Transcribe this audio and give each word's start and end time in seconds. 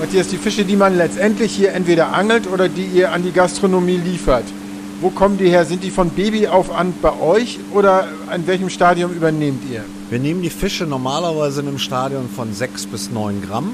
Matthias, 0.00 0.28
die 0.28 0.38
Fische, 0.38 0.64
die 0.64 0.74
man 0.74 0.96
letztendlich 0.96 1.54
hier 1.54 1.74
entweder 1.74 2.14
angelt 2.14 2.50
oder 2.50 2.70
die 2.70 2.86
ihr 2.86 3.12
an 3.12 3.22
die 3.22 3.30
Gastronomie 3.30 3.98
liefert, 3.98 4.44
wo 5.02 5.10
kommen 5.10 5.36
die 5.36 5.50
her? 5.50 5.66
Sind 5.66 5.84
die 5.84 5.90
von 5.90 6.08
Baby 6.08 6.48
auf 6.48 6.74
an 6.74 6.94
bei 7.02 7.12
euch 7.20 7.58
oder 7.74 8.08
an 8.30 8.46
welchem 8.46 8.70
Stadium 8.70 9.12
übernehmt 9.12 9.62
ihr? 9.70 9.84
Wir 10.08 10.18
nehmen 10.18 10.40
die 10.40 10.48
Fische 10.48 10.86
normalerweise 10.86 11.60
in 11.60 11.68
einem 11.68 11.78
Stadion 11.78 12.30
von 12.34 12.54
6 12.54 12.86
bis 12.86 13.10
9 13.10 13.42
Gramm 13.42 13.72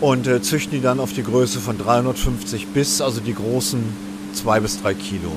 und 0.00 0.26
äh, 0.26 0.42
züchten 0.42 0.72
die 0.72 0.82
dann 0.82 0.98
auf 0.98 1.12
die 1.12 1.22
Größe 1.22 1.60
von 1.60 1.78
350 1.78 2.66
bis, 2.74 3.00
also 3.00 3.20
die 3.20 3.34
großen 3.34 3.80
2 4.32 4.58
bis 4.58 4.82
3 4.82 4.94
Kilo. 4.94 5.30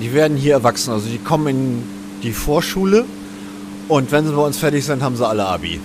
Die 0.00 0.14
werden 0.14 0.38
hier 0.38 0.54
erwachsen, 0.54 0.90
also 0.90 1.06
die 1.06 1.18
kommen 1.18 1.48
in 1.48 1.82
die 2.24 2.32
Vorschule 2.32 3.04
und 3.88 4.10
wenn 4.10 4.26
sie 4.26 4.32
bei 4.32 4.42
uns 4.42 4.58
fertig 4.58 4.84
sind, 4.84 5.02
haben 5.02 5.16
sie 5.16 5.26
alle 5.26 5.44
Abi. 5.44 5.80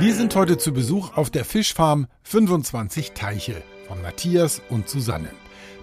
Wir 0.00 0.14
sind 0.14 0.34
heute 0.34 0.56
zu 0.56 0.72
Besuch 0.72 1.16
auf 1.16 1.28
der 1.28 1.44
Fischfarm 1.44 2.06
25 2.22 3.12
Teiche 3.12 3.62
von 3.86 4.00
Matthias 4.00 4.62
und 4.70 4.88
Susanne. 4.88 5.30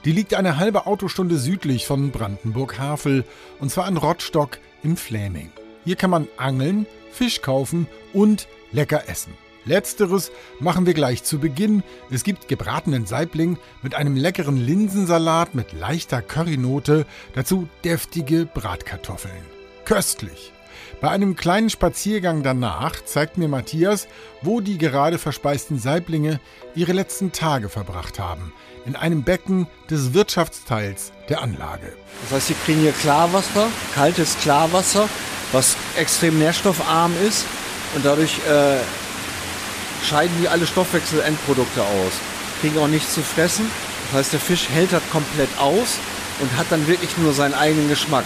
Die 0.04 0.12
liegt 0.12 0.34
eine 0.34 0.57
halbe 0.57 0.88
Autostunde 0.88 1.38
südlich 1.38 1.85
von 1.85 2.12
Brandenburg-Havel 2.12 3.23
und 3.59 3.71
zwar 3.71 3.88
in 3.88 3.98
Rottstock 3.98 4.57
im 4.84 4.98
Fläming. 4.98 5.52
Hier 5.84 5.95
kann 5.95 6.09
man 6.09 6.27
angeln, 6.38 6.88
Fisch 7.12 7.41
kaufen 7.41 7.88
und 8.13 8.48
lecker 8.71 9.07
essen. 9.07 9.45
Letzteres 9.65 10.31
machen 10.59 10.85
wir 10.85 10.93
gleich 10.93 11.23
zu 11.23 11.39
Beginn. 11.39 11.83
Es 12.11 12.23
gibt 12.23 12.47
gebratenen 12.47 13.05
Saibling 13.05 13.57
mit 13.81 13.95
einem 13.95 14.15
leckeren 14.15 14.57
Linsensalat 14.57 15.55
mit 15.55 15.73
leichter 15.73 16.21
Currynote, 16.21 17.05
dazu 17.34 17.67
deftige 17.84 18.45
Bratkartoffeln. 18.45 19.43
Köstlich! 19.84 20.51
Bei 21.01 21.09
einem 21.09 21.35
kleinen 21.35 21.70
Spaziergang 21.70 22.43
danach 22.43 23.03
zeigt 23.03 23.37
mir 23.37 23.48
Matthias, 23.48 24.07
wo 24.41 24.62
die 24.62 24.77
gerade 24.77 25.17
verspeisten 25.17 25.79
Saiblinge 25.79 26.40
ihre 26.73 26.93
letzten 26.93 27.31
Tage 27.31 27.70
verbracht 27.70 28.20
haben. 28.20 28.53
In 28.85 28.95
einem 28.95 29.23
Becken 29.23 29.68
des 29.90 30.13
Wirtschaftsteils 30.13 31.12
der 31.27 31.41
Anlage. 31.41 31.93
Das 32.21 32.37
heißt, 32.37 32.47
sie 32.47 32.55
kriegen 32.65 32.81
hier 32.81 32.91
Klarwasser, 32.93 33.68
kaltes 33.93 34.37
Klarwasser, 34.40 35.09
was 35.51 35.75
extrem 35.97 36.40
nährstoffarm 36.40 37.13
ist 37.27 37.45
und 37.95 38.05
dadurch 38.05 38.40
äh, 38.47 38.77
scheiden 40.05 40.35
die 40.41 40.48
alle 40.48 40.67
Stoffwechselendprodukte 40.67 41.81
aus. 41.81 42.13
Kriegen 42.61 42.77
auch 42.77 42.87
nichts 42.87 43.13
zu 43.13 43.21
fressen. 43.21 43.70
Das 44.05 44.20
heißt, 44.20 44.34
der 44.34 44.39
Fisch 44.39 44.70
hält 44.70 44.93
das 44.93 45.07
komplett 45.09 45.49
aus 45.59 45.97
und 46.39 46.57
hat 46.57 46.67
dann 46.70 46.87
wirklich 46.87 47.17
nur 47.17 47.34
seinen 47.34 47.53
eigenen 47.53 47.89
Geschmack. 47.89 48.25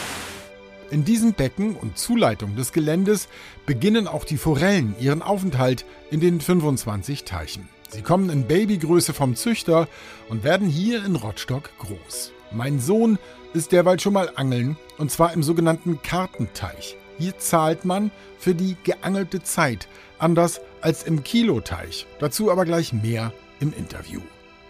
In 0.92 1.06
diesem 1.06 1.34
Becken 1.34 1.76
und 1.76 1.98
Zuleitung 1.98 2.56
des 2.56 2.74
Geländes 2.74 3.28
beginnen 3.66 4.08
auch 4.08 4.26
die 4.26 4.38
Forellen 4.38 4.96
ihren 5.00 5.22
Aufenthalt 5.22 5.86
in 6.10 6.20
den 6.20 6.42
25 6.42 7.26
Teichen. 7.26 7.70
Sie 7.90 8.02
kommen 8.02 8.30
in 8.30 8.48
Babygröße 8.48 9.14
vom 9.14 9.36
Züchter 9.36 9.88
und 10.30 10.44
werden 10.44 10.68
hier 10.68 11.06
in 11.06 11.16
Rottstock 11.16 11.70
groß. 11.78 12.32
Mein 12.52 12.80
Sohn 12.80 13.20
ist 13.54 13.72
derweil 13.72 14.00
schon 14.00 14.14
mal 14.14 14.32
angeln 14.36 14.78
und 14.98 15.12
zwar 15.12 15.34
im 15.34 15.44
sogenannten 15.44 16.02
Kartenteich. 16.02 16.98
Hier 17.20 17.38
zahlt 17.38 17.86
man 17.86 18.12
für 18.40 18.56
die 18.56 18.76
geangelte 18.84 19.44
Zeit, 19.44 19.88
anders 20.18 20.62
als 20.82 21.04
im 21.04 21.24
Kiloteich. 21.24 22.08
Dazu 22.20 22.52
aber 22.52 22.66
gleich 22.66 22.94
mehr 22.94 23.34
im 23.60 23.74
Interview. 23.74 24.22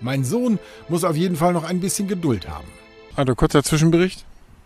Mein 0.02 0.23
Sohn 0.23 0.59
muss 0.88 1.03
auf 1.03 1.16
jeden 1.16 1.35
Fall 1.35 1.53
noch 1.53 1.63
ein 1.63 1.79
bisschen 1.79 2.07
Geduld 2.07 2.49
haben. 2.49 2.67
Also 3.16 3.35
kurzer 3.35 3.63
Zwischenbericht. 3.63 4.25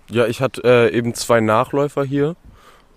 Ja, 0.09 0.27
ich 0.27 0.41
hatte 0.41 0.63
äh, 0.63 0.95
eben 0.95 1.13
zwei 1.13 1.41
Nachläufer 1.41 2.03
hier, 2.03 2.35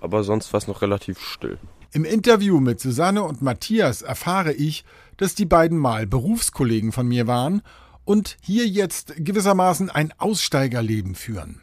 aber 0.01 0.23
sonst 0.25 0.53
war 0.53 0.59
es 0.59 0.67
noch 0.67 0.83
relativ 0.83 1.21
still. 1.21 1.59
Im 1.93 2.05
Interview 2.05 2.61
mit 2.61 2.81
Susanne 2.81 3.23
und 3.23 3.41
Matthias 3.41 4.03
erfahre 4.03 4.53
ich, 4.53 4.85
dass 5.17 5.35
die 5.35 5.47
beiden 5.47 5.79
mal 5.79 6.07
Berufskollegen 6.07 6.93
von 6.93 7.09
mir 7.09 7.27
waren 7.27 7.63
und 8.05 8.37
hier 8.43 8.67
jetzt 8.67 9.15
gewissermaßen 9.17 9.89
ein 9.89 10.13
Aussteigerleben 10.19 11.15
führen. 11.15 11.63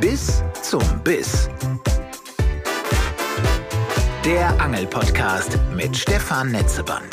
Bis 0.00 0.42
zum 0.68 0.82
Biss. 1.02 1.48
Der 4.22 4.60
Angelpodcast 4.60 5.58
mit 5.74 5.96
Stefan 5.96 6.52
Netzeband. 6.52 7.08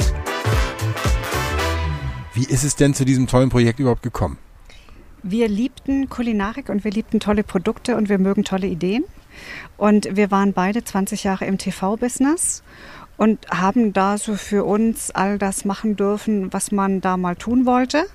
Wie 2.34 2.44
ist 2.44 2.66
es 2.66 2.76
denn 2.76 2.94
zu 2.94 3.06
diesem 3.06 3.28
tollen 3.28 3.48
Projekt 3.48 3.80
überhaupt 3.80 4.04
gekommen? 4.04 4.38
Wir 5.24 5.48
liebten 5.48 6.10
Kulinarik 6.10 6.68
und 6.68 6.84
wir 6.84 6.92
liebten 6.92 7.22
tolle 7.22 7.44
Produkte 7.46 7.96
und 7.96 8.10
wir 8.10 8.18
mögen 8.18 8.44
tolle 8.44 8.68
Ideen. 8.68 9.06
Und 9.78 10.18
wir 10.18 10.32
waren 10.32 10.52
beide 10.52 10.84
20 10.84 11.24
Jahre 11.24 11.46
im 11.46 11.58
TV-Business 11.58 12.62
und 13.16 13.40
haben 13.52 13.94
da 13.94 14.18
so 14.18 14.36
für 14.36 14.66
uns 14.66 15.12
all 15.12 15.38
das 15.38 15.64
machen 15.64 15.96
dürfen, 15.96 16.52
was 16.52 16.74
man 16.74 17.00
da 17.00 17.16
mal 17.16 17.38
tun 17.38 17.66
wollte. 17.66 18.06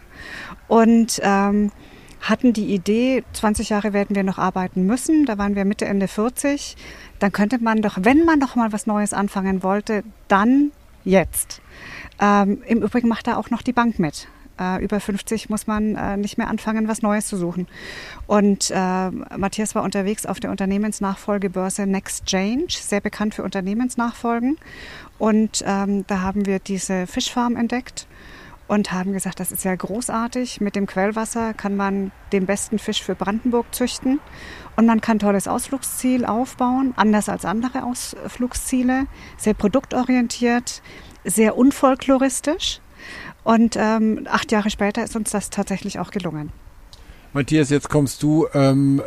Und 0.69 1.19
ähm, 1.23 1.73
hatten 2.20 2.53
die 2.53 2.75
Idee, 2.75 3.25
20 3.32 3.70
Jahre 3.70 3.92
werden 3.92 4.14
wir 4.14 4.22
noch 4.22 4.38
arbeiten 4.38 4.84
müssen, 4.86 5.25
da 5.26 5.38
waren 5.38 5.54
wir 5.54 5.64
Mitte, 5.64 5.86
Ende 5.86 6.08
40, 6.08 6.76
dann 7.19 7.32
könnte 7.32 7.62
man 7.62 7.82
doch, 7.82 7.98
wenn 8.00 8.25
man 8.25 8.38
noch 8.38 8.56
mal 8.56 8.72
was 8.72 8.86
Neues 8.86 9.12
anfangen 9.12 9.62
wollte, 9.62 10.03
dann 10.28 10.72
jetzt. 11.04 11.60
Ähm, 12.20 12.62
Im 12.66 12.82
Übrigen 12.82 13.08
macht 13.08 13.26
da 13.26 13.36
auch 13.36 13.50
noch 13.50 13.62
die 13.62 13.72
Bank 13.72 13.98
mit. 13.98 14.28
Äh, 14.60 14.84
über 14.84 15.00
50 15.00 15.48
muss 15.48 15.66
man 15.66 15.97
äh, 15.97 16.16
nicht 16.19 16.36
mehr 16.36 16.48
anfangen, 16.48 16.86
was 16.86 17.00
Neues 17.00 17.26
zu 17.26 17.38
suchen. 17.38 17.66
Und 18.26 18.70
äh, 18.70 19.10
Matthias 19.10 19.75
war 19.75 19.82
unterwegs 19.82 20.26
auf 20.26 20.38
der 20.38 20.50
Unternehmensnachfolgebörse 20.50 21.87
Next 21.87 22.26
Change, 22.26 22.76
sehr 22.78 23.00
bekannt 23.00 23.34
für 23.34 23.42
Unternehmensnachfolgen. 23.42 24.58
Und 25.19 25.64
ähm, 25.66 26.04
da 26.06 26.20
haben 26.20 26.44
wir 26.44 26.58
diese 26.58 27.06
Fischfarm 27.06 27.56
entdeckt 27.56 28.06
und 28.70 28.92
haben 28.92 29.12
gesagt, 29.12 29.41
das 29.41 29.50
ist 29.50 29.64
ja 29.64 29.75
großartig. 29.75 30.60
Mit 30.60 30.76
dem 30.76 30.86
Quellwasser 30.86 31.54
kann 31.54 31.76
man 31.76 32.12
den 32.32 32.47
besten 32.47 32.78
Fisch 32.78 33.03
für 33.03 33.16
Brandenburg 33.16 33.75
züchten 33.75 34.20
und 34.76 34.86
man 34.86 35.00
kann 35.00 35.19
tolles 35.19 35.48
Ausflugsziel 35.48 36.25
aufbauen, 36.25 36.94
anders 36.97 37.28
als 37.28 37.44
andere 37.44 37.84
Ausflugsziele, 37.84 39.06
sehr 39.36 39.54
produktorientiert 39.54 40.82
sehr 41.25 41.56
unfolkloristisch. 41.56 42.81
Und 43.42 43.76
ähm, 43.76 44.26
acht 44.31 44.53
Jahre 44.53 44.70
später 44.70 45.02
ist 45.02 45.16
uns 45.16 45.31
das 45.31 45.50
tatsächlich 45.50 45.98
auch 45.98 46.10
gelungen. 46.10 46.52
Matthias, 47.32 47.70
jetzt 47.70 47.88
kommst 47.88 48.22
du 48.22 48.47
ähm, 48.54 49.00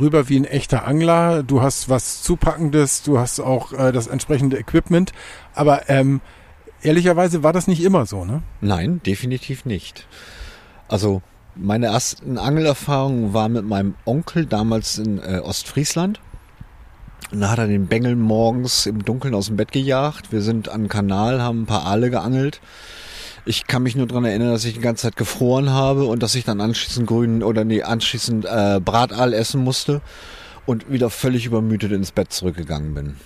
rüber 0.00 0.28
wie 0.28 0.40
ein 0.40 0.44
echter 0.44 0.86
Angler. 0.86 1.42
Du 1.42 1.60
hast 1.60 1.88
was 1.88 2.22
Zupackendes, 2.22 3.02
du 3.02 3.18
hast 3.18 3.38
auch 3.38 3.72
äh, 3.72 3.92
das 3.92 4.06
entsprechende 4.06 4.58
Equipment. 4.58 5.12
Aber 5.54 5.88
ähm, 5.88 6.20
ehrlicherweise 6.86 7.42
war 7.42 7.52
das 7.52 7.66
nicht 7.66 7.82
immer 7.82 8.06
so, 8.06 8.24
ne? 8.24 8.42
Nein, 8.60 9.00
definitiv 9.04 9.64
nicht. 9.64 10.06
Also 10.88 11.20
meine 11.56 11.86
ersten 11.86 12.38
Angelerfahrungen 12.38 13.34
war 13.34 13.48
mit 13.48 13.64
meinem 13.64 13.94
Onkel 14.04 14.46
damals 14.46 14.98
in 14.98 15.18
äh, 15.18 15.40
Ostfriesland. 15.42 16.20
Und 17.32 17.40
da 17.40 17.50
hat 17.50 17.58
er 17.58 17.66
den 17.66 17.88
Bengel 17.88 18.14
morgens 18.14 18.86
im 18.86 19.04
Dunkeln 19.04 19.34
aus 19.34 19.46
dem 19.46 19.56
Bett 19.56 19.72
gejagt. 19.72 20.30
Wir 20.30 20.42
sind 20.42 20.68
an 20.68 20.82
den 20.82 20.88
Kanal, 20.88 21.42
haben 21.42 21.62
ein 21.62 21.66
paar 21.66 21.84
Aale 21.84 22.10
geangelt. 22.10 22.60
Ich 23.46 23.66
kann 23.66 23.82
mich 23.82 23.96
nur 23.96 24.06
dran 24.06 24.24
erinnern, 24.24 24.52
dass 24.52 24.64
ich 24.64 24.74
die 24.74 24.80
ganze 24.80 25.02
Zeit 25.02 25.16
gefroren 25.16 25.70
habe 25.70 26.04
und 26.04 26.22
dass 26.22 26.34
ich 26.34 26.44
dann 26.44 26.60
anschließend 26.60 27.06
grünen 27.06 27.42
oder 27.42 27.64
nee, 27.64 27.82
anschließend 27.82 28.44
äh, 28.44 28.80
Brataal 28.84 29.32
essen 29.32 29.62
musste 29.62 30.02
und 30.66 30.90
wieder 30.90 31.10
völlig 31.10 31.46
übermüdet 31.46 31.92
ins 31.92 32.12
Bett 32.12 32.32
zurückgegangen 32.32 32.94
bin. 32.94 33.16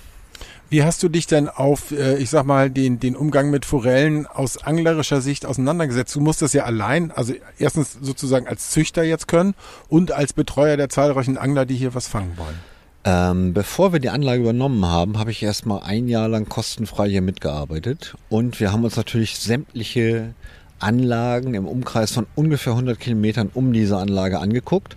Wie 0.70 0.84
hast 0.84 1.02
du 1.02 1.08
dich 1.08 1.26
denn 1.26 1.48
auf, 1.48 1.90
äh, 1.90 2.16
ich 2.18 2.30
sag 2.30 2.46
mal, 2.46 2.70
den, 2.70 3.00
den 3.00 3.16
Umgang 3.16 3.50
mit 3.50 3.64
Forellen 3.64 4.28
aus 4.28 4.56
anglerischer 4.56 5.20
Sicht 5.20 5.44
auseinandergesetzt? 5.44 6.14
Du 6.14 6.20
musst 6.20 6.42
das 6.42 6.52
ja 6.52 6.62
allein, 6.62 7.10
also 7.10 7.34
erstens 7.58 7.98
sozusagen 8.00 8.46
als 8.46 8.70
Züchter 8.70 9.02
jetzt 9.02 9.26
können 9.26 9.54
und 9.88 10.12
als 10.12 10.32
Betreuer 10.32 10.76
der 10.76 10.88
zahlreichen 10.88 11.36
Angler, 11.36 11.66
die 11.66 11.74
hier 11.74 11.92
was 11.96 12.06
fangen 12.06 12.34
wollen. 12.36 12.54
Ähm, 13.02 13.52
bevor 13.52 13.92
wir 13.92 13.98
die 13.98 14.10
Anlage 14.10 14.42
übernommen 14.42 14.86
haben, 14.86 15.18
habe 15.18 15.32
ich 15.32 15.42
erstmal 15.42 15.82
ein 15.82 16.06
Jahr 16.06 16.28
lang 16.28 16.48
kostenfrei 16.48 17.08
hier 17.08 17.22
mitgearbeitet. 17.22 18.14
Und 18.28 18.60
wir 18.60 18.70
haben 18.70 18.84
uns 18.84 18.96
natürlich 18.96 19.38
sämtliche 19.38 20.34
Anlagen 20.78 21.54
im 21.54 21.66
Umkreis 21.66 22.12
von 22.12 22.26
ungefähr 22.36 22.74
100 22.74 23.00
Kilometern 23.00 23.50
um 23.52 23.72
diese 23.72 23.96
Anlage 23.96 24.38
angeguckt 24.38 24.96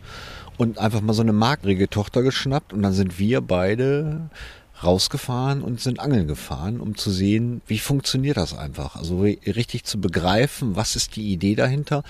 und 0.57 0.77
einfach 0.77 1.01
mal 1.01 1.13
so 1.13 1.23
eine 1.23 1.33
markrige 1.33 1.89
Tochter 1.89 2.21
geschnappt. 2.21 2.73
Und 2.73 2.83
dann 2.83 2.93
sind 2.93 3.17
wir 3.17 3.41
beide 3.41 4.29
rausgefahren 4.83 5.61
und 5.61 5.79
sind 5.79 5.99
angeln 5.99 6.27
gefahren, 6.27 6.79
um 6.79 6.95
zu 6.95 7.11
sehen, 7.11 7.61
wie 7.67 7.79
funktioniert 7.79 8.37
das 8.37 8.57
einfach. 8.57 8.95
Also 8.95 9.21
richtig 9.21 9.83
zu 9.85 9.99
begreifen, 9.99 10.75
was 10.75 10.95
ist 10.95 11.15
die 11.15 11.31
Idee 11.31 11.55
dahinter 11.55 12.03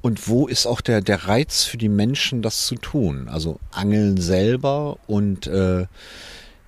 und 0.00 0.28
wo 0.28 0.46
ist 0.46 0.66
auch 0.66 0.80
der, 0.80 1.00
der 1.00 1.26
Reiz 1.26 1.64
für 1.64 1.78
die 1.78 1.88
Menschen, 1.88 2.42
das 2.42 2.66
zu 2.66 2.76
tun. 2.76 3.28
Also 3.28 3.58
Angeln 3.72 4.16
selber 4.18 4.98
und 5.06 5.46
äh, 5.46 5.86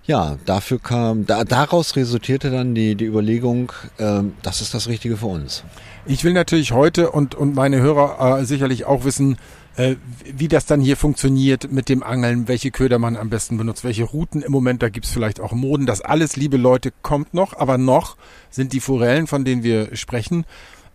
Ja, 0.07 0.39
dafür 0.45 0.81
kam, 0.81 1.25
da, 1.27 1.45
daraus 1.45 1.95
resultierte 1.95 2.51
dann 2.51 2.75
die, 2.75 2.97
die 2.97 3.05
Überlegung, 3.05 3.71
ähm, 3.99 4.33
das 4.43 4.61
ist 4.61 4.75
das 4.75 4.89
Richtige 4.89 5.17
für 5.19 5.27
uns. 5.27 5.62
Ich 6.07 6.25
will 6.25 6.33
natürlich 6.33 6.73
heute 6.73 7.11
und, 7.12 7.37
und 7.37 7.55
meine 7.55 7.81
Hörer 7.81 8.41
äh, 8.41 8.45
sicherlich 8.45 8.87
auch 8.87 9.05
wissen, 9.05 9.35
äh, 9.35 9.37
wie 9.76 10.49
das 10.49 10.67
dann 10.67 10.81
hier 10.81 10.96
funktioniert 10.96 11.72
mit 11.72 11.88
dem 11.88 12.02
Angeln, 12.02 12.49
welche 12.49 12.70
Köder 12.70 12.99
man 12.99 13.17
am 13.17 13.31
besten 13.31 13.56
benutzt, 13.56 13.84
welche 13.84 14.05
Routen 14.05 14.43
im 14.43 14.52
Moment, 14.52 14.82
da 14.82 14.88
gibt's 14.88 15.11
vielleicht 15.11 15.40
auch 15.40 15.52
Moden. 15.52 15.87
Das 15.87 16.00
alles, 16.00 16.37
liebe 16.37 16.56
Leute, 16.56 16.93
kommt 17.02 17.34
noch, 17.34 17.56
aber 17.56 17.78
noch 17.78 18.17
sind 18.50 18.72
die 18.72 18.81
Forellen, 18.81 19.26
von 19.26 19.44
denen 19.44 19.62
wir 19.62 19.96
sprechen, 19.96 20.44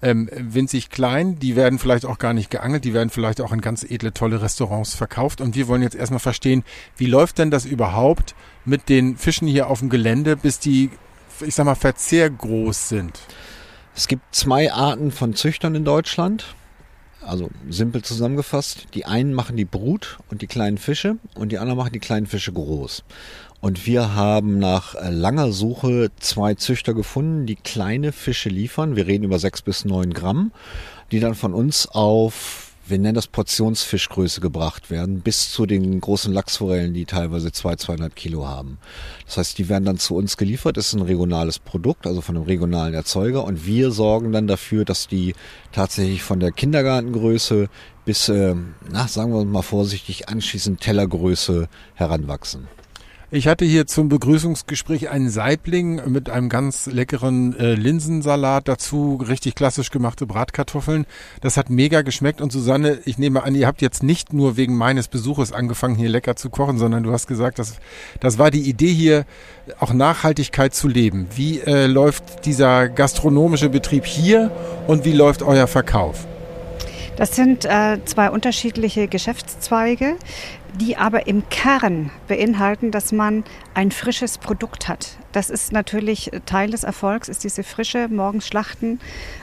ähm, 0.02 0.30
winzig 0.36 0.90
klein. 0.90 1.40
Die 1.40 1.56
werden 1.56 1.80
vielleicht 1.80 2.06
auch 2.06 2.20
gar 2.20 2.34
nicht 2.34 2.52
geangelt, 2.52 2.84
die 2.84 2.94
werden 2.94 3.10
vielleicht 3.10 3.42
auch 3.42 3.52
in 3.52 3.62
ganz 3.62 3.84
edle, 3.84 4.14
tolle 4.14 4.42
Restaurants 4.42 4.94
verkauft. 4.94 5.42
Und 5.42 5.56
wir 5.56 5.68
wollen 5.68 5.82
jetzt 5.82 5.96
erstmal 5.96 6.20
verstehen, 6.20 6.64
wie 6.98 7.08
läuft 7.08 7.40
denn 7.40 7.52
das 7.52 7.66
überhaupt 7.66 8.36
mit 8.66 8.90
den 8.90 9.18
Fischen 9.18 9.48
hier 9.48 9.68
auf 9.68 9.80
dem 9.80 9.90
Gelände, 9.90 10.36
bis 10.36 10.60
die, 10.60 10.92
ich 11.46 11.56
sag 11.56 11.66
mal, 11.66 11.76
verzehrgroß 11.76 12.90
sind? 12.90 13.20
Es 13.96 14.08
gibt 14.08 14.36
zwei 14.36 14.72
Arten 14.72 15.12
von 15.12 15.34
Züchtern 15.34 15.74
in 15.74 15.86
Deutschland. 15.86 16.56
Also 17.26 17.50
simpel 17.70 18.04
zusammengefasst, 18.04 18.88
die 18.94 19.06
einen 19.06 19.34
machen 19.34 19.58
die 19.58 19.66
Brut 19.66 20.20
und 20.30 20.42
die 20.42 20.48
kleinen 20.48 20.78
Fische 20.78 21.18
und 21.36 21.52
die 21.52 21.58
anderen 21.58 21.78
machen 21.78 21.94
die 21.94 22.00
kleinen 22.00 22.28
Fische 22.28 22.54
groß. 22.54 23.04
Und 23.62 23.88
wir 23.88 24.14
haben 24.14 24.60
nach 24.60 24.94
äh, 24.96 25.10
langer 25.10 25.52
Suche 25.52 26.12
zwei 26.20 26.54
Züchter 26.54 26.94
gefunden, 26.94 27.48
die 27.48 27.56
kleine 27.56 28.12
Fische 28.12 28.50
liefern. 28.50 28.96
Wir 28.96 29.08
reden 29.08 29.24
über 29.24 29.40
sechs 29.40 29.62
bis 29.62 29.86
neun 29.86 30.14
Gramm, 30.14 30.52
die 31.12 31.20
dann 31.20 31.34
von 31.34 31.54
uns 31.54 31.88
auf 31.88 32.65
wir 32.88 33.00
nennen 33.00 33.16
das 33.16 33.28
Portionsfischgröße 33.28 34.42
gebracht 34.42 34.92
werden, 34.92 35.22
bis 35.22 35.52
zu 35.52 35.66
den 35.66 36.00
großen 36.00 36.32
Lachsforellen, 36.32 36.94
die 36.94 37.06
teilweise 37.06 37.52
zwei, 37.52 37.76
zweieinhalb 37.76 38.16
Kilo 38.16 38.48
haben. 38.48 38.78
Das 39.26 39.38
heißt, 39.38 39.58
die 39.58 39.70
werden 39.70 39.86
dann 39.86 39.98
zu 39.98 40.16
uns 40.16 40.38
geliefert. 40.38 40.78
Das 40.78 40.88
ist 40.88 40.94
ein 40.94 41.02
regionales 41.02 41.58
Produkt, 41.60 42.06
also 42.06 42.22
von 42.22 42.36
einem 42.36 42.46
regionalen 42.46 42.94
Erzeuger. 42.94 43.44
Und 43.44 43.66
wir 43.66 43.92
sorgen 43.92 44.32
dann 44.32 44.48
dafür, 44.48 44.86
dass 44.86 45.08
die 45.08 45.34
tatsächlich 45.72 46.22
von 46.22 46.40
der 46.40 46.52
Kindergartengröße 46.52 47.70
bis, 48.06 48.30
äh, 48.30 48.56
na, 48.92 49.08
sagen 49.08 49.34
wir 49.34 49.44
mal 49.46 49.64
vorsichtig, 49.64 50.30
anschließend 50.30 50.80
Tellergröße 50.80 51.68
heranwachsen. 51.96 52.68
Ich 53.36 53.50
hatte 53.50 53.66
hier 53.66 53.86
zum 53.86 54.08
Begrüßungsgespräch 54.08 55.10
einen 55.10 55.30
Saibling 55.30 56.10
mit 56.10 56.30
einem 56.30 56.48
ganz 56.48 56.86
leckeren 56.86 57.54
äh, 57.60 57.76
Linsensalat 57.76 58.70
dazu, 58.70 59.22
richtig 59.28 59.56
klassisch 59.56 59.92
gemachte 59.92 60.26
Bratkartoffeln. 60.26 61.06
Das 61.42 61.58
hat 61.58 61.70
mega 61.70 62.02
geschmeckt 62.02 62.40
und 62.40 62.54
Susanne, 62.54 63.00
ich 63.04 63.18
nehme 63.18 63.44
an, 63.44 63.54
ihr 63.54 63.68
habt 63.68 63.82
jetzt 63.82 64.04
nicht 64.04 64.32
nur 64.32 64.56
wegen 64.56 64.78
meines 64.78 65.10
Besuches 65.10 65.52
angefangen, 65.52 65.96
hier 65.96 66.08
lecker 66.08 66.38
zu 66.38 66.50
kochen, 66.50 66.78
sondern 66.78 67.04
du 67.04 67.12
hast 67.12 67.28
gesagt, 67.28 67.60
dass, 67.60 67.74
das 68.22 68.38
war 68.38 68.52
die 68.52 68.70
Idee 68.70 68.94
hier, 68.94 69.26
auch 69.82 69.92
Nachhaltigkeit 69.92 70.74
zu 70.74 70.88
leben. 70.88 71.28
Wie 71.36 71.60
äh, 71.60 71.88
läuft 71.88 72.46
dieser 72.46 72.88
gastronomische 72.88 73.68
Betrieb 73.68 74.06
hier 74.06 74.50
und 74.88 75.04
wie 75.04 75.12
läuft 75.12 75.44
euer 75.44 75.68
Verkauf? 75.68 76.26
Das 77.18 77.36
sind 77.36 77.66
äh, 77.66 77.98
zwei 78.06 78.30
unterschiedliche 78.30 79.10
Geschäftszweige, 79.10 80.16
die 80.76 80.98
aber 80.98 81.28
im 81.28 81.48
Kern 81.50 82.12
beinhalten, 82.28 82.92
dass 82.92 83.12
man 83.12 83.44
ein 83.74 83.92
frisches 83.92 84.38
Produkt 84.38 84.88
hat. 84.88 85.18
Das 85.32 85.50
ist 85.50 85.72
natürlich 85.72 86.32
Teil 86.46 86.72
des 86.72 86.84
Erfolgs, 86.84 87.28
ist 87.28 87.44
diese 87.44 87.64
Frische, 87.64 88.08
morgens 88.08 88.48
schlachten, 88.48 89.00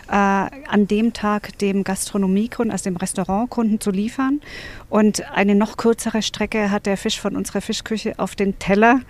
äh, 0.09 0.15
an 0.15 0.87
dem 0.89 1.13
Tag 1.13 1.59
dem 1.59 1.85
Gastronomiekunden, 1.85 2.73
also 2.73 2.85
dem 2.85 2.97
Restaurantkunden 2.97 3.81
zu 3.81 3.91
liefern. 3.91 4.41
Und 4.89 5.31
eine 5.33 5.55
noch 5.55 5.77
kürzere 5.77 6.23
Strecke 6.23 6.71
hat 6.71 6.87
der 6.87 6.97
Fisch 6.97 7.21
von 7.21 7.37
unserer 7.37 7.61
Fischküche 7.61 8.15
auf 8.19 8.35
den 8.35 8.59
Teller 8.59 9.01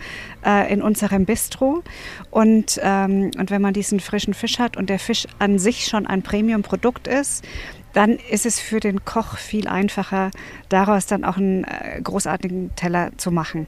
äh, 0.45 0.73
in 0.73 0.83
unserem 0.83 1.25
Bistro. 1.25 1.83
Und, 2.31 2.81
ähm, 2.83 3.31
und 3.39 3.51
wenn 3.51 3.63
man 3.63 3.75
diesen 3.75 4.01
frischen 4.01 4.35
Fisch 4.35 4.59
hat 4.59 4.77
und 4.77 4.91
der 4.91 4.99
Fisch 4.99 5.27
an 5.39 5.59
sich 5.59 5.87
schon 5.87 6.07
ein 6.07 6.23
Premium-Produkt 6.23 7.07
ist, 7.07 7.45
dann 7.93 8.13
ist 8.31 8.47
es 8.47 8.59
für 8.61 8.81
den 8.81 9.05
Koch 9.05 9.37
viel 9.37 9.69
einfacher, 9.69 10.31
daraus 10.69 11.07
dann 11.07 11.25
auch 11.25 11.37
einen 11.37 11.65
äh, 11.65 12.01
großartigen 12.03 12.75
Teller 12.77 13.11
zu 13.17 13.31
machen. 13.31 13.67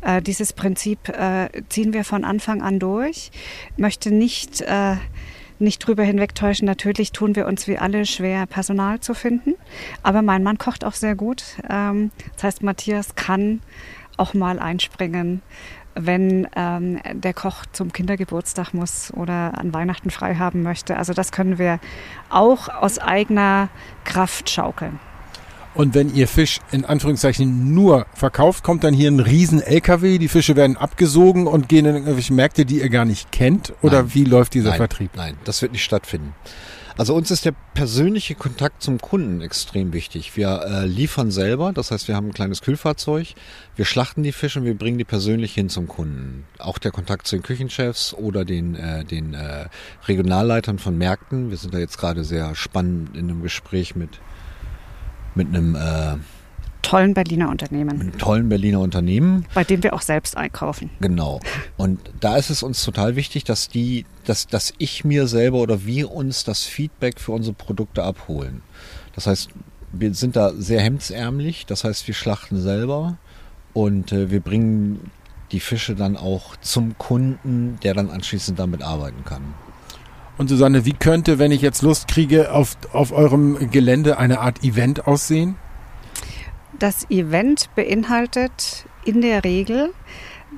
Äh, 0.00 0.22
dieses 0.22 0.52
Prinzip 0.52 1.08
äh, 1.08 1.48
ziehen 1.68 1.92
wir 1.92 2.04
von 2.04 2.24
Anfang 2.24 2.62
an 2.62 2.78
durch. 2.78 3.30
Möchte 3.76 4.10
nicht 4.10 4.60
äh, 4.62 4.96
nicht 5.60 5.78
drüber 5.80 6.04
hinwegtäuschen. 6.04 6.66
Natürlich 6.66 7.12
tun 7.12 7.34
wir 7.34 7.46
uns 7.46 7.66
wie 7.66 7.78
alle 7.78 8.06
schwer, 8.06 8.46
Personal 8.46 9.00
zu 9.00 9.14
finden. 9.14 9.54
Aber 10.02 10.22
mein 10.22 10.42
Mann 10.42 10.58
kocht 10.58 10.84
auch 10.84 10.94
sehr 10.94 11.14
gut. 11.14 11.42
Ähm, 11.68 12.10
das 12.34 12.44
heißt, 12.44 12.62
Matthias 12.62 13.14
kann 13.16 13.60
auch 14.16 14.34
mal 14.34 14.58
einspringen 14.58 15.42
wenn 15.98 16.46
ähm, 16.56 17.00
der 17.12 17.34
Koch 17.34 17.66
zum 17.72 17.92
Kindergeburtstag 17.92 18.72
muss 18.72 19.12
oder 19.12 19.58
an 19.58 19.74
Weihnachten 19.74 20.10
frei 20.10 20.36
haben 20.36 20.62
möchte. 20.62 20.96
Also 20.96 21.12
das 21.12 21.32
können 21.32 21.58
wir 21.58 21.80
auch 22.30 22.68
aus 22.68 22.98
eigener 22.98 23.68
Kraft 24.04 24.48
schaukeln. 24.48 25.00
Und 25.74 25.94
wenn 25.94 26.12
ihr 26.12 26.26
Fisch 26.26 26.58
in 26.72 26.84
Anführungszeichen 26.84 27.72
nur 27.72 28.06
verkauft, 28.14 28.64
kommt 28.64 28.82
dann 28.82 28.94
hier 28.94 29.10
ein 29.10 29.20
riesen 29.20 29.60
LKW, 29.60 30.18
die 30.18 30.28
Fische 30.28 30.56
werden 30.56 30.76
abgesogen 30.76 31.46
und 31.46 31.68
gehen 31.68 31.86
in 31.86 31.94
irgendwelche 31.94 32.32
Märkte, 32.32 32.64
die 32.64 32.80
ihr 32.80 32.88
gar 32.88 33.04
nicht 33.04 33.30
kennt? 33.30 33.74
Oder 33.82 34.02
Nein. 34.02 34.14
wie 34.14 34.24
läuft 34.24 34.54
dieser 34.54 34.70
Nein, 34.70 34.78
Vertrieb? 34.78 35.10
Nein, 35.14 35.36
das 35.44 35.62
wird 35.62 35.72
nicht 35.72 35.84
stattfinden. 35.84 36.34
Also 36.98 37.14
uns 37.14 37.30
ist 37.30 37.44
der 37.44 37.54
persönliche 37.74 38.34
Kontakt 38.34 38.82
zum 38.82 39.00
Kunden 39.00 39.40
extrem 39.40 39.92
wichtig. 39.92 40.36
Wir 40.36 40.62
äh, 40.64 40.84
liefern 40.84 41.30
selber, 41.30 41.72
das 41.72 41.92
heißt, 41.92 42.08
wir 42.08 42.16
haben 42.16 42.26
ein 42.26 42.34
kleines 42.34 42.60
Kühlfahrzeug, 42.60 43.34
wir 43.76 43.84
schlachten 43.84 44.24
die 44.24 44.32
Fische 44.32 44.58
und 44.58 44.64
wir 44.64 44.76
bringen 44.76 44.98
die 44.98 45.04
persönlich 45.04 45.54
hin 45.54 45.68
zum 45.68 45.86
Kunden. 45.86 46.44
Auch 46.58 46.76
der 46.78 46.90
Kontakt 46.90 47.28
zu 47.28 47.36
den 47.36 47.44
Küchenchefs 47.44 48.14
oder 48.14 48.44
den, 48.44 48.74
äh, 48.74 49.04
den 49.04 49.32
äh, 49.32 49.66
Regionalleitern 50.08 50.80
von 50.80 50.98
Märkten. 50.98 51.50
Wir 51.50 51.56
sind 51.56 51.72
da 51.72 51.78
jetzt 51.78 51.98
gerade 51.98 52.24
sehr 52.24 52.56
spannend 52.56 53.16
in 53.16 53.30
einem 53.30 53.42
Gespräch 53.42 53.94
mit, 53.94 54.18
mit 55.36 55.46
einem 55.46 55.76
äh, 55.76 56.16
Tollen 56.82 57.14
Berliner 57.14 57.50
Unternehmen, 57.50 57.98
mit 57.98 58.00
einem 58.00 58.18
tollen 58.18 58.48
Berliner 58.48 58.80
Unternehmen. 58.80 59.46
bei 59.54 59.64
dem 59.64 59.82
wir 59.82 59.94
auch 59.94 60.02
selbst 60.02 60.36
einkaufen. 60.36 60.90
Genau. 61.00 61.40
Und 61.76 62.00
da 62.20 62.36
ist 62.36 62.50
es 62.50 62.62
uns 62.62 62.84
total 62.84 63.16
wichtig, 63.16 63.44
dass 63.44 63.68
die, 63.68 64.06
dass, 64.24 64.46
dass 64.46 64.72
ich 64.78 65.04
mir 65.04 65.26
selber 65.26 65.58
oder 65.58 65.84
wir 65.84 66.10
uns 66.12 66.44
das 66.44 66.64
Feedback 66.64 67.20
für 67.20 67.32
unsere 67.32 67.54
Produkte 67.54 68.02
abholen. 68.04 68.62
Das 69.14 69.26
heißt, 69.26 69.50
wir 69.92 70.14
sind 70.14 70.36
da 70.36 70.52
sehr 70.54 70.80
hemdsärmlich. 70.80 71.66
Das 71.66 71.84
heißt, 71.84 72.06
wir 72.06 72.14
schlachten 72.14 72.60
selber 72.60 73.18
und 73.72 74.12
äh, 74.12 74.30
wir 74.30 74.40
bringen 74.40 75.10
die 75.52 75.60
Fische 75.60 75.94
dann 75.94 76.16
auch 76.16 76.56
zum 76.56 76.98
Kunden, 76.98 77.78
der 77.82 77.94
dann 77.94 78.10
anschließend 78.10 78.58
damit 78.58 78.82
arbeiten 78.82 79.24
kann. 79.24 79.54
Und 80.36 80.48
Susanne, 80.48 80.84
wie 80.84 80.92
könnte, 80.92 81.38
wenn 81.38 81.50
ich 81.50 81.62
jetzt 81.62 81.82
Lust 81.82 82.06
kriege, 82.06 82.52
auf, 82.52 82.76
auf 82.92 83.12
eurem 83.12 83.70
Gelände 83.70 84.18
eine 84.18 84.40
Art 84.40 84.62
Event 84.62 85.06
aussehen? 85.06 85.56
Das 86.78 87.10
Event 87.10 87.74
beinhaltet 87.74 88.86
in 89.04 89.20
der 89.20 89.42
Regel 89.44 89.92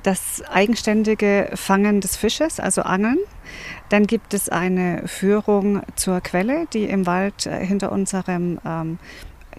das 0.03 0.41
eigenständige 0.49 1.51
Fangen 1.55 1.99
des 1.99 2.15
Fisches, 2.15 2.59
also 2.59 2.83
Angeln. 2.83 3.17
Dann 3.89 4.07
gibt 4.07 4.33
es 4.33 4.47
eine 4.49 5.07
Führung 5.07 5.81
zur 5.95 6.21
Quelle, 6.21 6.67
die 6.73 6.85
im 6.85 7.05
Wald 7.05 7.45
äh, 7.45 7.65
hinter 7.65 7.91
unserem 7.91 8.59
ähm, 8.65 8.99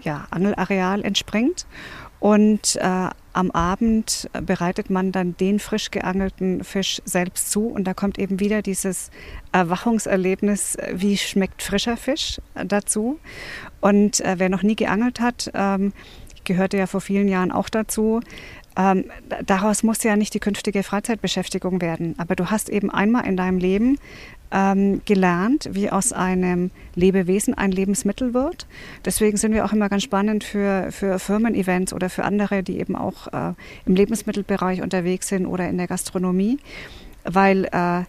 ja, 0.01 0.25
Angelareal 0.31 1.03
entspringt. 1.03 1.65
Und 2.19 2.77
äh, 2.77 3.09
am 3.33 3.51
Abend 3.51 4.29
bereitet 4.31 4.89
man 4.89 5.11
dann 5.11 5.35
den 5.35 5.59
frisch 5.59 5.91
geangelten 5.91 6.63
Fisch 6.63 7.01
selbst 7.03 7.51
zu. 7.51 7.67
Und 7.67 7.83
da 7.83 7.93
kommt 7.93 8.17
eben 8.17 8.39
wieder 8.39 8.61
dieses 8.61 9.11
Erwachungserlebnis, 9.51 10.75
äh, 10.75 10.93
wie 10.95 11.17
schmeckt 11.17 11.61
frischer 11.61 11.97
Fisch 11.97 12.39
äh, 12.55 12.65
dazu. 12.65 13.19
Und 13.81 14.21
äh, 14.21 14.35
wer 14.37 14.47
noch 14.47 14.63
nie 14.63 14.77
geangelt 14.77 15.19
hat, 15.19 15.51
ähm, 15.53 15.91
gehörte 16.45 16.77
ja 16.77 16.87
vor 16.87 17.01
vielen 17.01 17.27
Jahren 17.27 17.51
auch 17.51 17.69
dazu, 17.69 18.21
ähm, 18.75 19.05
da- 19.29 19.41
daraus 19.43 19.83
muss 19.83 20.03
ja 20.03 20.15
nicht 20.15 20.33
die 20.33 20.39
künftige 20.39 20.83
Freizeitbeschäftigung 20.83 21.81
werden. 21.81 22.15
Aber 22.17 22.35
du 22.35 22.49
hast 22.49 22.69
eben 22.69 22.89
einmal 22.89 23.25
in 23.25 23.37
deinem 23.37 23.59
Leben 23.59 23.99
ähm, 24.51 25.01
gelernt, 25.05 25.69
wie 25.71 25.89
aus 25.89 26.13
einem 26.13 26.69
Lebewesen 26.95 27.55
ein 27.55 27.71
Lebensmittel 27.71 28.33
wird. 28.33 28.67
Deswegen 29.03 29.37
sind 29.37 29.53
wir 29.53 29.65
auch 29.65 29.73
immer 29.73 29.89
ganz 29.89 30.03
spannend 30.03 30.43
für, 30.43 30.91
für 30.91 31.17
Firmen-Events 31.19 31.91
oder 31.93 32.09
für 32.09 32.23
andere, 32.23 32.61
die 32.61 32.79
eben 32.79 32.95
auch 32.95 33.27
äh, 33.33 33.53
im 33.85 33.95
Lebensmittelbereich 33.95 34.81
unterwegs 34.81 35.27
sind 35.27 35.45
oder 35.47 35.67
in 35.69 35.77
der 35.77 35.87
Gastronomie, 35.87 36.59
weil, 37.23 37.65
äh, 37.65 38.03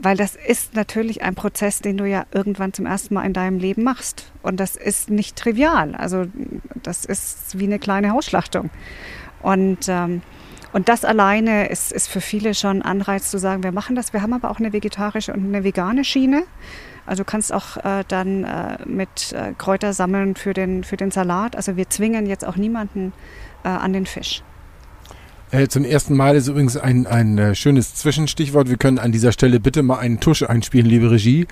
weil 0.00 0.16
das 0.16 0.36
ist 0.36 0.74
natürlich 0.74 1.22
ein 1.22 1.34
Prozess, 1.34 1.80
den 1.80 1.96
du 1.96 2.04
ja 2.04 2.24
irgendwann 2.32 2.72
zum 2.72 2.86
ersten 2.86 3.14
Mal 3.14 3.24
in 3.24 3.32
deinem 3.32 3.58
Leben 3.58 3.82
machst. 3.82 4.30
Und 4.42 4.60
das 4.60 4.76
ist 4.76 5.10
nicht 5.10 5.36
trivial. 5.36 5.94
Also 5.94 6.26
das 6.82 7.04
ist 7.04 7.58
wie 7.58 7.64
eine 7.64 7.78
kleine 7.78 8.12
Hausschlachtung. 8.12 8.70
Und, 9.42 9.88
ähm, 9.88 10.22
und 10.72 10.88
das 10.88 11.04
alleine 11.04 11.68
ist, 11.68 11.92
ist 11.92 12.08
für 12.08 12.20
viele 12.20 12.54
schon 12.54 12.82
Anreiz 12.82 13.30
zu 13.30 13.38
sagen, 13.38 13.62
wir 13.62 13.72
machen 13.72 13.96
das. 13.96 14.12
Wir 14.12 14.22
haben 14.22 14.32
aber 14.32 14.50
auch 14.50 14.58
eine 14.58 14.72
vegetarische 14.72 15.32
und 15.32 15.44
eine 15.44 15.64
vegane 15.64 16.04
Schiene. 16.04 16.44
Also 17.06 17.22
du 17.22 17.30
kannst 17.30 17.52
auch 17.52 17.78
äh, 17.78 18.04
dann 18.06 18.44
äh, 18.44 18.78
mit 18.84 19.32
äh, 19.32 19.54
Kräuter 19.56 19.92
sammeln 19.94 20.36
für 20.36 20.52
den, 20.52 20.84
für 20.84 20.96
den 20.96 21.10
Salat. 21.10 21.56
Also 21.56 21.76
wir 21.76 21.88
zwingen 21.88 22.26
jetzt 22.26 22.44
auch 22.44 22.56
niemanden 22.56 23.12
äh, 23.64 23.68
an 23.68 23.92
den 23.92 24.06
Fisch. 24.06 24.42
Äh, 25.50 25.68
zum 25.68 25.84
ersten 25.84 26.14
Mal 26.14 26.36
ist 26.36 26.48
übrigens 26.48 26.76
ein, 26.76 27.06
ein 27.06 27.38
äh, 27.38 27.54
schönes 27.54 27.94
Zwischenstichwort. 27.94 28.68
Wir 28.68 28.76
können 28.76 28.98
an 28.98 29.12
dieser 29.12 29.32
Stelle 29.32 29.60
bitte 29.60 29.82
mal 29.82 29.98
einen 29.98 30.20
Tusch 30.20 30.42
einspielen, 30.42 30.86
liebe 30.86 31.10
Regie. 31.10 31.46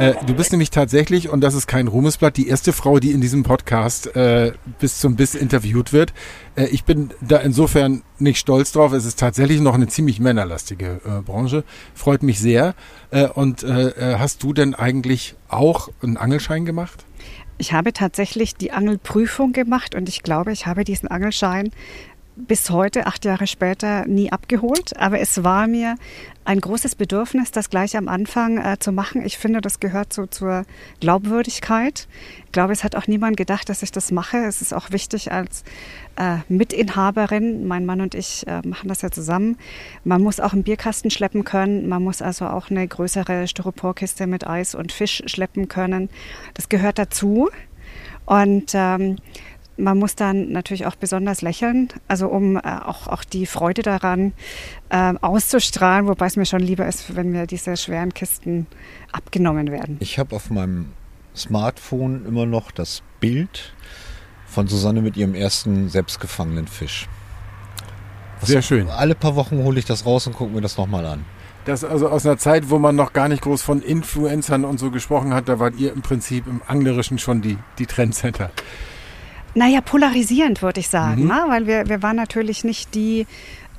Äh, 0.00 0.14
du 0.26 0.34
bist 0.34 0.50
nämlich 0.50 0.70
tatsächlich, 0.70 1.28
und 1.28 1.40
das 1.40 1.54
ist 1.54 1.68
kein 1.68 1.86
Ruhmesblatt, 1.86 2.36
die 2.36 2.48
erste 2.48 2.72
Frau, 2.72 2.98
die 2.98 3.12
in 3.12 3.20
diesem 3.20 3.44
Podcast 3.44 4.16
äh, 4.16 4.52
bis 4.80 4.98
zum 4.98 5.14
Biss 5.14 5.36
interviewt 5.36 5.92
wird. 5.92 6.12
Äh, 6.56 6.66
ich 6.66 6.82
bin 6.82 7.10
da 7.20 7.36
insofern 7.36 8.02
nicht 8.18 8.40
stolz 8.40 8.72
drauf. 8.72 8.92
Es 8.92 9.04
ist 9.04 9.20
tatsächlich 9.20 9.60
noch 9.60 9.74
eine 9.74 9.86
ziemlich 9.86 10.18
männerlastige 10.18 11.00
äh, 11.04 11.22
Branche. 11.22 11.62
Freut 11.94 12.24
mich 12.24 12.40
sehr. 12.40 12.74
Und 13.34 13.64
hast 13.64 14.42
du 14.42 14.52
denn 14.52 14.74
eigentlich 14.74 15.36
auch 15.46 15.88
einen 16.02 16.16
Angelschein 16.16 16.64
gemacht? 16.64 17.04
Ich 17.56 17.72
habe 17.72 17.92
tatsächlich 17.92 18.56
die 18.56 18.72
Angelprüfung 18.72 19.52
gemacht 19.52 19.94
und 19.94 20.08
ich 20.08 20.22
glaube, 20.22 20.52
ich 20.52 20.66
habe 20.66 20.84
diesen 20.84 21.08
Angelschein 21.08 21.70
bis 22.36 22.70
heute, 22.70 23.06
acht 23.06 23.24
Jahre 23.24 23.46
später, 23.46 24.06
nie 24.06 24.32
abgeholt. 24.32 24.96
Aber 24.96 25.20
es 25.20 25.44
war 25.44 25.66
mir 25.66 25.96
ein 26.44 26.60
großes 26.60 26.94
Bedürfnis, 26.94 27.50
das 27.50 27.70
gleich 27.70 27.96
am 27.96 28.08
Anfang 28.08 28.58
äh, 28.58 28.78
zu 28.78 28.92
machen. 28.92 29.24
Ich 29.24 29.38
finde, 29.38 29.60
das 29.60 29.80
gehört 29.80 30.12
so 30.12 30.26
zur 30.26 30.64
Glaubwürdigkeit. 31.00 32.06
Ich 32.44 32.52
glaube, 32.52 32.72
es 32.72 32.84
hat 32.84 32.96
auch 32.96 33.06
niemand 33.06 33.36
gedacht, 33.36 33.68
dass 33.68 33.82
ich 33.82 33.92
das 33.92 34.10
mache. 34.10 34.38
Es 34.38 34.60
ist 34.60 34.74
auch 34.74 34.90
wichtig 34.90 35.32
als 35.32 35.64
äh, 36.16 36.38
Mitinhaberin, 36.48 37.66
mein 37.66 37.86
Mann 37.86 38.00
und 38.00 38.14
ich 38.14 38.46
äh, 38.46 38.60
machen 38.66 38.88
das 38.88 39.02
ja 39.02 39.10
zusammen. 39.10 39.56
Man 40.04 40.22
muss 40.22 40.40
auch 40.40 40.52
einen 40.52 40.64
Bierkasten 40.64 41.10
schleppen 41.10 41.44
können. 41.44 41.88
Man 41.88 42.02
muss 42.02 42.20
also 42.20 42.46
auch 42.46 42.70
eine 42.70 42.86
größere 42.86 43.48
Styroporkiste 43.48 44.26
mit 44.26 44.46
Eis 44.46 44.74
und 44.74 44.92
Fisch 44.92 45.22
schleppen 45.26 45.68
können. 45.68 46.10
Das 46.52 46.68
gehört 46.68 46.98
dazu. 46.98 47.48
Und 48.26 48.72
ähm, 48.74 49.16
man 49.76 49.98
muss 49.98 50.14
dann 50.14 50.52
natürlich 50.52 50.86
auch 50.86 50.96
besonders 50.96 51.42
lächeln, 51.42 51.88
also 52.08 52.28
um 52.28 52.56
äh, 52.56 52.60
auch, 52.60 53.08
auch 53.08 53.24
die 53.24 53.46
Freude 53.46 53.82
daran 53.82 54.32
äh, 54.88 55.14
auszustrahlen, 55.20 56.06
wobei 56.06 56.26
es 56.26 56.36
mir 56.36 56.46
schon 56.46 56.60
lieber 56.60 56.86
ist, 56.86 57.16
wenn 57.16 57.30
mir 57.30 57.46
diese 57.46 57.76
schweren 57.76 58.14
Kisten 58.14 58.66
abgenommen 59.12 59.70
werden. 59.70 59.96
Ich 60.00 60.18
habe 60.18 60.36
auf 60.36 60.50
meinem 60.50 60.92
Smartphone 61.34 62.24
immer 62.26 62.46
noch 62.46 62.70
das 62.70 63.02
Bild 63.20 63.74
von 64.46 64.68
Susanne 64.68 65.02
mit 65.02 65.16
ihrem 65.16 65.34
ersten 65.34 65.88
selbstgefangenen 65.88 66.68
Fisch. 66.68 67.08
Das 68.40 68.48
Sehr 68.48 68.62
schön. 68.62 68.88
Alle 68.88 69.14
paar 69.14 69.36
Wochen 69.36 69.62
hole 69.64 69.78
ich 69.78 69.84
das 69.84 70.06
raus 70.06 70.26
und 70.26 70.34
gucke 70.34 70.52
mir 70.52 70.60
das 70.60 70.76
nochmal 70.76 71.06
an. 71.06 71.24
Das 71.64 71.82
also 71.82 72.08
aus 72.08 72.26
einer 72.26 72.36
Zeit, 72.36 72.68
wo 72.68 72.78
man 72.78 72.94
noch 72.94 73.12
gar 73.14 73.28
nicht 73.28 73.42
groß 73.42 73.62
von 73.62 73.80
Influencern 73.80 74.64
und 74.64 74.78
so 74.78 74.90
gesprochen 74.90 75.32
hat, 75.32 75.48
da 75.48 75.58
wart 75.58 75.76
ihr 75.76 75.92
im 75.92 76.02
Prinzip 76.02 76.46
im 76.46 76.60
Anglerischen 76.66 77.18
schon 77.18 77.40
die, 77.40 77.56
die 77.78 77.86
Trendsetter. 77.86 78.50
Naja, 79.54 79.80
polarisierend 79.80 80.62
würde 80.62 80.80
ich 80.80 80.88
sagen, 80.88 81.22
mhm. 81.22 81.28
ne? 81.28 81.44
weil 81.48 81.66
wir, 81.66 81.88
wir 81.88 82.02
waren 82.02 82.16
natürlich 82.16 82.64
nicht 82.64 82.94
die, 82.94 83.26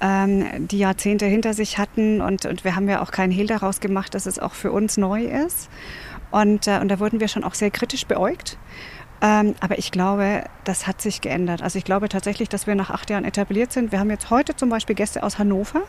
ähm, 0.01 0.67
die 0.67 0.77
Jahrzehnte 0.77 1.25
hinter 1.25 1.53
sich 1.53 1.77
hatten 1.77 2.21
und, 2.21 2.45
und 2.45 2.63
wir 2.63 2.75
haben 2.75 2.87
ja 2.87 3.01
auch 3.01 3.11
keinen 3.11 3.31
Hehl 3.31 3.47
daraus 3.47 3.81
gemacht, 3.81 4.13
dass 4.15 4.25
es 4.25 4.39
auch 4.39 4.53
für 4.53 4.71
uns 4.71 4.97
neu 4.97 5.23
ist. 5.23 5.69
Und, 6.31 6.67
äh, 6.67 6.79
und 6.79 6.89
da 6.89 6.99
wurden 6.99 7.19
wir 7.19 7.27
schon 7.27 7.43
auch 7.43 7.53
sehr 7.53 7.71
kritisch 7.71 8.05
beäugt. 8.05 8.57
Ähm, 9.21 9.55
aber 9.59 9.77
ich 9.77 9.91
glaube, 9.91 10.43
das 10.65 10.87
hat 10.87 11.01
sich 11.01 11.21
geändert. 11.21 11.61
Also 11.61 11.77
ich 11.77 11.85
glaube 11.85 12.09
tatsächlich, 12.09 12.49
dass 12.49 12.67
wir 12.67 12.75
nach 12.75 12.89
acht 12.89 13.09
Jahren 13.09 13.23
etabliert 13.23 13.71
sind. 13.71 13.91
Wir 13.91 13.99
haben 13.99 14.09
jetzt 14.09 14.29
heute 14.29 14.55
zum 14.55 14.69
Beispiel 14.69 14.95
Gäste 14.95 15.23
aus 15.23 15.39
Hannover, 15.39 15.81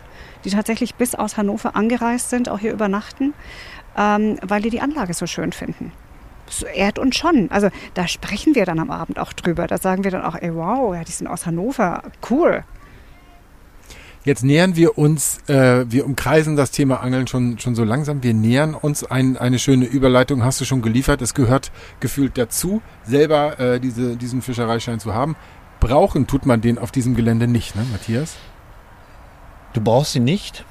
die 0.44 0.50
tatsächlich 0.50 0.94
bis 0.94 1.14
aus 1.14 1.36
Hannover 1.36 1.74
angereist 1.74 2.30
sind, 2.30 2.48
auch 2.48 2.60
hier 2.60 2.72
übernachten, 2.72 3.34
ähm, 3.96 4.38
weil 4.42 4.62
die 4.62 4.70
die 4.70 4.80
Anlage 4.80 5.14
so 5.14 5.26
schön 5.26 5.52
finden 5.52 5.92
es 6.48 6.62
ehrt 6.62 6.98
uns 6.98 7.16
schon. 7.16 7.50
Also 7.50 7.68
da 7.94 8.08
sprechen 8.08 8.54
wir 8.54 8.64
dann 8.64 8.78
am 8.78 8.90
Abend 8.90 9.18
auch 9.18 9.32
drüber. 9.32 9.66
Da 9.66 9.78
sagen 9.78 10.04
wir 10.04 10.10
dann 10.10 10.22
auch, 10.22 10.34
ey, 10.34 10.54
wow, 10.54 10.94
ja, 10.94 11.04
die 11.04 11.12
sind 11.12 11.26
aus 11.26 11.46
Hannover, 11.46 12.02
cool. 12.30 12.64
Jetzt 14.26 14.42
nähern 14.42 14.74
wir 14.74 14.98
uns, 14.98 15.38
äh, 15.48 15.84
wir 15.88 16.04
umkreisen 16.04 16.56
das 16.56 16.72
Thema 16.72 17.00
Angeln 17.00 17.28
schon, 17.28 17.60
schon 17.60 17.76
so 17.76 17.84
langsam. 17.84 18.24
Wir 18.24 18.34
nähern 18.34 18.74
uns 18.74 19.04
ein, 19.04 19.36
eine 19.36 19.60
schöne 19.60 19.84
Überleitung, 19.84 20.42
hast 20.42 20.60
du 20.60 20.64
schon 20.64 20.82
geliefert. 20.82 21.22
Es 21.22 21.32
gehört 21.32 21.70
gefühlt 22.00 22.36
dazu, 22.36 22.82
selber 23.04 23.60
äh, 23.60 23.78
diese, 23.78 24.16
diesen 24.16 24.42
Fischereischein 24.42 24.98
zu 24.98 25.14
haben. 25.14 25.36
Brauchen 25.78 26.26
tut 26.26 26.44
man 26.44 26.60
den 26.60 26.76
auf 26.76 26.90
diesem 26.90 27.14
Gelände 27.14 27.46
nicht, 27.46 27.76
ne, 27.76 27.86
Matthias? 27.92 28.34
Du 29.74 29.80
brauchst 29.80 30.16
ihn 30.16 30.24
nicht. 30.24 30.64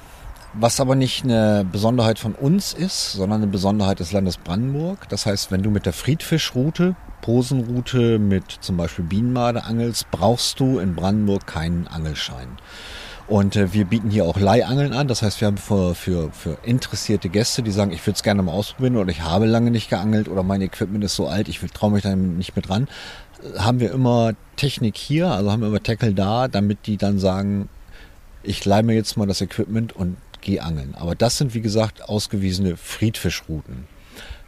Was 0.58 0.80
aber 0.80 0.94
nicht 0.94 1.22
eine 1.22 1.66
Besonderheit 1.70 2.18
von 2.18 2.34
uns 2.34 2.72
ist, 2.72 3.12
sondern 3.12 3.42
eine 3.42 3.50
Besonderheit 3.50 4.00
des 4.00 4.12
Landes 4.12 4.38
Brandenburg. 4.38 5.06
Das 5.10 5.26
heißt, 5.26 5.52
wenn 5.52 5.62
du 5.62 5.70
mit 5.70 5.84
der 5.84 5.92
Friedfischroute, 5.92 6.96
Posenroute 7.20 8.18
mit 8.18 8.50
zum 8.62 8.78
Beispiel 8.78 9.04
Bienenmade 9.04 9.64
angelst, 9.64 10.10
brauchst 10.10 10.58
du 10.58 10.78
in 10.78 10.94
Brandenburg 10.94 11.46
keinen 11.46 11.86
Angelschein. 11.88 12.48
Und 13.28 13.54
äh, 13.56 13.74
wir 13.74 13.84
bieten 13.84 14.08
hier 14.08 14.24
auch 14.24 14.40
Leihangeln 14.40 14.94
an. 14.94 15.08
Das 15.08 15.20
heißt, 15.20 15.42
wir 15.42 15.48
haben 15.48 15.58
für, 15.58 15.94
für, 15.94 16.30
für 16.32 16.56
interessierte 16.62 17.28
Gäste, 17.28 17.62
die 17.62 17.70
sagen, 17.70 17.92
ich 17.92 18.06
würde 18.06 18.16
es 18.16 18.22
gerne 18.22 18.42
mal 18.42 18.52
ausprobieren 18.52 18.96
oder 18.96 19.10
ich 19.10 19.20
habe 19.20 19.44
lange 19.44 19.70
nicht 19.70 19.90
geangelt 19.90 20.26
oder 20.26 20.42
mein 20.42 20.62
Equipment 20.62 21.04
ist 21.04 21.16
so 21.16 21.26
alt, 21.26 21.48
ich 21.48 21.60
traue 21.72 21.90
mich 21.90 22.02
da 22.02 22.16
nicht 22.16 22.56
mit 22.56 22.70
ran, 22.70 22.88
haben 23.58 23.80
wir 23.80 23.92
immer 23.92 24.32
Technik 24.56 24.96
hier, 24.96 25.30
also 25.30 25.52
haben 25.52 25.60
wir 25.60 25.68
immer 25.68 25.82
Tackle 25.82 26.14
da, 26.14 26.48
damit 26.48 26.86
die 26.86 26.96
dann 26.96 27.18
sagen, 27.18 27.68
ich 28.46 28.64
leih 28.64 28.82
mir 28.82 28.94
jetzt 28.94 29.16
mal 29.16 29.26
das 29.26 29.40
Equipment 29.40 29.94
und 29.94 30.16
angeln. 30.60 30.94
Aber 30.94 31.14
das 31.14 31.38
sind, 31.38 31.54
wie 31.54 31.60
gesagt, 31.60 32.08
ausgewiesene 32.08 32.76
Friedfischrouten. 32.76 33.86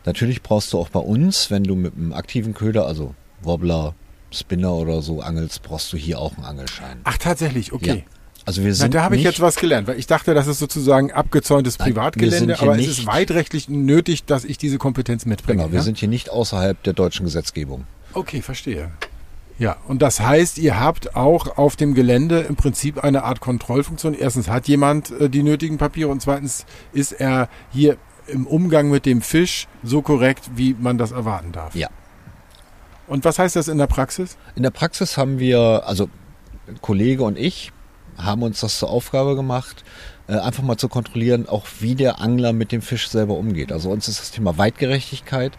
Natürlich 0.05 0.43
brauchst 0.43 0.73
du 0.73 0.78
auch 0.78 0.88
bei 0.88 1.00
uns, 1.00 1.50
wenn 1.50 1.64
du 1.64 1.75
mit 1.75 1.95
einem 1.95 2.12
aktiven 2.12 2.55
Köder, 2.55 2.87
also 2.87 3.14
Wobbler, 3.43 3.95
Spinner 4.31 4.73
oder 4.73 5.02
so 5.02 5.21
angelst, 5.21 5.62
brauchst 5.62 5.93
du 5.93 5.97
hier 5.97 6.19
auch 6.19 6.37
einen 6.37 6.45
Angelschein. 6.45 7.00
Ach, 7.05 7.19
tatsächlich, 7.19 7.73
okay. 7.73 8.05
Ja. 8.07 8.19
Also 8.45 8.64
wir 8.64 8.75
sind 8.75 8.95
Na, 8.95 9.00
da 9.00 9.05
habe 9.05 9.17
ich 9.17 9.23
jetzt 9.23 9.40
was 9.40 9.57
gelernt, 9.57 9.88
weil 9.88 9.99
ich 9.99 10.07
dachte, 10.07 10.33
das 10.33 10.47
ist 10.47 10.59
sozusagen 10.59 11.12
abgezäuntes 11.12 11.76
Privatgelände, 11.76 12.59
aber 12.61 12.78
es 12.78 12.87
ist 12.87 13.07
weitrechtlich 13.07 13.69
nötig, 13.69 14.25
dass 14.25 14.47
ich 14.47 14.57
diese 14.57 14.78
Kompetenz 14.78 15.26
mitbringe. 15.26 15.59
Genau, 15.59 15.73
wir 15.73 15.81
ja? 15.81 15.83
sind 15.83 15.99
hier 15.99 16.09
nicht 16.09 16.31
außerhalb 16.31 16.83
der 16.83 16.95
deutschen 16.95 17.25
Gesetzgebung. 17.25 17.85
Okay, 18.14 18.40
verstehe. 18.40 18.90
Ja, 19.58 19.76
und 19.88 20.02
das 20.02 20.20
heißt, 20.20 20.58
ihr 20.58 20.78
habt 20.78 21.16
auch 21.16 21.58
auf 21.58 21.74
dem 21.74 21.94
Gelände 21.94 22.40
im 22.40 22.54
Prinzip 22.54 23.02
eine 23.02 23.24
Art 23.24 23.40
Kontrollfunktion. 23.40 24.14
Erstens 24.14 24.48
hat 24.48 24.68
jemand 24.68 25.10
äh, 25.10 25.28
die 25.28 25.42
nötigen 25.42 25.78
Papiere 25.78 26.10
und 26.10 26.22
zweitens 26.22 26.64
ist 26.92 27.12
er 27.12 27.48
hier 27.70 27.96
im 28.28 28.46
Umgang 28.46 28.88
mit 28.88 29.04
dem 29.04 29.20
Fisch 29.20 29.66
so 29.82 30.00
korrekt, 30.00 30.50
wie 30.54 30.76
man 30.78 30.96
das 30.96 31.10
erwarten 31.10 31.50
darf. 31.50 31.74
Ja. 31.74 31.88
Und 33.08 33.24
was 33.24 33.38
heißt 33.38 33.56
das 33.56 33.68
in 33.68 33.78
der 33.78 33.86
Praxis? 33.86 34.36
In 34.54 34.62
der 34.62 34.70
Praxis 34.70 35.16
haben 35.16 35.38
wir, 35.38 35.82
also 35.86 36.08
ein 36.68 36.80
Kollege 36.80 37.24
und 37.24 37.38
ich, 37.38 37.72
haben 38.16 38.42
uns 38.42 38.60
das 38.60 38.78
zur 38.78 38.90
Aufgabe 38.90 39.34
gemacht, 39.34 39.84
äh, 40.28 40.34
einfach 40.34 40.62
mal 40.62 40.76
zu 40.76 40.88
kontrollieren, 40.88 41.48
auch 41.48 41.66
wie 41.80 41.94
der 41.94 42.20
Angler 42.20 42.52
mit 42.52 42.70
dem 42.70 42.82
Fisch 42.82 43.08
selber 43.08 43.34
umgeht. 43.34 43.72
Also 43.72 43.90
uns 43.90 44.06
ist 44.08 44.20
das 44.20 44.30
Thema 44.30 44.58
Weitgerechtigkeit 44.58 45.52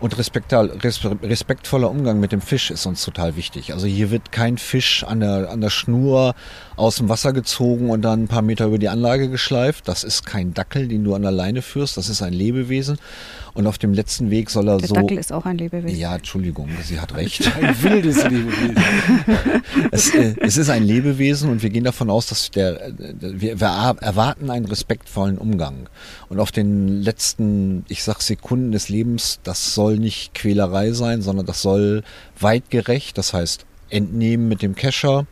und 0.00 0.16
respektvoller 0.18 1.90
Umgang 1.90 2.20
mit 2.20 2.32
dem 2.32 2.40
Fisch 2.40 2.70
ist 2.70 2.86
uns 2.86 3.04
total 3.04 3.36
wichtig. 3.36 3.74
Also 3.74 3.86
hier 3.86 4.10
wird 4.10 4.32
kein 4.32 4.56
Fisch 4.56 5.04
an 5.04 5.20
der, 5.20 5.50
an 5.50 5.60
der 5.60 5.70
Schnur 5.70 6.34
aus 6.76 6.96
dem 6.96 7.08
Wasser 7.10 7.32
gezogen 7.34 7.90
und 7.90 8.02
dann 8.02 8.24
ein 8.24 8.28
paar 8.28 8.42
Meter 8.42 8.66
über 8.66 8.78
die 8.78 8.88
Anlage 8.88 9.28
geschleift. 9.28 9.88
Das 9.88 10.02
ist 10.02 10.24
kein 10.24 10.54
Dackel, 10.54 10.88
den 10.88 11.04
du 11.04 11.14
an 11.14 11.22
der 11.22 11.30
Leine 11.30 11.60
führst. 11.60 11.98
Das 11.98 12.08
ist 12.08 12.22
ein 12.22 12.32
Lebewesen. 12.32 12.98
Und 13.54 13.66
auf 13.66 13.78
dem 13.78 13.92
letzten 13.92 14.30
Weg 14.30 14.50
soll 14.50 14.68
er 14.68 14.78
der 14.78 14.88
so. 14.88 14.94
Der 14.94 15.02
Dackel 15.02 15.18
ist 15.18 15.32
auch 15.32 15.44
ein 15.44 15.58
Lebewesen. 15.58 15.98
Ja, 15.98 16.16
Entschuldigung, 16.16 16.68
sie 16.82 17.00
hat 17.00 17.14
recht. 17.16 17.50
Ein 17.56 17.82
wildes 17.82 18.22
Lebewesen. 18.24 18.76
es, 19.90 20.14
äh, 20.14 20.34
es, 20.40 20.56
ist 20.56 20.70
ein 20.70 20.84
Lebewesen 20.84 21.50
und 21.50 21.62
wir 21.62 21.70
gehen 21.70 21.84
davon 21.84 22.10
aus, 22.10 22.26
dass 22.26 22.50
der, 22.50 22.92
wir, 22.96 23.60
wir 23.60 23.96
erwarten 24.00 24.50
einen 24.50 24.66
respektvollen 24.66 25.38
Umgang. 25.38 25.88
Und 26.28 26.40
auf 26.40 26.52
den 26.52 27.02
letzten, 27.02 27.84
ich 27.88 28.02
sag 28.04 28.20
Sekunden 28.20 28.72
des 28.72 28.88
Lebens, 28.88 29.40
das 29.42 29.74
soll 29.74 29.98
nicht 29.98 30.34
Quälerei 30.34 30.92
sein, 30.92 31.22
sondern 31.22 31.46
das 31.46 31.62
soll 31.62 32.02
weitgerecht, 32.38 33.18
das 33.18 33.34
heißt 33.34 33.66
entnehmen 33.90 34.48
mit 34.48 34.62
dem 34.62 34.74
Kescher, 34.74 35.26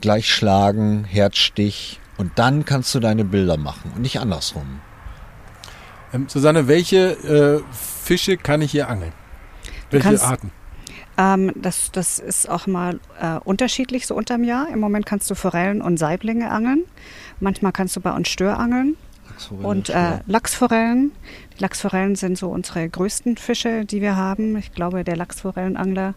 gleich 0.00 0.28
schlagen, 0.28 1.04
Herzstich 1.04 2.00
und 2.18 2.32
dann 2.36 2.64
kannst 2.64 2.94
du 2.94 3.00
deine 3.00 3.24
Bilder 3.24 3.56
machen 3.56 3.92
und 3.94 4.02
nicht 4.02 4.20
andersrum. 4.20 4.80
Ähm, 6.16 6.28
Susanne, 6.28 6.68
welche 6.68 7.62
äh, 7.66 7.72
Fische 7.72 8.36
kann 8.36 8.62
ich 8.62 8.70
hier 8.70 8.88
angeln? 8.88 9.12
Welche 9.90 10.08
kannst, 10.08 10.24
Arten? 10.24 10.50
Ähm, 11.18 11.52
das, 11.54 11.90
das 11.92 12.18
ist 12.18 12.48
auch 12.48 12.66
mal 12.66 13.00
äh, 13.20 13.38
unterschiedlich 13.44 14.06
so 14.06 14.14
unterm 14.14 14.44
Jahr. 14.44 14.68
Im 14.68 14.80
Moment 14.80 15.06
kannst 15.06 15.30
du 15.30 15.34
Forellen 15.34 15.80
und 15.80 15.98
Saiblinge 15.98 16.50
angeln. 16.50 16.84
Manchmal 17.40 17.72
kannst 17.72 17.96
du 17.96 18.00
bei 18.00 18.12
uns 18.12 18.28
Stör 18.28 18.58
angeln. 18.58 18.96
Und 19.62 19.90
äh, 19.90 20.20
Lachsforellen. 20.26 21.12
Die 21.56 21.62
Lachsforellen 21.62 22.16
sind 22.16 22.38
so 22.38 22.48
unsere 22.48 22.88
größten 22.88 23.36
Fische, 23.36 23.84
die 23.84 24.00
wir 24.00 24.16
haben. 24.16 24.56
Ich 24.56 24.72
glaube, 24.72 25.04
der 25.04 25.16
Lachsforellenangler 25.16 26.14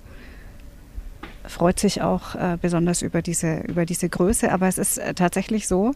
freut 1.46 1.80
sich 1.80 2.02
auch 2.02 2.36
äh, 2.36 2.58
besonders 2.62 3.02
über 3.02 3.22
diese, 3.22 3.60
über 3.62 3.86
diese 3.86 4.08
Größe. 4.08 4.52
Aber 4.52 4.68
es 4.68 4.78
ist 4.78 5.00
äh, 5.00 5.14
tatsächlich 5.14 5.68
so, 5.68 5.92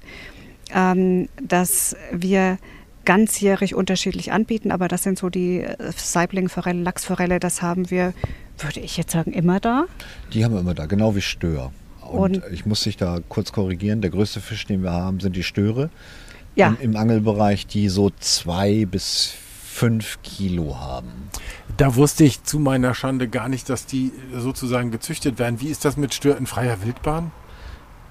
ähm, 0.73 1.29
dass 1.41 1.95
wir 2.11 2.57
ganzjährig 3.05 3.75
unterschiedlich 3.75 4.31
anbieten, 4.31 4.71
aber 4.71 4.87
das 4.87 5.03
sind 5.03 5.17
so 5.17 5.29
die 5.29 5.61
äh, 5.61 5.75
Saiblingforelle, 5.95 6.81
Lachsforelle, 6.81 7.39
das 7.39 7.61
haben 7.61 7.89
wir, 7.91 8.13
würde 8.59 8.79
ich 8.79 8.97
jetzt 8.97 9.11
sagen, 9.11 9.33
immer 9.33 9.59
da. 9.59 9.85
Die 10.33 10.43
haben 10.45 10.53
wir 10.53 10.61
immer 10.61 10.73
da, 10.73 10.85
genau 10.85 11.15
wie 11.15 11.21
Stör. 11.21 11.71
Und, 12.01 12.43
Und- 12.43 12.53
ich 12.53 12.65
muss 12.65 12.81
dich 12.81 12.97
da 12.97 13.19
kurz 13.29 13.51
korrigieren. 13.51 14.01
Der 14.01 14.11
größte 14.11 14.39
Fisch, 14.41 14.65
den 14.65 14.83
wir 14.83 14.91
haben, 14.91 15.19
sind 15.19 15.35
die 15.35 15.43
Störe. 15.43 15.89
Ja. 16.55 16.67
Im, 16.79 16.91
Im 16.91 16.95
Angelbereich, 16.97 17.65
die 17.65 17.89
so 17.89 18.11
zwei 18.19 18.85
bis 18.85 19.33
fünf 19.63 20.19
Kilo 20.21 20.77
haben. 20.79 21.11
Da 21.77 21.95
wusste 21.95 22.23
ich 22.23 22.43
zu 22.43 22.59
meiner 22.59 22.93
Schande 22.93 23.27
gar 23.27 23.49
nicht, 23.49 23.69
dass 23.69 23.87
die 23.87 24.11
sozusagen 24.37 24.91
gezüchtet 24.91 25.39
werden. 25.39 25.59
Wie 25.61 25.69
ist 25.69 25.83
das 25.85 25.97
mit 25.97 26.13
Stör 26.13 26.37
in 26.37 26.45
freier 26.45 26.83
Wildbahn? 26.83 27.31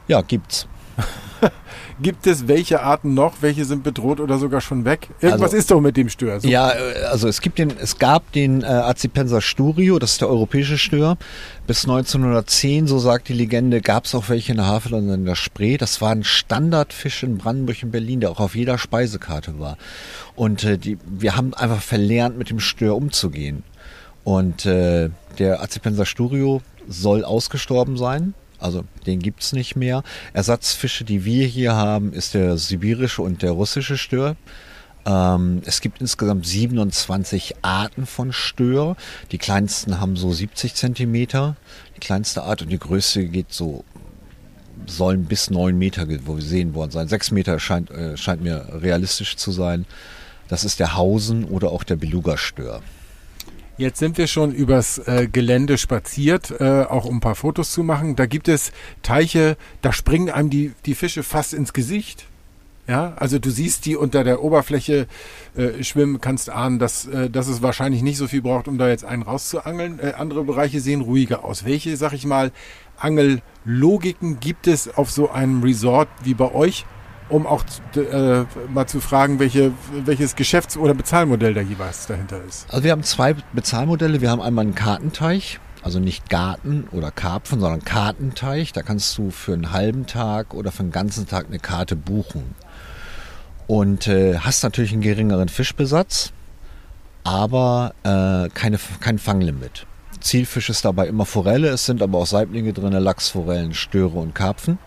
Ja, 0.08 0.22
gibt's. 0.22 0.66
Gibt 2.00 2.26
es 2.26 2.48
welche 2.48 2.82
Arten 2.82 3.14
noch? 3.14 3.34
Welche 3.42 3.64
sind 3.64 3.84
bedroht 3.84 4.18
oder 4.18 4.38
sogar 4.38 4.60
schon 4.60 4.84
weg? 4.84 5.08
Irgendwas 5.20 5.42
Also- 5.50 5.56
ist 5.56 5.70
doch 5.70 5.80
mit 5.80 5.96
dem 5.96 6.08
Stör. 6.08 6.40
So. 6.40 6.48
Ja, 6.48 6.70
äh, 6.70 7.04
also 7.10 7.28
es 7.28 7.40
gibt 7.40 7.58
den, 7.58 7.72
es 7.78 7.98
gab 7.98 8.32
den 8.32 8.62
äh, 8.62 8.66
Acipenser 8.66 9.40
sturio, 9.40 9.98
das 9.98 10.12
ist 10.12 10.20
der 10.20 10.28
europäische 10.28 10.78
Stör. 10.78 11.16
Bis 11.66 11.84
1910, 11.84 12.86
so 12.86 12.98
sagt 12.98 13.28
die 13.28 13.34
Legende, 13.34 13.80
gab 13.80 14.06
es 14.06 14.14
auch 14.14 14.28
welche 14.28 14.52
in 14.52 14.58
der 14.58 14.66
Havel 14.66 14.94
und 14.94 15.08
in 15.10 15.24
der 15.24 15.34
Spree. 15.36 15.76
Das 15.76 16.00
war 16.00 16.10
ein 16.10 16.24
Standardfisch 16.24 17.22
in 17.22 17.38
Brandenburg 17.38 17.76
und 17.82 17.90
Berlin, 17.92 18.20
der 18.20 18.30
auch 18.30 18.40
auf 18.40 18.56
jeder 18.56 18.78
Speisekarte 18.78 19.58
war. 19.60 19.76
Und 20.34 20.64
äh, 20.64 20.78
die, 20.78 20.98
wir 21.06 21.36
haben 21.36 21.54
einfach 21.54 21.82
verlernt, 21.82 22.38
mit 22.38 22.50
dem 22.50 22.58
Stör 22.60 22.96
umzugehen. 22.96 23.62
Und 24.24 24.66
äh, 24.66 25.10
der 25.38 25.62
Acipenser 25.62 26.06
sturio 26.06 26.62
soll 26.88 27.24
ausgestorben 27.24 27.96
sein. 27.96 28.34
Also 28.62 28.84
den 29.06 29.18
gibt's 29.20 29.52
nicht 29.52 29.76
mehr. 29.76 30.02
Ersatzfische, 30.32 31.04
die 31.04 31.24
wir 31.24 31.46
hier 31.46 31.74
haben, 31.74 32.12
ist 32.12 32.34
der 32.34 32.56
sibirische 32.56 33.22
und 33.22 33.42
der 33.42 33.50
russische 33.52 33.98
Stör. 33.98 34.36
Ähm, 35.04 35.62
es 35.64 35.80
gibt 35.80 36.00
insgesamt 36.00 36.46
27 36.46 37.56
Arten 37.62 38.06
von 38.06 38.32
Stör. 38.32 38.96
Die 39.32 39.38
kleinsten 39.38 40.00
haben 40.00 40.16
so 40.16 40.32
70 40.32 40.74
Zentimeter, 40.74 41.56
die 41.96 42.00
kleinste 42.00 42.44
Art 42.44 42.62
und 42.62 42.68
die 42.70 42.78
größte 42.78 43.24
geht 43.26 43.52
so 43.52 43.84
sollen 44.86 45.26
bis 45.26 45.48
9 45.50 45.78
Meter 45.78 46.06
ge- 46.06 46.20
wo 46.24 46.36
wir 46.36 46.42
sehen 46.42 46.74
worden 46.74 46.90
sein. 46.90 47.06
6 47.06 47.30
Meter 47.30 47.58
scheint, 47.60 47.90
äh, 47.90 48.16
scheint 48.16 48.42
mir 48.42 48.66
realistisch 48.82 49.36
zu 49.36 49.52
sein. 49.52 49.86
Das 50.48 50.64
ist 50.64 50.80
der 50.80 50.96
Hausen 50.96 51.44
oder 51.44 51.70
auch 51.70 51.84
der 51.84 51.96
Beluga-Stör. 51.96 52.82
Jetzt 53.82 53.98
sind 53.98 54.16
wir 54.16 54.28
schon 54.28 54.52
übers 54.52 54.98
äh, 55.08 55.26
Gelände 55.26 55.76
spaziert, 55.76 56.52
äh, 56.60 56.82
auch 56.82 57.04
um 57.04 57.16
ein 57.16 57.20
paar 57.20 57.34
Fotos 57.34 57.72
zu 57.72 57.82
machen. 57.82 58.14
Da 58.14 58.26
gibt 58.26 58.46
es 58.46 58.70
Teiche, 59.02 59.56
da 59.80 59.92
springen 59.92 60.30
einem 60.30 60.50
die, 60.50 60.70
die 60.86 60.94
Fische 60.94 61.24
fast 61.24 61.52
ins 61.52 61.72
Gesicht. 61.72 62.26
Ja, 62.86 63.14
also 63.16 63.40
du 63.40 63.50
siehst 63.50 63.84
die 63.86 63.96
unter 63.96 64.22
der 64.22 64.40
Oberfläche 64.40 65.08
äh, 65.56 65.82
schwimmen, 65.82 66.20
kannst 66.20 66.48
ahnen, 66.48 66.78
dass, 66.78 67.06
äh, 67.06 67.28
dass 67.28 67.48
es 67.48 67.60
wahrscheinlich 67.60 68.02
nicht 68.02 68.18
so 68.18 68.28
viel 68.28 68.40
braucht, 68.40 68.68
um 68.68 68.78
da 68.78 68.88
jetzt 68.88 69.04
einen 69.04 69.22
rauszuangeln. 69.22 69.98
Äh, 69.98 70.12
andere 70.16 70.44
Bereiche 70.44 70.78
sehen 70.78 71.00
ruhiger 71.00 71.44
aus. 71.44 71.64
Welche, 71.64 71.96
sag 71.96 72.12
ich 72.12 72.24
mal, 72.24 72.52
Angellogiken 72.98 74.38
gibt 74.38 74.68
es 74.68 74.96
auf 74.96 75.10
so 75.10 75.28
einem 75.28 75.60
Resort 75.64 76.08
wie 76.22 76.34
bei 76.34 76.52
euch, 76.52 76.86
um 77.28 77.46
auch 77.46 77.64
äh, 77.96 78.44
mal 78.72 78.86
zu 78.86 79.00
fragen, 79.00 79.38
welche, 79.38 79.72
welches 80.04 80.36
Geschäfts- 80.36 80.76
oder 80.76 80.94
Bezahlmodell 80.94 81.54
da 81.54 81.60
jeweils 81.60 82.06
dahinter 82.06 82.42
ist? 82.46 82.66
Also 82.70 82.84
wir 82.84 82.92
haben 82.92 83.02
zwei 83.02 83.34
Bezahlmodelle. 83.52 84.20
Wir 84.20 84.30
haben 84.30 84.42
einmal 84.42 84.64
einen 84.64 84.74
Kartenteich, 84.74 85.60
also 85.82 85.98
nicht 85.98 86.28
Garten 86.28 86.88
oder 86.92 87.10
Karpfen, 87.10 87.60
sondern 87.60 87.84
Kartenteich. 87.84 88.72
Da 88.72 88.82
kannst 88.82 89.16
du 89.18 89.30
für 89.30 89.54
einen 89.54 89.72
halben 89.72 90.06
Tag 90.06 90.54
oder 90.54 90.72
für 90.72 90.80
einen 90.80 90.92
ganzen 90.92 91.26
Tag 91.26 91.46
eine 91.48 91.58
Karte 91.58 91.96
buchen. 91.96 92.54
Und 93.66 94.08
äh, 94.08 94.38
hast 94.38 94.62
natürlich 94.62 94.92
einen 94.92 95.02
geringeren 95.02 95.48
Fischbesatz, 95.48 96.32
aber 97.24 97.94
äh, 98.02 98.48
keine, 98.50 98.78
kein 99.00 99.18
Fanglimit. 99.18 99.86
Zielfisch 100.20 100.68
ist 100.68 100.84
dabei 100.84 101.06
immer 101.08 101.26
Forelle, 101.26 101.68
es 101.68 101.86
sind 101.86 102.02
aber 102.02 102.18
auch 102.18 102.26
Saiblinge 102.26 102.72
drin, 102.72 102.92
Lachsforellen, 102.92 103.74
Störe 103.74 104.18
und 104.18 104.34
Karpfen. 104.34 104.78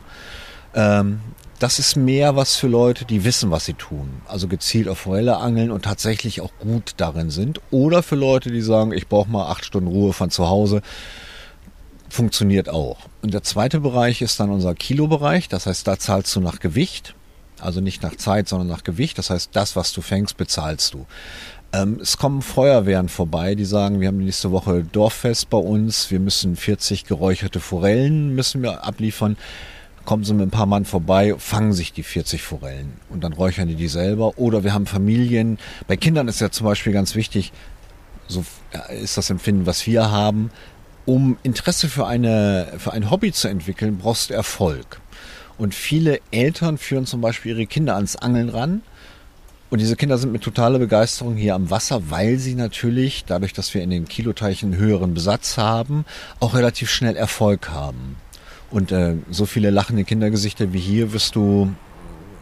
Ähm, 0.74 1.20
das 1.59 1.79
ist 1.79 1.95
mehr 1.95 2.35
was 2.35 2.55
für 2.55 2.67
Leute, 2.67 3.05
die 3.05 3.23
wissen, 3.23 3.51
was 3.51 3.65
sie 3.65 3.73
tun. 3.73 4.21
Also 4.27 4.47
gezielt 4.47 4.88
auf 4.88 4.99
Forelle 4.99 5.38
angeln 5.38 5.71
und 5.71 5.86
tatsächlich 5.86 6.41
auch 6.41 6.51
gut 6.60 6.93
darin 6.97 7.30
sind. 7.30 7.62
Oder 7.71 8.03
für 8.03 8.15
Leute, 8.15 8.51
die 8.51 8.62
sagen, 8.62 8.91
ich 8.91 9.08
brauche 9.08 9.30
mal 9.30 9.49
acht 9.49 9.63
Stunden 9.63 9.88
Ruhe 9.88 10.13
von 10.13 10.30
zu 10.30 10.49
Hause. 10.49 10.82
Funktioniert 12.10 12.69
auch. 12.69 12.97
Und 13.21 13.34
der 13.34 13.43
zweite 13.43 13.80
Bereich 13.80 14.21
ist 14.21 14.39
dann 14.39 14.49
unser 14.49 14.75
Kilobereich. 14.75 15.47
Das 15.47 15.65
heißt, 15.65 15.88
da 15.88 15.97
zahlst 15.97 16.36
du 16.36 16.41
nach 16.41 16.60
Gewicht. 16.60 17.15
Also 17.62 17.80
nicht 17.80 18.03
nach 18.03 18.15
Zeit, 18.15 18.49
sondern 18.49 18.67
nach 18.67 18.84
Gewicht. 18.84 19.17
Das 19.17 19.30
heißt, 19.30 19.51
das, 19.53 19.75
was 19.75 19.93
du 19.93 20.01
fängst, 20.01 20.36
bezahlst 20.36 20.93
du. 20.93 21.06
Ähm, 21.71 21.99
es 22.01 22.17
kommen 22.17 22.41
Feuerwehren 22.41 23.10
vorbei, 23.10 23.56
die 23.56 23.65
sagen, 23.65 24.01
wir 24.01 24.10
haben 24.10 24.17
nächste 24.17 24.51
Woche 24.51 24.84
Dorffest 24.84 25.49
bei 25.49 25.58
uns, 25.58 26.12
wir 26.12 26.19
müssen 26.19 26.56
40 26.56 27.06
geräucherte 27.06 27.60
Forellen 27.60 28.36
müssen 28.36 28.62
wir 28.62 28.84
abliefern. 28.84 29.36
Kommen 30.06 30.24
sie 30.24 30.34
mit 30.34 30.48
ein 30.48 30.52
paar 30.52 30.68
Mann 30.68 30.86
vorbei, 30.86 31.36
fangen 31.38 31.74
sich 31.74 31.91
die 31.91 32.04
40 32.04 32.41
Forellen 32.41 32.94
und 33.10 33.24
dann 33.24 33.34
räuchern 33.34 33.68
die 33.68 33.76
die 33.76 33.88
selber. 33.88 34.38
Oder 34.38 34.63
wir 34.63 34.74
haben 34.74 34.86
Familien. 34.86 35.58
Bei 35.88 35.98
Kindern 35.98 36.28
ist 36.28 36.41
ja 36.41 36.52
zum 36.52 36.65
Beispiel 36.65 36.94
ganz 36.94 37.15
wichtig, 37.15 37.52
so 38.28 38.46
ist 39.02 39.18
das 39.18 39.30
Empfinden, 39.30 39.65
was 39.65 39.86
wir 39.88 40.12
haben. 40.12 40.52
Um 41.06 41.38
Interesse 41.44 41.88
für, 41.88 42.08
eine, 42.08 42.74
für 42.78 42.94
ein 42.94 43.12
Hobby 43.12 43.32
zu 43.32 43.48
entwickeln, 43.48 43.98
brauchst 43.98 44.30
du 44.30 44.34
Erfolg. 44.34 45.02
Und 45.58 45.74
viele 45.74 46.20
Eltern 46.32 46.78
führen 46.78 47.06
zum 47.06 47.22
Beispiel 47.22 47.52
ihre 47.54 47.65
Kinder 47.65 47.96
ans 47.96 48.15
Angeln 48.15 48.50
ran. 48.50 48.82
Und 49.70 49.80
diese 49.80 49.96
Kinder 49.96 50.18
sind 50.18 50.32
mit 50.32 50.44
totaler 50.44 50.80
Begeisterung 50.80 51.36
hier 51.36 51.56
am 51.56 51.70
Wasser, 51.70 52.10
weil 52.10 52.38
sie 52.38 52.56
natürlich, 52.56 53.26
dadurch, 53.26 53.54
dass 53.54 53.74
wir 53.74 53.82
in 53.82 53.89
den 53.89 54.08
Kiloteichen 54.08 54.76
höheren 54.76 55.13
Besatz 55.13 55.58
haben, 55.58 56.06
auch 56.39 56.54
relativ 56.54 56.89
schnell 56.89 57.15
Erfolg 57.15 57.70
haben. 57.70 58.18
Und 58.75 58.91
äh, 58.91 59.15
so 59.29 59.45
viele 59.45 59.69
lachende 59.69 60.03
Kindergesichter 60.03 60.73
wie 60.73 60.79
hier 60.79 61.13
wirst 61.13 61.38
du 61.38 61.73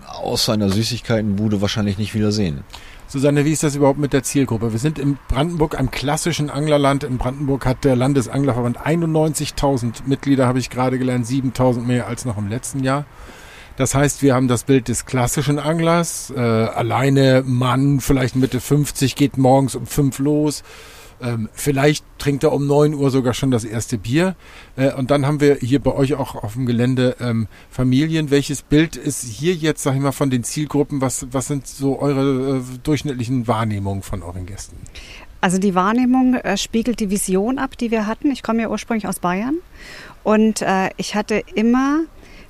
außer 0.08 0.54
einer 0.54 0.70
Süßigkeitenbude 0.70 1.62
wahrscheinlich 1.62 2.00
nicht 2.00 2.16
wieder 2.16 2.32
sehen. 2.32 2.64
Susanne, 3.08 3.46
wie 3.46 3.52
ist 3.52 3.62
das 3.62 3.76
überhaupt 3.76 4.00
mit 4.00 4.14
der 4.14 4.24
Zielgruppe? 4.24 4.72
Wir 4.72 4.80
sind 4.80 4.98
in 4.98 5.20
Brandenburg, 5.28 5.78
einem 5.78 5.92
klassischen 5.92 6.50
Anglerland. 6.50 7.04
In 7.04 7.20
Brandenburg 7.20 7.68
hat 7.68 7.84
der 7.84 7.96
Landesanglerverband 7.96 8.80
91.000 8.80 10.08
Mitglieder, 10.08 10.48
habe 10.48 10.58
ich 10.58 10.72
gerade 10.72 10.98
gelernt, 10.98 11.28
7.000 11.28 11.82
mehr 11.82 12.08
als 12.08 12.26
noch 12.26 12.40
im 12.40 12.48
letzten 12.48 12.84
Jahr. 12.84 13.06
Das 13.78 13.94
heißt, 13.94 14.24
wir 14.24 14.34
haben 14.34 14.48
das 14.48 14.64
Bild 14.64 14.88
des 14.88 15.06
klassischen 15.06 15.60
Anglers. 15.60 16.34
Äh, 16.36 16.40
alleine 16.40 17.44
Mann, 17.46 18.00
vielleicht 18.00 18.36
Mitte 18.36 18.60
50, 18.60 19.16
geht 19.16 19.38
morgens 19.38 19.76
um 19.76 19.86
5 19.86 20.18
los. 20.18 20.64
Ähm, 21.24 21.50
vielleicht 21.54 22.06
trinkt 22.18 22.44
er 22.44 22.52
um 22.52 22.68
9 22.68 22.94
Uhr 22.94 23.10
sogar 23.10 23.34
schon 23.34 23.50
das 23.50 23.64
erste 23.64 23.98
Bier. 23.98 24.36
Äh, 24.76 24.94
und 24.94 25.10
dann 25.10 25.26
haben 25.26 25.40
wir 25.40 25.56
hier 25.56 25.80
bei 25.80 25.94
euch 25.94 26.16
auch 26.16 26.36
auf 26.36 26.54
dem 26.54 26.66
Gelände 26.66 27.16
ähm, 27.22 27.48
Familien. 27.70 28.30
Welches 28.30 28.62
Bild 28.62 28.98
ist 28.98 29.24
hier 29.24 29.54
jetzt, 29.54 29.84
sag 29.84 29.96
ich 29.96 30.02
mal, 30.02 30.12
von 30.12 30.30
den 30.30 30.44
Zielgruppen? 30.44 31.00
Was, 31.00 31.28
was 31.32 31.48
sind 31.48 31.66
so 31.66 32.00
eure 32.00 32.58
äh, 32.58 32.62
durchschnittlichen 32.84 33.48
Wahrnehmungen 33.48 34.04
von 34.04 34.22
euren 34.22 34.46
Gästen? 34.46 34.76
Also 35.40 35.58
die 35.58 35.76
Wahrnehmung 35.76 36.36
äh, 36.36 36.58
spiegelt 36.58 37.00
die 37.00 37.10
Vision 37.10 37.58
ab, 37.58 37.78
die 37.78 37.92
wir 37.92 38.06
hatten. 38.06 38.32
Ich 38.32 38.44
komme 38.44 38.62
ja 38.62 38.70
ursprünglich 38.70 39.08
aus 39.08 39.20
Bayern 39.20 39.56
und 40.24 40.62
äh, 40.62 40.90
ich 40.98 41.16
hatte 41.16 41.42
immer 41.56 42.02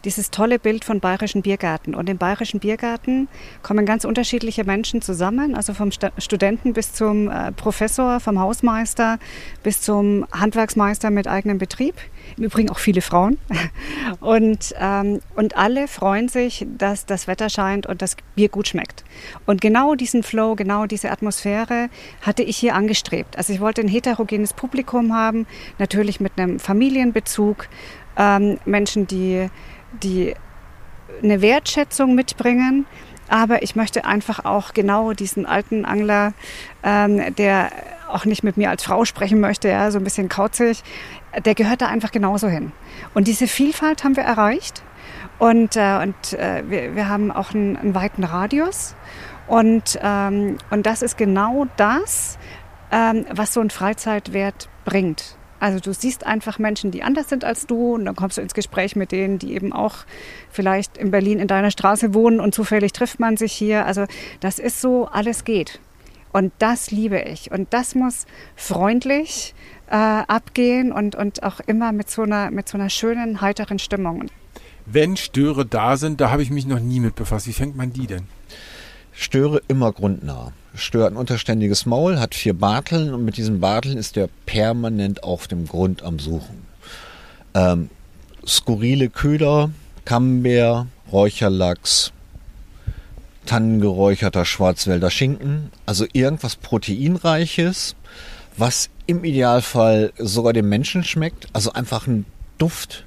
dieses 0.05 0.31
tolle 0.31 0.59
Bild 0.59 0.85
von 0.85 0.99
bayerischen 0.99 1.41
Biergärten. 1.41 1.95
Und 1.95 2.09
im 2.09 2.17
bayerischen 2.17 2.59
Biergarten 2.59 3.27
kommen 3.61 3.85
ganz 3.85 4.05
unterschiedliche 4.05 4.63
Menschen 4.63 5.01
zusammen, 5.01 5.55
also 5.55 5.73
vom 5.73 5.91
Sta 5.91 6.11
Studenten 6.17 6.73
bis 6.73 6.93
zum 6.93 7.29
äh, 7.29 7.51
Professor, 7.51 8.19
vom 8.19 8.39
Hausmeister 8.39 9.19
bis 9.63 9.81
zum 9.81 10.25
Handwerksmeister 10.31 11.09
mit 11.09 11.27
eigenem 11.27 11.57
Betrieb. 11.57 11.95
Im 12.37 12.43
Übrigen 12.43 12.69
auch 12.69 12.79
viele 12.79 13.01
Frauen. 13.01 13.37
Und, 14.19 14.73
ähm, 14.79 15.19
und 15.35 15.57
alle 15.57 15.87
freuen 15.87 16.29
sich, 16.29 16.65
dass 16.77 17.05
das 17.05 17.27
Wetter 17.27 17.49
scheint 17.49 17.85
und 17.85 18.01
das 18.01 18.15
Bier 18.35 18.49
gut 18.49 18.67
schmeckt. 18.67 19.03
Und 19.45 19.61
genau 19.61 19.95
diesen 19.95 20.23
Flow, 20.23 20.55
genau 20.55 20.85
diese 20.85 21.11
Atmosphäre 21.11 21.89
hatte 22.21 22.43
ich 22.43 22.57
hier 22.57 22.75
angestrebt. 22.75 23.37
Also 23.37 23.53
ich 23.53 23.59
wollte 23.59 23.81
ein 23.81 23.87
heterogenes 23.87 24.53
Publikum 24.53 25.13
haben, 25.13 25.45
natürlich 25.79 26.19
mit 26.19 26.33
einem 26.37 26.59
Familienbezug, 26.59 27.67
ähm, 28.17 28.57
Menschen, 28.65 29.07
die, 29.07 29.49
die 30.01 30.36
eine 31.21 31.41
Wertschätzung 31.41 32.15
mitbringen. 32.15 32.86
Aber 33.29 33.63
ich 33.63 33.75
möchte 33.75 34.06
einfach 34.06 34.45
auch 34.45 34.73
genau 34.73 35.13
diesen 35.13 35.45
alten 35.45 35.86
Angler, 35.86 36.34
ähm, 36.84 37.34
der 37.36 37.71
auch 38.10 38.25
nicht 38.25 38.43
mit 38.43 38.58
mir 38.58 38.69
als 38.69 38.84
Frau 38.84 39.06
sprechen 39.06 39.39
möchte, 39.39 39.69
ja, 39.69 39.89
so 39.91 39.97
ein 39.97 40.03
bisschen 40.03 40.29
kauzig, 40.29 40.84
der 41.45 41.56
gehört 41.56 41.82
da 41.82 41.88
einfach 41.88 42.12
genauso 42.12 42.47
hin. 42.47 42.71
Und 43.13 43.27
diese 43.27 43.47
Vielfalt 43.47 44.03
haben 44.03 44.15
wir 44.15 44.23
erreicht. 44.23 44.84
Und, 45.39 45.75
äh, 45.75 45.99
und 46.01 46.34
äh, 46.34 46.63
wir, 46.67 46.95
wir 46.95 47.10
haben 47.10 47.32
auch 47.32 47.53
einen, 47.53 47.75
einen 47.77 47.95
weiten 47.95 48.23
Radius. 48.23 48.95
Und, 49.47 49.99
ähm, 50.01 50.58
und 50.69 50.86
das 50.86 51.01
ist 51.01 51.17
genau 51.17 51.65
das, 51.75 52.38
ähm, 52.91 53.25
was 53.32 53.53
so 53.53 53.62
ein 53.62 53.69
Freizeitwert 53.69 54.69
bringt. 54.86 55.38
Also 55.63 55.80
du 55.80 55.93
siehst 55.93 56.26
einfach 56.26 56.60
Menschen, 56.60 56.91
die 56.91 57.04
anders 57.04 57.30
sind 57.30 57.45
als 57.45 57.65
du 57.67 57.93
und 57.93 58.04
dann 58.04 58.17
kommst 58.17 58.38
du 58.38 58.41
ins 58.41 58.54
Gespräch 58.54 58.97
mit 58.97 59.13
denen, 59.13 59.39
die 59.39 59.54
eben 59.54 59.71
auch 59.71 59.99
vielleicht 60.52 60.97
in 60.97 61.10
Berlin 61.10 61.39
in 61.39 61.47
deiner 61.47 61.71
Straße 61.71 62.13
wohnen 62.13 62.41
und 62.41 62.54
zufällig 62.54 62.91
trifft 62.91 63.21
man 63.21 63.38
sich 63.38 63.54
hier. 63.54 63.86
Also 63.86 64.04
das 64.41 64.60
ist 64.60 64.82
so, 64.82 65.06
alles 65.06 65.45
geht. 65.45 65.80
Und 66.34 66.52
das 66.60 66.91
liebe 66.91 67.21
ich. 67.21 67.49
Und 67.49 67.73
das 67.73 67.95
muss 67.95 68.26
freundlich 68.58 69.56
äh, 69.88 69.93
abgehen 69.95 70.91
und, 70.91 71.15
und 71.15 71.43
auch 71.43 71.62
immer 71.62 71.93
mit 71.93 72.10
so, 72.10 72.23
einer, 72.23 72.52
mit 72.52 72.67
so 72.67 72.78
einer 72.78 72.89
schönen, 72.89 73.39
heiteren 73.39 73.80
Stimmung. 73.80 74.26
Wenn 74.86 75.15
Störe 75.15 75.65
da 75.65 75.95
sind, 75.95 76.19
da 76.19 76.30
habe 76.30 76.43
ich 76.43 76.52
mich 76.52 76.65
noch 76.65 76.82
nie 76.82 76.99
mit 76.99 77.15
befasst. 77.15 77.47
Wie 77.47 77.54
fängt 77.54 77.78
man 77.78 77.93
die 77.93 78.08
denn? 78.08 78.28
Störe 79.13 79.62
immer 79.69 79.93
grundnah. 79.93 80.52
Stör 80.75 81.05
hat 81.05 81.13
ein 81.13 81.17
unterständiges 81.17 81.86
Maul, 81.86 82.19
hat 82.19 82.33
vier 82.33 82.53
Barteln 82.53 83.13
und 83.13 83.23
mit 83.25 83.38
diesen 83.38 83.59
Barteln 83.59 83.97
ist 83.97 84.17
er 84.17 84.27
permanent 84.45 85.23
auf 85.23 85.47
dem 85.47 85.67
Grund 85.67 86.01
am 86.03 86.17
Suchen. 86.19 86.65
Ähm, 87.53 87.89
skurrile 88.45 89.09
Köder, 89.09 89.69
Camembert, 90.05 90.88
Räucherlachs, 91.12 92.12
tannengeräucherter 93.45 94.45
Schwarzwälder 94.45 95.12
Schinken, 95.12 95.71
also 95.86 96.05
irgendwas 96.12 96.55
Proteinreiches, 96.55 97.95
was 98.57 98.89
im 99.05 99.23
Idealfall 99.23 100.12
sogar 100.17 100.53
dem 100.53 100.69
Menschen 100.69 101.03
schmeckt, 101.03 101.47
also 101.53 101.73
einfach 101.73 102.07
ein 102.07 102.25
Duft 102.57 103.03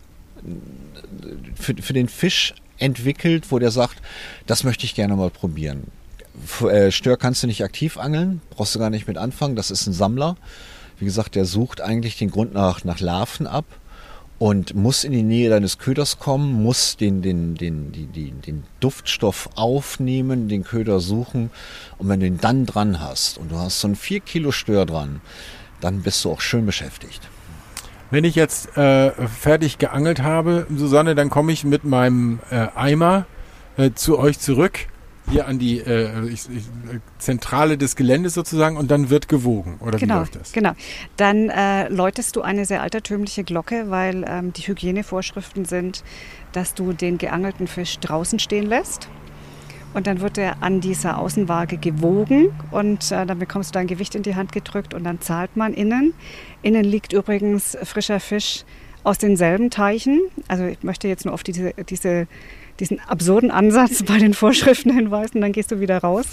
für, 1.56 1.74
für 1.74 1.92
den 1.92 2.08
Fisch 2.08 2.54
entwickelt, 2.78 3.50
wo 3.50 3.58
der 3.58 3.70
sagt, 3.70 3.96
das 4.46 4.62
möchte 4.62 4.84
ich 4.84 4.94
gerne 4.94 5.16
mal 5.16 5.30
probieren. 5.30 5.90
Äh, 6.68 6.90
Stör 6.90 7.16
kannst 7.16 7.42
du 7.42 7.46
nicht 7.46 7.64
aktiv 7.64 7.98
angeln, 7.98 8.40
brauchst 8.50 8.74
du 8.74 8.78
gar 8.78 8.90
nicht 8.90 9.08
mit 9.08 9.18
anfangen, 9.18 9.56
das 9.56 9.70
ist 9.70 9.86
ein 9.86 9.92
Sammler. 9.92 10.36
Wie 10.98 11.04
gesagt, 11.04 11.34
der 11.34 11.44
sucht 11.44 11.80
eigentlich 11.80 12.16
den 12.16 12.30
Grund 12.30 12.54
nach, 12.54 12.84
nach 12.84 13.00
Larven 13.00 13.46
ab 13.46 13.64
und 14.38 14.74
muss 14.74 15.04
in 15.04 15.12
die 15.12 15.22
Nähe 15.22 15.50
deines 15.50 15.78
Köders 15.78 16.18
kommen, 16.18 16.62
muss 16.62 16.96
den, 16.96 17.22
den, 17.22 17.54
den, 17.54 17.92
den, 17.92 18.40
den, 18.42 18.64
Duftstoff 18.80 19.50
aufnehmen, 19.54 20.48
den 20.48 20.64
Köder 20.64 21.00
suchen. 21.00 21.50
Und 21.98 22.08
wenn 22.08 22.20
du 22.20 22.26
ihn 22.26 22.38
dann 22.38 22.66
dran 22.66 23.00
hast 23.00 23.38
und 23.38 23.50
du 23.50 23.56
hast 23.56 23.80
so 23.80 23.88
ein 23.88 23.96
4 23.96 24.20
Kilo 24.20 24.52
Stör 24.52 24.86
dran, 24.86 25.20
dann 25.80 26.02
bist 26.02 26.24
du 26.24 26.30
auch 26.30 26.40
schön 26.40 26.66
beschäftigt. 26.66 27.28
Wenn 28.10 28.24
ich 28.24 28.34
jetzt 28.34 28.76
äh, 28.76 29.10
fertig 29.26 29.78
geangelt 29.78 30.22
habe, 30.22 30.66
Susanne, 30.74 31.14
dann 31.14 31.28
komme 31.28 31.52
ich 31.52 31.64
mit 31.64 31.84
meinem 31.84 32.40
äh, 32.50 32.68
Eimer 32.74 33.26
äh, 33.76 33.90
zu 33.94 34.18
euch 34.18 34.38
zurück 34.38 34.86
hier 35.30 35.46
an 35.46 35.58
die 35.58 35.78
äh, 35.78 36.26
ich, 36.28 36.48
ich, 36.48 36.64
Zentrale 37.18 37.78
des 37.78 37.96
Geländes 37.96 38.34
sozusagen 38.34 38.76
und 38.76 38.90
dann 38.90 39.10
wird 39.10 39.28
gewogen. 39.28 39.78
Oder 39.80 39.98
genau, 39.98 40.14
wie 40.14 40.18
läuft 40.18 40.36
das? 40.36 40.52
Genau. 40.52 40.72
Dann 41.16 41.48
äh, 41.48 41.88
läutest 41.88 42.36
du 42.36 42.42
eine 42.42 42.64
sehr 42.64 42.82
altertümliche 42.82 43.44
Glocke, 43.44 43.90
weil 43.90 44.24
ähm, 44.26 44.52
die 44.52 44.62
Hygienevorschriften 44.62 45.64
sind, 45.64 46.04
dass 46.52 46.74
du 46.74 46.92
den 46.92 47.18
geangelten 47.18 47.66
Fisch 47.66 47.98
draußen 47.98 48.38
stehen 48.38 48.66
lässt. 48.66 49.08
Und 49.94 50.06
dann 50.06 50.20
wird 50.20 50.36
er 50.36 50.62
an 50.62 50.82
dieser 50.82 51.18
Außenwaage 51.18 51.78
gewogen 51.78 52.52
und 52.70 53.10
äh, 53.10 53.24
dann 53.24 53.38
bekommst 53.38 53.70
du 53.70 53.78
dein 53.78 53.86
Gewicht 53.86 54.14
in 54.14 54.22
die 54.22 54.34
Hand 54.34 54.52
gedrückt 54.52 54.92
und 54.92 55.04
dann 55.04 55.22
zahlt 55.22 55.56
man 55.56 55.72
innen. 55.72 56.12
Innen 56.60 56.84
liegt 56.84 57.14
übrigens 57.14 57.78
frischer 57.82 58.20
Fisch 58.20 58.64
aus 59.04 59.18
denselben 59.18 59.70
Teichen. 59.70 60.20
Also 60.48 60.64
ich 60.64 60.82
möchte 60.82 61.08
jetzt 61.08 61.24
nur 61.24 61.32
auf 61.32 61.42
diese, 61.42 61.72
diese 61.88 62.26
diesen 62.80 63.00
absurden 63.00 63.50
Ansatz 63.50 64.02
bei 64.02 64.18
den 64.18 64.34
Vorschriften 64.34 64.92
hinweisen, 64.92 65.40
dann 65.40 65.52
gehst 65.52 65.70
du 65.70 65.80
wieder 65.80 65.98
raus 65.98 66.26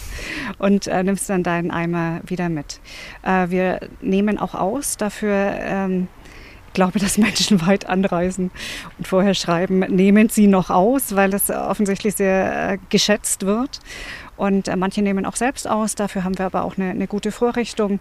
und 0.58 0.88
äh, 0.88 1.03
nimmst 1.03 1.29
dann 1.29 1.43
deinen 1.43 1.71
Eimer 1.71 2.21
wieder 2.25 2.49
mit. 2.49 2.79
Äh, 3.23 3.49
wir 3.49 3.79
nehmen 4.01 4.38
auch 4.38 4.53
aus, 4.53 4.97
dafür 4.97 5.53
ähm, 5.60 6.08
glaube, 6.73 6.99
dass 6.99 7.17
Menschen 7.17 7.65
weit 7.65 7.88
anreisen 7.88 8.51
und 8.97 9.08
vorher 9.08 9.34
schreiben, 9.34 9.79
nehmen 9.79 10.29
Sie 10.29 10.47
noch 10.47 10.69
aus, 10.69 11.15
weil 11.15 11.34
es 11.34 11.49
offensichtlich 11.49 12.15
sehr 12.15 12.71
äh, 12.71 12.77
geschätzt 12.89 13.45
wird. 13.45 13.79
Und 14.36 14.67
äh, 14.67 14.75
manche 14.75 15.01
nehmen 15.01 15.25
auch 15.25 15.36
selbst 15.36 15.69
aus, 15.69 15.95
dafür 15.95 16.23
haben 16.23 16.38
wir 16.38 16.45
aber 16.45 16.63
auch 16.63 16.77
eine, 16.77 16.89
eine 16.89 17.08
gute 17.08 17.32
Vorrichtung. 17.32 17.99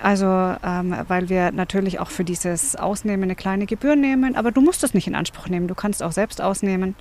Also, 0.00 0.26
ähm, 0.26 0.96
weil 1.08 1.28
wir 1.28 1.52
natürlich 1.52 2.00
auch 2.00 2.10
für 2.10 2.24
dieses 2.24 2.76
Ausnehmen 2.76 3.24
eine 3.24 3.34
kleine 3.34 3.66
Gebühr 3.66 3.94
nehmen, 3.94 4.36
aber 4.36 4.50
du 4.50 4.60
musst 4.60 4.82
es 4.84 4.94
nicht 4.94 5.06
in 5.06 5.14
Anspruch 5.14 5.48
nehmen. 5.48 5.68
Du 5.68 5.74
kannst 5.74 6.02
auch 6.02 6.12
selbst 6.12 6.40
ausnehmen. 6.40 6.94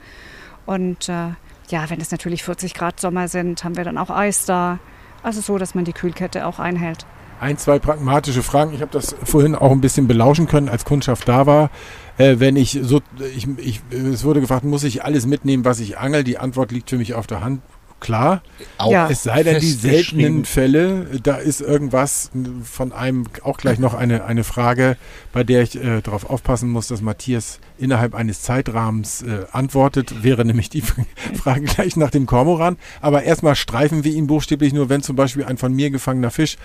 Und 0.66 1.10
äh, 1.10 1.30
ja, 1.70 1.90
wenn 1.90 2.02
es 2.02 2.12
natürlich 2.12 2.44
40 2.44 2.74
Grad 2.74 3.00
Sommer 3.00 3.28
sind, 3.28 3.64
haben 3.64 3.78
wir 3.78 3.84
dann 3.84 3.98
auch 3.98 4.10
Eis 4.10 4.46
da. 4.46 4.80
Also 5.24 5.42
so, 5.42 5.58
dass 5.58 5.76
man 5.76 5.86
die 5.86 5.94
Kühlkette 5.94 6.46
auch 6.46 6.60
einhält. 6.60 7.06
Ein, 7.40 7.58
zwei 7.58 7.80
pragmatische 7.80 8.44
Fragen. 8.44 8.74
Ich 8.74 8.82
habe 8.82 8.92
das 8.92 9.16
vorhin 9.24 9.56
auch 9.56 9.72
ein 9.72 9.82
bisschen 9.82 10.08
belauschen 10.08 10.48
können, 10.48 10.70
als 10.70 10.86
Kundschaft 10.86 11.28
da 11.28 11.48
war. 11.48 11.72
Äh, 12.18 12.36
wenn 12.38 12.56
ich 12.56 12.80
so, 12.84 13.02
ich, 13.36 13.48
ich, 13.58 13.82
es 13.92 14.24
wurde 14.24 14.42
gefragt, 14.42 14.64
muss 14.64 14.84
ich 14.84 15.04
alles 15.04 15.26
mitnehmen, 15.26 15.66
was 15.66 15.80
ich 15.80 15.98
angel? 15.98 16.24
Die 16.24 16.38
Antwort 16.38 16.72
liegt 16.72 16.90
für 16.90 16.98
mich 16.98 17.16
auf 17.16 17.26
der 17.26 17.44
Hand 17.44 17.62
klar. 18.02 18.42
Auch 18.78 18.92
ja. 18.92 19.10
Es 19.10 19.24
sei 19.24 19.44
denn, 19.44 19.62
die 19.62 19.72
seltenen 19.72 20.44
Fälle, 20.44 21.08
da 21.24 21.36
ist 21.36 21.62
irgendwas 21.62 22.30
von 22.64 22.92
einem, 22.92 23.24
auch 23.44 23.58
gleich 23.58 23.80
noch 23.80 23.94
eine, 23.94 24.26
eine 24.26 24.44
Frage, 24.44 24.98
bei 25.32 25.46
der 25.46 25.62
ich 25.62 25.82
äh, 25.82 26.02
darauf 26.02 26.30
aufpassen 26.30 26.70
muss, 26.70 26.88
dass 26.88 27.02
Matthias 27.02 27.60
innerhalb 27.78 28.14
eines 28.14 28.42
Zeitrahmens 28.42 29.22
äh, 29.22 29.46
antwortet, 29.52 30.24
wäre 30.24 30.44
nämlich 30.44 30.70
die 30.70 30.82
Frage 31.42 31.62
gleich 31.62 31.96
nach 31.96 32.12
dem 32.12 32.26
Kormoran. 32.26 32.78
Aber 33.00 33.24
erstmal 33.24 33.56
streifen 33.56 34.04
wir 34.04 34.12
ihn 34.12 34.28
buchstäblich 34.28 34.74
nur, 34.74 34.90
wenn 34.90 35.02
zum 35.02 35.16
Beispiel 35.16 35.46
ein 35.46 35.58
von 35.58 35.74
mir 35.74 35.90
gefangener 35.90 36.32
Fisch 36.32 36.58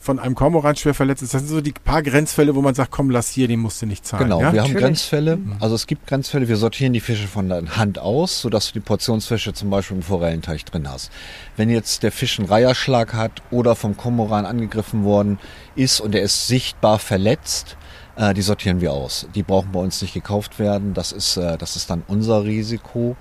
von 0.00 0.18
einem 0.18 0.34
Kormoran 0.34 0.76
schwer 0.76 0.94
verletzt 0.94 1.22
ist. 1.22 1.34
Das 1.34 1.42
sind 1.42 1.48
so 1.48 1.60
die 1.60 1.72
paar 1.72 2.02
Grenzfälle, 2.02 2.54
wo 2.54 2.62
man 2.62 2.74
sagt, 2.74 2.90
komm, 2.90 3.10
lass 3.10 3.30
hier, 3.30 3.48
den 3.48 3.60
musst 3.60 3.82
du 3.82 3.86
nicht 3.86 4.06
zahlen. 4.06 4.24
Genau, 4.24 4.40
ja? 4.40 4.52
wir 4.52 4.62
haben 4.62 4.74
Grenzfälle. 4.74 5.36
Mhm. 5.36 5.56
Also 5.60 5.74
es 5.74 5.86
gibt 5.86 6.06
Grenzfälle, 6.06 6.48
wir 6.48 6.56
sortieren 6.56 6.92
die 6.92 7.00
Fische 7.00 7.26
von 7.26 7.48
der 7.48 7.76
Hand 7.76 7.98
aus, 7.98 8.40
sodass 8.40 8.68
du 8.68 8.74
die 8.74 8.80
Portionsfische 8.80 9.52
zum 9.52 9.70
Beispiel 9.70 9.96
im 9.96 10.02
Forellenteich 10.02 10.64
drin 10.64 10.88
hast. 10.88 11.10
Wenn 11.56 11.68
jetzt 11.68 12.02
der 12.02 12.12
Fisch 12.12 12.38
einen 12.38 12.48
Reiherschlag 12.48 13.14
hat 13.14 13.42
oder 13.50 13.74
vom 13.74 13.96
Kormoran 13.96 14.46
angegriffen 14.46 15.04
worden 15.04 15.38
ist 15.74 16.00
und 16.00 16.14
er 16.14 16.22
ist 16.22 16.46
sichtbar 16.46 16.98
verletzt, 16.98 17.76
äh, 18.16 18.34
die 18.34 18.42
sortieren 18.42 18.80
wir 18.80 18.92
aus. 18.92 19.28
Die 19.34 19.42
brauchen 19.42 19.72
bei 19.72 19.80
uns 19.80 20.00
nicht 20.02 20.14
gekauft 20.14 20.58
werden. 20.58 20.94
Das 20.94 21.12
ist, 21.12 21.36
äh, 21.36 21.58
das 21.58 21.76
ist 21.76 21.90
dann 21.90 22.02
unser 22.06 22.44
Risiko. 22.44 23.16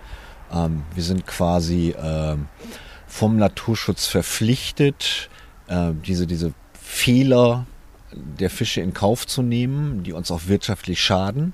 Ähm, 0.51 0.83
wir 0.93 1.03
sind 1.03 1.25
quasi 1.25 1.89
äh, 1.89 2.35
vom 3.07 3.37
Naturschutz 3.37 4.07
verpflichtet, 4.07 5.29
äh, 5.67 5.91
diese, 6.05 6.27
diese 6.27 6.53
Fehler 6.87 7.65
der 8.13 8.49
Fische 8.49 8.81
in 8.81 8.93
Kauf 8.93 9.27
zu 9.27 9.41
nehmen, 9.41 10.03
die 10.03 10.13
uns 10.13 10.31
auch 10.31 10.41
wirtschaftlich 10.47 11.01
schaden. 11.01 11.53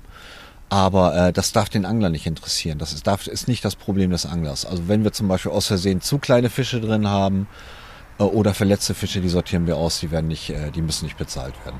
Aber 0.68 1.14
äh, 1.14 1.32
das 1.32 1.52
darf 1.52 1.68
den 1.68 1.84
Angler 1.84 2.08
nicht 2.08 2.26
interessieren. 2.26 2.78
Das 2.78 2.92
ist, 2.92 3.06
darf, 3.06 3.26
ist 3.26 3.48
nicht 3.48 3.64
das 3.64 3.76
Problem 3.76 4.10
des 4.10 4.26
Anglers. 4.26 4.64
Also 4.64 4.88
wenn 4.88 5.04
wir 5.04 5.12
zum 5.12 5.28
Beispiel 5.28 5.52
aus 5.52 5.66
Versehen 5.66 6.00
zu 6.00 6.18
kleine 6.18 6.50
Fische 6.50 6.80
drin 6.80 7.08
haben 7.08 7.48
äh, 8.18 8.22
oder 8.22 8.54
verletzte 8.54 8.94
Fische, 8.94 9.20
die 9.20 9.28
sortieren 9.28 9.66
wir 9.66 9.76
aus, 9.76 10.00
die 10.00 10.10
werden 10.10 10.28
nicht, 10.28 10.50
äh, 10.50 10.70
die 10.70 10.82
müssen 10.82 11.04
nicht 11.04 11.18
bezahlt 11.18 11.54
werden. 11.64 11.78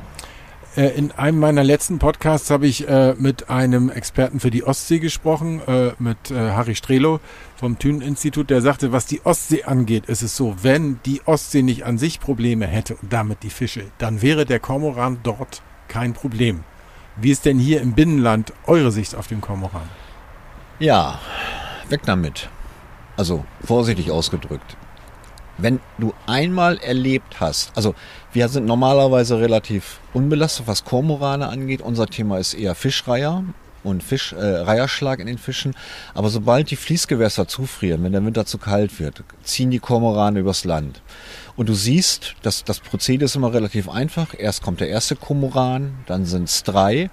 Äh, 0.76 0.88
in 0.88 1.12
einem 1.12 1.38
meiner 1.38 1.62
letzten 1.62 1.98
Podcasts 1.98 2.50
habe 2.50 2.66
ich 2.66 2.88
äh, 2.88 3.14
mit 3.16 3.48
einem 3.48 3.90
Experten 3.90 4.40
für 4.40 4.50
die 4.50 4.64
Ostsee 4.64 4.98
gesprochen, 4.98 5.60
äh, 5.66 5.92
mit 5.98 6.30
äh, 6.30 6.50
Harry 6.50 6.74
Strelo 6.74 7.20
vom 7.56 7.78
Thünen-Institut, 7.78 8.50
der 8.50 8.60
sagte, 8.60 8.90
was 8.90 9.06
die 9.06 9.24
Ostsee 9.24 9.64
angeht, 9.64 10.06
ist 10.06 10.22
es 10.22 10.36
so, 10.36 10.56
wenn 10.62 10.98
die 11.06 11.22
Ostsee 11.26 11.62
nicht 11.62 11.84
an 11.84 11.98
sich 11.98 12.18
Probleme 12.18 12.66
hätte 12.66 12.96
und 12.96 13.12
damit 13.12 13.42
die 13.42 13.50
Fische, 13.50 13.84
dann 13.98 14.20
wäre 14.20 14.46
der 14.46 14.58
Kormoran 14.58 15.18
dort 15.22 15.62
kein 15.86 16.12
Problem. 16.12 16.64
Wie 17.16 17.30
ist 17.30 17.44
denn 17.44 17.60
hier 17.60 17.80
im 17.80 17.92
Binnenland 17.92 18.52
eure 18.66 18.90
Sicht 18.90 19.14
auf 19.14 19.28
den 19.28 19.40
Kormoran? 19.40 19.88
Ja, 20.80 21.20
weg 21.88 22.00
damit. 22.04 22.48
Also 23.16 23.44
vorsichtig 23.64 24.10
ausgedrückt 24.10 24.76
wenn 25.58 25.80
du 25.98 26.12
einmal 26.26 26.78
erlebt 26.78 27.40
hast, 27.40 27.72
also 27.76 27.94
wir 28.32 28.48
sind 28.48 28.66
normalerweise 28.66 29.38
relativ 29.38 30.00
unbelastet, 30.12 30.66
was 30.66 30.84
Kormorane 30.84 31.48
angeht. 31.48 31.80
Unser 31.80 32.06
Thema 32.06 32.38
ist 32.38 32.54
eher 32.54 32.74
Fischreiher 32.74 33.44
und 33.84 34.02
Fisch, 34.02 34.32
äh, 34.32 34.44
Reiherschlag 34.44 35.20
in 35.20 35.26
den 35.26 35.38
Fischen. 35.38 35.74
Aber 36.14 36.30
sobald 36.30 36.70
die 36.70 36.76
Fließgewässer 36.76 37.46
zufrieren, 37.46 38.02
wenn 38.02 38.12
der 38.12 38.24
Winter 38.24 38.46
zu 38.46 38.58
kalt 38.58 38.98
wird, 38.98 39.22
ziehen 39.42 39.70
die 39.70 39.78
Kormorane 39.78 40.40
übers 40.40 40.64
Land. 40.64 41.02
Und 41.56 41.68
du 41.68 41.74
siehst, 41.74 42.34
dass 42.42 42.64
das 42.64 42.80
Prozedere 42.80 43.26
ist 43.26 43.36
immer 43.36 43.52
relativ 43.52 43.88
einfach. 43.88 44.34
Erst 44.36 44.62
kommt 44.62 44.80
der 44.80 44.88
erste 44.88 45.14
Kormoran, 45.14 45.94
dann 46.06 46.24
sind 46.24 46.48
es 46.48 46.64
drei. 46.64 47.10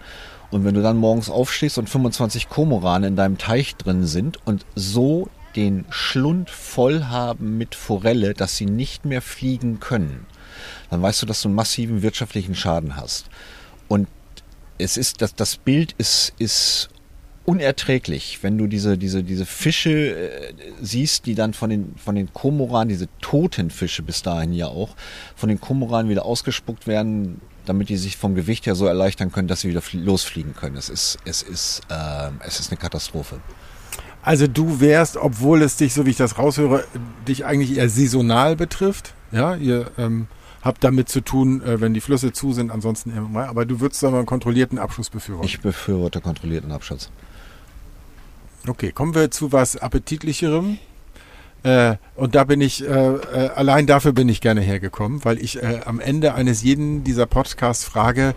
Und 0.50 0.66
wenn 0.66 0.74
du 0.74 0.82
dann 0.82 0.98
morgens 0.98 1.30
aufstehst 1.30 1.78
und 1.78 1.90
25 1.90 2.50
Kormorane 2.50 3.08
in 3.08 3.16
deinem 3.16 3.38
Teich 3.38 3.76
drin 3.76 4.06
sind 4.06 4.40
und 4.46 4.66
so 4.76 5.30
den 5.56 5.86
Schlund 5.90 6.50
voll 6.50 7.06
haben 7.06 7.58
mit 7.58 7.76
Forelle, 7.76 8.34
dass 8.34 8.58
sie 8.58 8.66
nicht 8.66 9.06
mehr 9.06 9.22
fliegen 9.22 9.80
können, 9.80 10.26
dann 10.90 11.02
weißt 11.02 11.22
du, 11.22 11.26
dass 11.26 11.42
du 11.42 11.48
einen 11.48 11.56
massiven 11.56 12.02
wirtschaftlichen 12.02 12.56
Schaden 12.56 12.96
hast. 12.96 13.26
Und 13.88 14.08
es 14.78 14.98
ist, 14.98 15.22
das, 15.22 15.36
das 15.36 15.58
Bild 15.58 15.94
ist, 15.98 16.34
ist 16.40 16.90
unerträglich, 17.46 18.40
wenn 18.44 18.58
du 18.58 18.68
diese, 18.68 18.98
diese, 18.98 19.24
diese 19.24 19.46
Fische 19.46 20.16
äh, 20.16 20.54
siehst, 20.82 21.26
die 21.26 21.36
dann 21.36 21.54
von 21.54 21.70
den, 21.70 21.96
von 21.98 22.16
den 22.16 22.34
Komoran, 22.34 22.88
diese 22.88 23.08
toten 23.20 23.72
Fische 23.72 24.04
bis 24.04 24.22
dahin 24.22 24.54
ja 24.54 24.68
auch, 24.68 24.96
von 25.36 25.50
den 25.50 25.60
Komoran 25.60 26.08
wieder 26.08 26.26
ausgespuckt 26.26 26.88
werden, 26.88 27.42
damit 27.66 27.90
die 27.90 27.98
sich 27.98 28.18
vom 28.18 28.36
Gewicht 28.36 28.66
her 28.66 28.76
so 28.76 28.86
erleichtern 28.86 29.32
können, 29.32 29.48
dass 29.48 29.62
sie 29.62 29.70
wieder 29.70 29.82
flie- 29.82 30.02
losfliegen 30.02 30.56
können. 30.56 30.78
Es 30.78 30.90
ist, 30.90 31.18
es 31.26 31.42
ist, 31.42 31.82
äh, 31.90 32.30
es 32.46 32.60
ist 32.60 32.72
eine 32.72 32.78
Katastrophe. 32.78 33.40
Also 34.22 34.48
du 34.48 34.80
wärst, 34.80 35.18
obwohl 35.18 35.62
es 35.62 35.78
dich, 35.78 35.94
so 35.94 36.06
wie 36.06 36.12
ich 36.12 36.18
das 36.18 36.38
raushöre, 36.38 36.84
dich 37.28 37.46
eigentlich 37.46 37.78
eher 37.78 37.90
saisonal 37.90 38.56
betrifft. 38.56 39.14
Ja, 39.32 39.56
ihr 39.56 39.90
ähm, 39.98 40.28
habt 40.62 40.84
damit 40.84 41.10
zu 41.10 41.22
tun, 41.22 41.62
äh, 41.64 41.82
wenn 41.82 41.94
die 41.94 42.02
Flüsse 42.02 42.32
zu 42.32 42.54
sind, 42.54 42.72
ansonsten 42.72 43.12
immer 43.12 43.30
mal. 43.30 43.48
Aber 43.48 43.66
du 43.66 43.80
würdest 43.80 44.04
aber 44.04 44.18
einen 44.18 44.26
kontrollierten 44.26 44.78
Abschuss 44.78 45.10
befürworten. 45.10 45.48
Ich 45.48 45.62
befürworte 45.62 46.22
kontrollierten 46.22 46.72
Abschutz. 46.72 47.10
Okay, 48.68 48.92
kommen 48.92 49.16
wir 49.16 49.32
zu 49.32 49.52
was 49.52 49.76
Appetitlicherem. 49.76 50.78
Äh, 51.64 51.96
und 52.16 52.36
da 52.36 52.44
bin 52.44 52.62
ich, 52.62 52.84
äh, 52.84 52.88
äh, 52.88 53.50
allein 53.56 53.88
dafür 53.88 54.14
bin 54.14 54.30
ich 54.30 54.42
gerne 54.42 54.62
hergekommen, 54.62 55.24
weil 55.26 55.40
ich 55.40 55.62
äh, 55.62 55.82
am 55.86 56.00
Ende 56.00 56.34
eines 56.34 56.62
jeden 56.64 57.04
dieser 57.04 57.26
Podcasts 57.26 57.84
frage, 57.84 58.36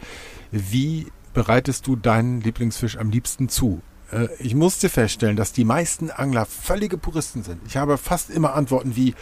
wie 0.51 1.07
bereitest 1.33 1.87
du 1.87 1.97
deinen 1.97 2.41
Lieblingsfisch 2.41 2.97
am 2.97 3.11
liebsten 3.11 3.49
zu? 3.49 3.83
Äh, 4.13 4.29
ich 4.39 4.55
musste 4.55 4.89
feststellen, 4.89 5.37
dass 5.37 5.53
die 5.53 5.65
meisten 5.65 6.11
Angler 6.11 6.47
völlige 6.47 6.99
Puristen 6.99 7.43
sind. 7.43 7.61
Ich 7.67 7.77
habe 7.77 7.99
fast 7.99 8.31
immer 8.31 8.55
Antworten 8.55 8.97
wie 8.97 9.15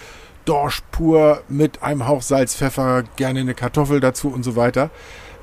Dorsch 0.45 0.83
pur 0.91 1.43
mit 1.49 1.83
einem 1.83 2.07
Hauch 2.07 2.23
Salz, 2.23 2.55
Pfeffer, 2.55 3.05
gerne 3.17 3.41
eine 3.41 3.55
Kartoffel 3.55 4.01
dazu 4.01 4.29
und 4.29 4.43
so 4.43 4.57
weiter. 4.57 4.91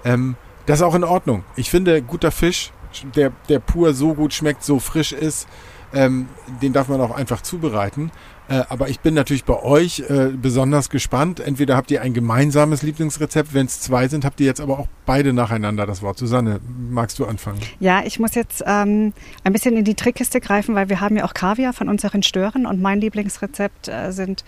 Ähm, 0.04 0.36
das 0.65 0.80
ist 0.80 0.84
auch 0.84 0.95
in 0.95 1.04
Ordnung. 1.04 1.43
Ich 1.56 1.69
finde, 1.69 2.02
guter 2.02 2.32
Fisch, 2.32 2.71
der, 3.15 3.32
der 3.47 3.60
pur 3.60 3.93
so 3.93 4.13
gut 4.13 4.34
schmeckt, 4.34 4.63
so 4.63 4.80
frisch 4.80 5.13
ist, 5.13 5.47
ähm, 5.93 6.28
den 6.62 6.73
darf 6.73 6.88
man 6.89 7.02
auch 7.02 7.15
einfach 7.15 7.41
zubereiten. 7.41 8.12
Äh, 8.50 8.64
aber 8.70 8.90
ich 8.90 9.00
bin 9.00 9.14
natürlich 9.14 9.46
bei 9.46 9.62
euch 9.62 10.04
äh, 10.10 10.30
besonders 10.30 10.90
gespannt. 10.90 11.40
Entweder 11.40 11.78
habt 11.78 11.92
ihr 11.92 12.02
ein 12.02 12.14
gemeinsames 12.14 12.82
Lieblingsrezept, 12.82 13.54
wenn 13.54 13.68
es 13.68 13.80
zwei 13.80 14.08
sind, 14.08 14.26
habt 14.26 14.40
ihr 14.40 14.48
jetzt 14.48 14.60
aber 14.60 14.80
auch 14.80 14.88
beide 15.06 15.34
nacheinander 15.34 15.86
das 15.86 16.02
Wort. 16.02 16.18
Susanne, 16.18 16.60
magst 16.90 17.20
du 17.20 17.26
anfangen? 17.26 17.60
Ja, 17.80 18.02
ich 18.04 18.20
muss 18.20 18.34
jetzt 18.34 18.64
ähm, 18.66 19.14
ein 19.44 19.54
bisschen 19.54 19.78
in 19.78 19.84
die 19.84 19.96
Trickkiste 19.96 20.42
greifen, 20.42 20.74
weil 20.74 20.90
wir 20.90 21.00
haben 21.00 21.16
ja 21.16 21.26
auch 21.26 21.34
Kaviar 21.34 21.74
von 21.74 21.90
unseren 21.90 22.24
Stören 22.24 22.66
und 22.66 22.82
mein 22.82 23.00
Lieblingsrezept 23.00 23.88
äh, 23.88 24.12
sind 24.12 24.44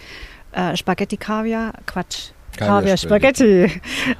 äh, 0.52 0.76
Spaghetti 0.76 1.18
Kaviar, 1.18 1.74
Quatsch. 1.86 2.32
Kaviar 2.58 2.98
Spaghetti. 2.98 3.72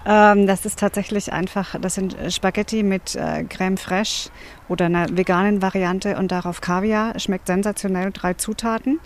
ähm, 0.06 0.48
das 0.48 0.66
ist 0.66 0.80
tatsächlich 0.80 1.34
einfach, 1.34 1.76
das 1.80 1.96
sind 1.96 2.16
Spaghetti 2.30 2.84
mit 2.84 3.16
äh, 3.16 3.44
Creme 3.44 3.78
fraiche 3.78 4.30
oder 4.70 4.86
einer 4.86 5.08
veganen 5.16 5.62
Variante 5.62 6.16
und 6.18 6.32
darauf 6.32 6.62
Kaviar. 6.62 7.20
Schmeckt 7.20 7.48
sensationell, 7.48 8.12
drei 8.12 8.34
Zutaten. 8.36 9.00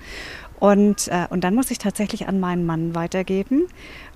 Und, 0.59 1.07
äh, 1.09 1.27
und 1.29 1.43
dann 1.43 1.55
muss 1.55 1.71
ich 1.71 1.77
tatsächlich 1.77 2.27
an 2.27 2.39
meinen 2.39 2.65
Mann 2.65 2.95
weitergeben, 2.95 3.67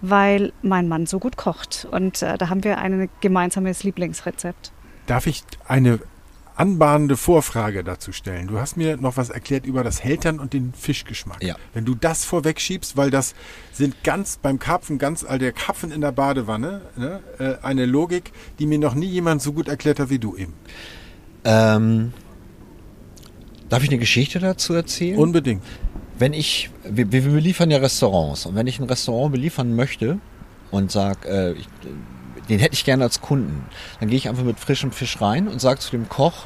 weil 0.02 0.54
mein 0.62 0.88
Mann 0.88 1.06
so 1.06 1.20
gut 1.20 1.38
kocht. 1.38 1.88
Und 1.92 2.22
äh, 2.22 2.38
da 2.38 2.50
haben 2.50 2.64
wir 2.64 2.78
ein 2.78 3.10
gemeinsames 3.22 3.84
Lieblingsrezept. 3.84 4.72
Darf 5.06 5.28
ich 5.28 5.44
eine 5.68 6.00
anbahnende 6.56 7.18
Vorfrage 7.18 7.84
dazu 7.84 8.12
stellen? 8.12 8.48
Du 8.48 8.60
hast 8.60 8.78
mir 8.78 8.98
noch 8.98 9.18
was 9.18 9.30
erklärt 9.30 9.66
über 9.66 9.84
das 9.84 10.04
Hältern 10.04 10.40
und 10.40 10.54
den 10.54 10.74
Fischgeschmack. 10.74 11.42
Ja. 11.42 11.56
Wenn 11.74 11.86
du 11.86 11.96
das 11.96 12.26
vorwegschiebst, 12.26 12.98
weil 12.98 13.10
das 13.10 13.34
sind 13.72 14.04
ganz 14.04 14.38
beim 14.38 14.60
Karpfen, 14.60 14.98
ganz 14.98 15.24
all 15.24 15.40
der 15.40 15.54
Karpfen 15.54 15.92
in 15.92 16.02
der 16.02 16.12
Badewanne, 16.12 16.82
ne, 16.98 17.22
äh, 17.40 17.66
eine 17.66 17.86
Logik, 17.86 18.32
die 18.60 18.66
mir 18.66 18.78
noch 18.78 18.94
nie 18.94 19.08
jemand 19.08 19.42
so 19.42 19.54
gut 19.54 19.68
erklärt 19.68 20.00
hat 20.00 20.10
wie 20.10 20.20
du 20.20 20.36
eben. 20.36 20.54
Ähm, 21.46 22.14
darf 23.70 23.84
ich 23.84 23.90
eine 23.90 24.00
Geschichte 24.00 24.40
dazu 24.40 24.74
erzählen? 24.74 25.18
Unbedingt. 25.18 25.64
Wenn 26.20 26.34
ich, 26.34 26.70
wir, 26.84 27.12
wir 27.12 27.22
beliefern 27.22 27.72
ja 27.72 27.80
Restaurants 27.80 28.46
und 28.46 28.56
wenn 28.56 28.68
ich 28.68 28.80
ein 28.80 28.86
Restaurant 28.86 29.32
beliefern 29.32 29.76
möchte 29.76 30.20
und 30.70 30.92
sag, 30.92 31.26
äh, 31.26 31.56
den 32.50 32.60
hätte 32.60 32.74
ich 32.74 32.86
gerne 32.86 33.04
als 33.04 33.22
Kunden, 33.22 33.66
dann 34.00 34.10
gehe 34.10 34.18
ich 34.18 34.30
einfach 34.30 34.44
mit 34.44 34.60
frischem 34.60 34.92
Fisch 34.92 35.22
rein 35.22 35.48
und 35.48 35.60
sage 35.62 35.80
zu 35.80 35.92
dem 35.92 36.10
Koch, 36.10 36.46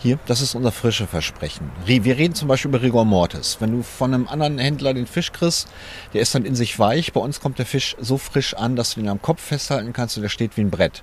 hier, 0.00 0.18
das 0.26 0.40
ist 0.40 0.54
unser 0.54 0.70
frische 0.70 1.08
Versprechen. 1.08 1.72
Re- 1.88 2.04
Wir 2.04 2.18
reden 2.18 2.34
zum 2.34 2.46
Beispiel 2.46 2.68
über 2.68 2.82
Rigor 2.82 3.04
Mortis. 3.04 3.56
Wenn 3.58 3.72
du 3.72 3.82
von 3.82 4.14
einem 4.14 4.28
anderen 4.28 4.58
Händler 4.58 4.94
den 4.94 5.08
Fisch 5.08 5.32
kriegst, 5.32 5.66
der 6.12 6.20
ist 6.20 6.34
dann 6.36 6.44
in 6.44 6.54
sich 6.54 6.78
weich. 6.78 7.12
Bei 7.12 7.20
uns 7.20 7.40
kommt 7.40 7.58
der 7.58 7.66
Fisch 7.66 7.96
so 7.98 8.16
frisch 8.16 8.54
an, 8.54 8.76
dass 8.76 8.94
du 8.94 9.00
den 9.00 9.08
am 9.08 9.20
Kopf 9.20 9.42
festhalten 9.42 9.92
kannst 9.92 10.16
und 10.16 10.22
der 10.22 10.28
steht 10.28 10.56
wie 10.56 10.60
ein 10.60 10.70
Brett. 10.70 11.02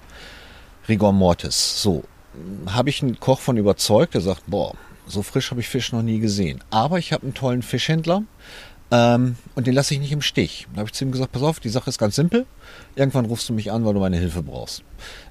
Rigor 0.88 1.12
Mortis. 1.12 1.82
So, 1.82 2.06
habe 2.68 2.90
ich 2.90 3.02
einen 3.02 3.20
Koch 3.20 3.40
von 3.42 3.58
überzeugt, 3.58 4.14
der 4.14 4.22
sagt, 4.22 4.44
boah, 4.48 4.76
so 5.08 5.22
frisch 5.22 5.52
habe 5.52 5.62
ich 5.62 5.68
Fisch 5.68 5.92
noch 5.92 6.02
nie 6.02 6.20
gesehen. 6.20 6.64
Aber 6.70 7.00
ich 7.00 7.14
habe 7.14 7.24
einen 7.24 7.34
tollen 7.34 7.62
Fischhändler 7.62 8.24
ähm, 8.92 9.36
und 9.56 9.68
den 9.68 9.74
lasse 9.74 9.94
ich 9.94 10.00
nicht 10.00 10.12
im 10.12 10.22
Stich. 10.22 10.68
Da 10.74 10.80
habe 10.80 10.90
ich 10.90 10.94
zu 10.94 11.06
ihm 11.06 11.12
gesagt, 11.12 11.32
pass 11.32 11.42
auf, 11.42 11.60
die 11.60 11.70
Sache 11.70 11.90
ist 11.90 11.98
ganz 11.98 12.16
simpel. 12.16 12.46
Irgendwann 12.96 13.26
rufst 13.26 13.50
du 13.50 13.54
mich 13.54 13.72
an, 13.72 13.86
weil 13.86 13.94
du 13.94 14.00
meine 14.00 14.18
Hilfe 14.18 14.44
brauchst. 14.44 14.84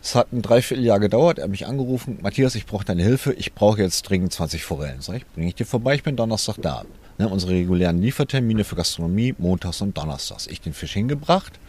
Es 0.02 0.14
hat 0.14 0.32
ein 0.32 0.42
Dreivierteljahr 0.42 1.00
gedauert, 1.00 1.38
er 1.38 1.44
hat 1.44 1.50
mich 1.50 1.66
angerufen, 1.66 2.18
Matthias, 2.22 2.54
ich 2.54 2.66
brauche 2.66 2.84
deine 2.84 3.02
Hilfe, 3.02 3.32
ich 3.32 3.54
brauche 3.54 3.80
jetzt 3.80 4.02
dringend 4.02 4.32
20 4.32 4.64
Forellen. 4.64 5.00
Sag 5.00 5.16
ich, 5.16 5.26
bringe 5.26 5.48
ich 5.48 5.54
dir 5.54 5.66
vorbei, 5.66 5.94
ich 5.94 6.02
bin 6.02 6.16
Donnerstag 6.16 6.56
da. 6.60 6.84
Ne, 7.16 7.28
unsere 7.28 7.52
regulären 7.52 8.02
Liefertermine 8.02 8.64
für 8.64 8.74
Gastronomie, 8.74 9.34
montags 9.38 9.80
und 9.80 9.96
donnerstags. 9.96 10.48
Ich 10.48 10.60
den 10.60 10.72
Fisch 10.72 10.94
hingebracht 10.94 11.60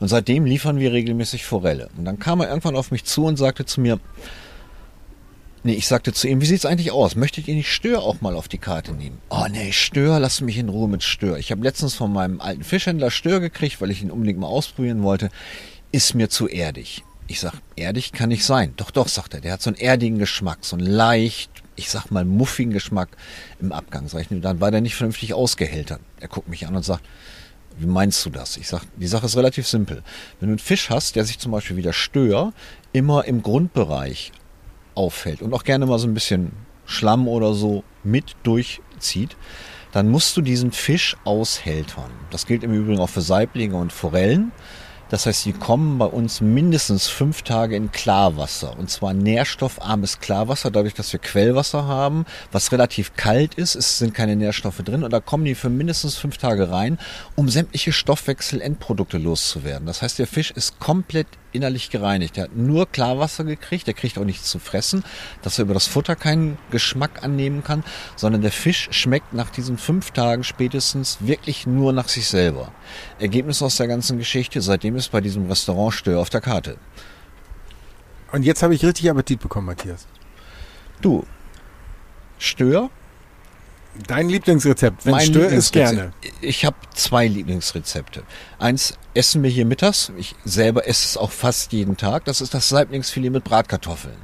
und 0.00 0.08
seitdem 0.08 0.46
liefern 0.46 0.78
wir 0.78 0.92
regelmäßig 0.92 1.44
Forelle. 1.44 1.90
Und 1.98 2.06
dann 2.06 2.18
kam 2.18 2.40
er 2.40 2.48
irgendwann 2.48 2.76
auf 2.76 2.90
mich 2.90 3.04
zu 3.04 3.26
und 3.26 3.36
sagte 3.36 3.66
zu 3.66 3.82
mir, 3.82 4.00
Nee, 5.66 5.72
ich 5.72 5.86
sagte 5.86 6.12
zu 6.12 6.28
ihm, 6.28 6.42
wie 6.42 6.46
sieht's 6.46 6.66
eigentlich 6.66 6.92
aus? 6.92 7.16
Möchtet 7.16 7.48
ihr 7.48 7.54
nicht 7.54 7.72
Stör 7.72 8.02
auch 8.02 8.20
mal 8.20 8.36
auf 8.36 8.48
die 8.48 8.58
Karte 8.58 8.92
nehmen? 8.92 9.16
Oh 9.30 9.46
nee, 9.50 9.72
Stör, 9.72 10.20
lasst 10.20 10.42
mich 10.42 10.58
in 10.58 10.68
Ruhe 10.68 10.90
mit 10.90 11.02
Stör. 11.02 11.38
Ich 11.38 11.50
habe 11.50 11.64
letztens 11.64 11.94
von 11.94 12.12
meinem 12.12 12.42
alten 12.42 12.62
Fischhändler 12.62 13.10
Stör 13.10 13.40
gekriegt, 13.40 13.80
weil 13.80 13.90
ich 13.90 14.02
ihn 14.02 14.10
unbedingt 14.10 14.38
mal 14.38 14.46
ausprobieren 14.46 15.02
wollte. 15.02 15.30
Ist 15.90 16.14
mir 16.14 16.28
zu 16.28 16.48
erdig. 16.48 17.02
Ich 17.28 17.40
sag, 17.40 17.54
erdig 17.76 18.12
kann 18.12 18.28
nicht 18.28 18.44
sein. 18.44 18.74
Doch, 18.76 18.90
doch, 18.90 19.08
sagt 19.08 19.32
er, 19.32 19.40
der 19.40 19.54
hat 19.54 19.62
so 19.62 19.70
einen 19.70 19.78
erdigen 19.78 20.18
Geschmack, 20.18 20.58
so 20.60 20.76
einen 20.76 20.84
leicht, 20.84 21.50
ich 21.76 21.88
sag 21.88 22.10
mal, 22.10 22.26
muffigen 22.26 22.74
Geschmack 22.74 23.08
im 23.58 23.72
Abgang. 23.72 24.06
Sag 24.06 24.20
ich, 24.20 24.40
dann 24.42 24.60
war 24.60 24.70
der 24.70 24.82
nicht 24.82 24.96
vernünftig 24.96 25.32
ausgehältert. 25.32 26.00
Er 26.20 26.28
guckt 26.28 26.50
mich 26.50 26.66
an 26.66 26.76
und 26.76 26.84
sagt, 26.84 27.04
wie 27.78 27.86
meinst 27.86 28.22
du 28.26 28.28
das? 28.28 28.58
Ich 28.58 28.68
sag, 28.68 28.82
die 28.96 29.06
Sache 29.06 29.24
ist 29.24 29.36
relativ 29.38 29.66
simpel. 29.66 30.02
Wenn 30.40 30.50
du 30.50 30.52
einen 30.52 30.58
Fisch 30.58 30.90
hast, 30.90 31.16
der 31.16 31.24
sich 31.24 31.38
zum 31.38 31.52
Beispiel 31.52 31.78
wie 31.78 31.82
der 31.82 31.94
Stör 31.94 32.52
immer 32.92 33.24
im 33.24 33.42
Grundbereich 33.42 34.30
auffällt 34.94 35.42
und 35.42 35.52
auch 35.52 35.64
gerne 35.64 35.86
mal 35.86 35.98
so 35.98 36.06
ein 36.06 36.14
bisschen 36.14 36.52
Schlamm 36.86 37.28
oder 37.28 37.54
so 37.54 37.84
mit 38.02 38.36
durchzieht, 38.42 39.36
dann 39.92 40.08
musst 40.08 40.36
du 40.36 40.42
diesen 40.42 40.72
Fisch 40.72 41.16
aushältern. 41.24 42.10
Das 42.30 42.46
gilt 42.46 42.64
im 42.64 42.74
Übrigen 42.74 43.00
auch 43.00 43.08
für 43.08 43.20
Saiblinge 43.20 43.76
und 43.76 43.92
Forellen. 43.92 44.52
Das 45.10 45.26
heißt, 45.26 45.44
die 45.44 45.52
kommen 45.52 45.98
bei 45.98 46.06
uns 46.06 46.40
mindestens 46.40 47.06
fünf 47.06 47.42
Tage 47.42 47.76
in 47.76 47.92
Klarwasser. 47.92 48.76
Und 48.78 48.90
zwar 48.90 49.14
nährstoffarmes 49.14 50.18
Klarwasser, 50.18 50.72
dadurch, 50.72 50.94
dass 50.94 51.12
wir 51.12 51.20
Quellwasser 51.20 51.86
haben, 51.86 52.24
was 52.50 52.72
relativ 52.72 53.14
kalt 53.14 53.54
ist. 53.54 53.76
Es 53.76 53.98
sind 53.98 54.14
keine 54.14 54.34
Nährstoffe 54.34 54.78
drin. 54.78 55.04
Und 55.04 55.12
da 55.12 55.20
kommen 55.20 55.44
die 55.44 55.54
für 55.54 55.68
mindestens 55.68 56.16
fünf 56.16 56.38
Tage 56.38 56.70
rein, 56.70 56.98
um 57.36 57.48
sämtliche 57.48 57.92
Stoffwechselendprodukte 57.92 59.18
loszuwerden. 59.18 59.86
Das 59.86 60.02
heißt, 60.02 60.18
der 60.18 60.26
Fisch 60.26 60.50
ist 60.50 60.80
komplett 60.80 61.28
innerlich 61.54 61.90
gereinigt. 61.90 62.36
Der 62.36 62.44
hat 62.44 62.56
nur 62.56 62.86
Klarwasser 62.86 63.44
gekriegt, 63.44 63.86
der 63.86 63.94
kriegt 63.94 64.18
auch 64.18 64.24
nichts 64.24 64.50
zu 64.50 64.58
fressen, 64.58 65.04
dass 65.42 65.58
er 65.58 65.64
über 65.64 65.74
das 65.74 65.86
Futter 65.86 66.16
keinen 66.16 66.58
Geschmack 66.70 67.22
annehmen 67.22 67.62
kann, 67.62 67.84
sondern 68.16 68.42
der 68.42 68.52
Fisch 68.52 68.88
schmeckt 68.90 69.32
nach 69.32 69.50
diesen 69.50 69.78
fünf 69.78 70.10
Tagen 70.10 70.44
spätestens 70.44 71.18
wirklich 71.20 71.66
nur 71.66 71.92
nach 71.92 72.08
sich 72.08 72.26
selber. 72.26 72.72
Ergebnis 73.18 73.62
aus 73.62 73.76
der 73.76 73.88
ganzen 73.88 74.18
Geschichte, 74.18 74.60
seitdem 74.60 74.96
ist 74.96 75.10
bei 75.10 75.20
diesem 75.20 75.46
Restaurant 75.46 75.94
Stör 75.94 76.20
auf 76.20 76.30
der 76.30 76.40
Karte. 76.40 76.76
Und 78.32 78.42
jetzt 78.42 78.62
habe 78.62 78.74
ich 78.74 78.84
richtig 78.84 79.08
Appetit 79.08 79.40
bekommen, 79.40 79.66
Matthias. 79.66 80.06
Du, 81.00 81.24
Stör? 82.38 82.90
Dein 84.06 84.28
Lieblingsrezept, 84.28 85.06
wenn 85.06 85.12
Mein 85.12 85.26
Stör 85.26 85.48
ist 85.48 85.72
gerne. 85.72 86.12
Ich 86.40 86.64
habe 86.64 86.76
zwei 86.94 87.26
Lieblingsrezepte. 87.26 88.22
Eins 88.58 88.98
essen 89.14 89.42
wir 89.42 89.50
hier 89.50 89.64
mittags. 89.64 90.12
Ich 90.16 90.34
selber 90.44 90.86
esse 90.86 91.06
es 91.06 91.16
auch 91.16 91.30
fast 91.30 91.72
jeden 91.72 91.96
Tag. 91.96 92.24
Das 92.24 92.40
ist 92.40 92.54
das 92.54 92.68
Saiblingsfilet 92.68 93.30
mit 93.30 93.44
Bratkartoffeln. 93.44 94.16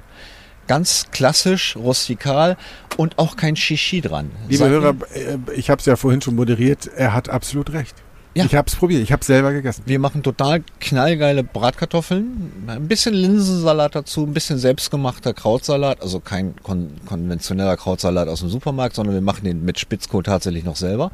Ganz 0.66 1.06
klassisch, 1.11 1.76
rustikal 1.76 2.56
und 2.96 3.18
auch 3.18 3.37
kein 3.37 3.56
Shishi 3.56 4.00
dran. 4.00 4.30
Liebe 4.48 4.68
Hörer, 4.68 4.94
äh, 5.14 5.38
ich 5.54 5.70
habe 5.70 5.80
es 5.80 5.87
ja 5.87 5.96
vorhin 5.96 6.20
schon 6.20 6.37
moderiert, 6.37 6.87
er 6.94 7.12
hat 7.12 7.28
absolut 7.28 7.72
recht. 7.72 7.94
Ja. 8.34 8.44
Ich 8.44 8.54
habe 8.54 8.68
es 8.68 8.76
probiert, 8.76 9.02
ich 9.02 9.10
habe 9.10 9.24
selber 9.24 9.52
gegessen. 9.52 9.82
Wir 9.86 9.98
machen 9.98 10.22
total 10.22 10.62
knallgeile 10.78 11.42
Bratkartoffeln, 11.42 12.64
ein 12.68 12.86
bisschen 12.86 13.12
Linsensalat 13.12 13.96
dazu, 13.96 14.24
ein 14.24 14.32
bisschen 14.32 14.58
selbstgemachter 14.58 15.34
Krautsalat, 15.34 16.00
also 16.00 16.20
kein 16.20 16.54
kon 16.62 16.92
konventioneller 17.06 17.76
Krautsalat 17.76 18.28
aus 18.28 18.40
dem 18.40 18.48
Supermarkt, 18.48 18.94
sondern 18.94 19.14
wir 19.14 19.22
machen 19.22 19.44
den 19.44 19.64
mit 19.64 19.80
Spitzkohl 19.80 20.22
tatsächlich 20.22 20.62
noch 20.62 20.76
selber. 20.76 21.10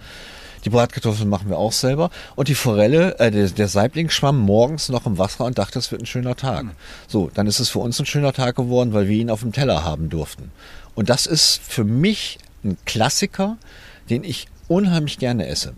Die 0.66 0.70
Bratkartoffeln 0.70 1.28
machen 1.28 1.48
wir 1.48 1.58
auch 1.58 1.72
selber. 1.72 2.10
Und 2.34 2.48
die 2.48 2.54
Forelle, 2.54 3.18
äh, 3.20 3.30
der, 3.30 3.48
der 3.48 3.68
Saibling 3.68 4.10
schwamm 4.10 4.38
morgens 4.38 4.88
noch 4.88 5.06
im 5.06 5.16
Wasser 5.16 5.44
und 5.44 5.58
dachte, 5.58 5.78
es 5.78 5.92
wird 5.92 6.02
ein 6.02 6.06
schöner 6.06 6.34
Tag. 6.34 6.66
So, 7.06 7.30
dann 7.32 7.46
ist 7.46 7.60
es 7.60 7.68
für 7.68 7.78
uns 7.78 7.98
ein 8.00 8.06
schöner 8.06 8.32
Tag 8.32 8.56
geworden, 8.56 8.92
weil 8.92 9.08
wir 9.08 9.16
ihn 9.16 9.30
auf 9.30 9.40
dem 9.40 9.52
Teller 9.52 9.84
haben 9.84 10.10
durften. 10.10 10.50
Und 10.96 11.08
das 11.08 11.26
ist 11.26 11.60
für 11.62 11.84
mich 11.84 12.38
ein 12.64 12.76
Klassiker, 12.84 13.58
den 14.10 14.24
ich 14.24 14.48
unheimlich 14.66 15.18
gerne 15.18 15.46
esse. 15.46 15.72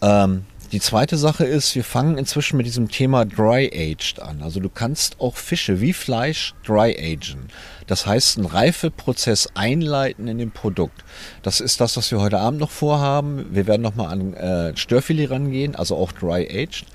Ähm, 0.00 0.46
die 0.72 0.80
zweite 0.80 1.18
Sache 1.18 1.44
ist, 1.44 1.74
wir 1.74 1.84
fangen 1.84 2.16
inzwischen 2.16 2.56
mit 2.56 2.64
diesem 2.64 2.88
Thema 2.88 3.26
Dry 3.26 3.70
Aged 3.74 4.22
an. 4.22 4.42
Also 4.42 4.58
du 4.58 4.70
kannst 4.70 5.20
auch 5.20 5.36
Fische 5.36 5.82
wie 5.82 5.92
Fleisch 5.92 6.54
dry 6.64 6.96
agen. 6.98 7.48
Das 7.86 8.06
heißt, 8.06 8.38
einen 8.38 8.46
Reifeprozess 8.46 9.48
einleiten 9.54 10.28
in 10.28 10.38
dem 10.38 10.50
Produkt. 10.50 11.04
Das 11.42 11.60
ist 11.60 11.82
das, 11.82 11.98
was 11.98 12.10
wir 12.10 12.20
heute 12.20 12.38
Abend 12.38 12.58
noch 12.58 12.70
vorhaben. 12.70 13.46
Wir 13.50 13.66
werden 13.66 13.82
nochmal 13.82 14.12
an 14.12 14.32
äh, 14.32 14.74
Störfilet 14.74 15.26
rangehen, 15.26 15.76
also 15.76 15.94
auch 15.94 16.10
dry 16.10 16.48
aged. 16.50 16.86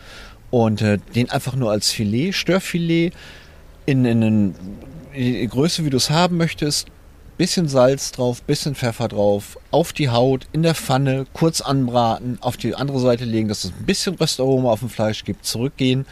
Und 0.50 0.82
äh, 0.82 0.98
den 1.14 1.30
einfach 1.30 1.56
nur 1.56 1.70
als 1.70 1.92
Filet, 1.92 2.32
Störfilet 2.32 3.14
in, 3.86 4.06
in, 4.06 4.56
in 5.14 5.50
Größe, 5.50 5.86
wie 5.86 5.92
du 5.92 5.98
es 5.98 6.10
haben 6.10 6.38
möchtest, 6.38 6.88
bisschen 7.38 7.68
Salz 7.68 8.12
drauf, 8.12 8.42
bisschen 8.42 8.76
Pfeffer 8.76 9.08
drauf, 9.08 9.58
auf 9.72 9.94
die 9.94 10.10
Haut, 10.10 10.48
in 10.52 10.64
der 10.64 10.76
Pfanne, 10.76 11.26
kurz 11.34 11.62
anbraten, 11.62 12.38
auf 12.42 12.58
die 12.58 12.76
andere 12.76 13.00
Seite 13.00 13.26
legen, 13.26 13.48
dass 13.48 13.64
es 13.64 13.72
ein 13.72 13.86
bisschen 13.86 14.16
Röstaroma 14.16 14.72
auf 14.72 14.80
dem 14.80 14.90
Fleisch 14.90 15.24
gibt, 15.24 15.46
zurückgehen, 15.46 16.06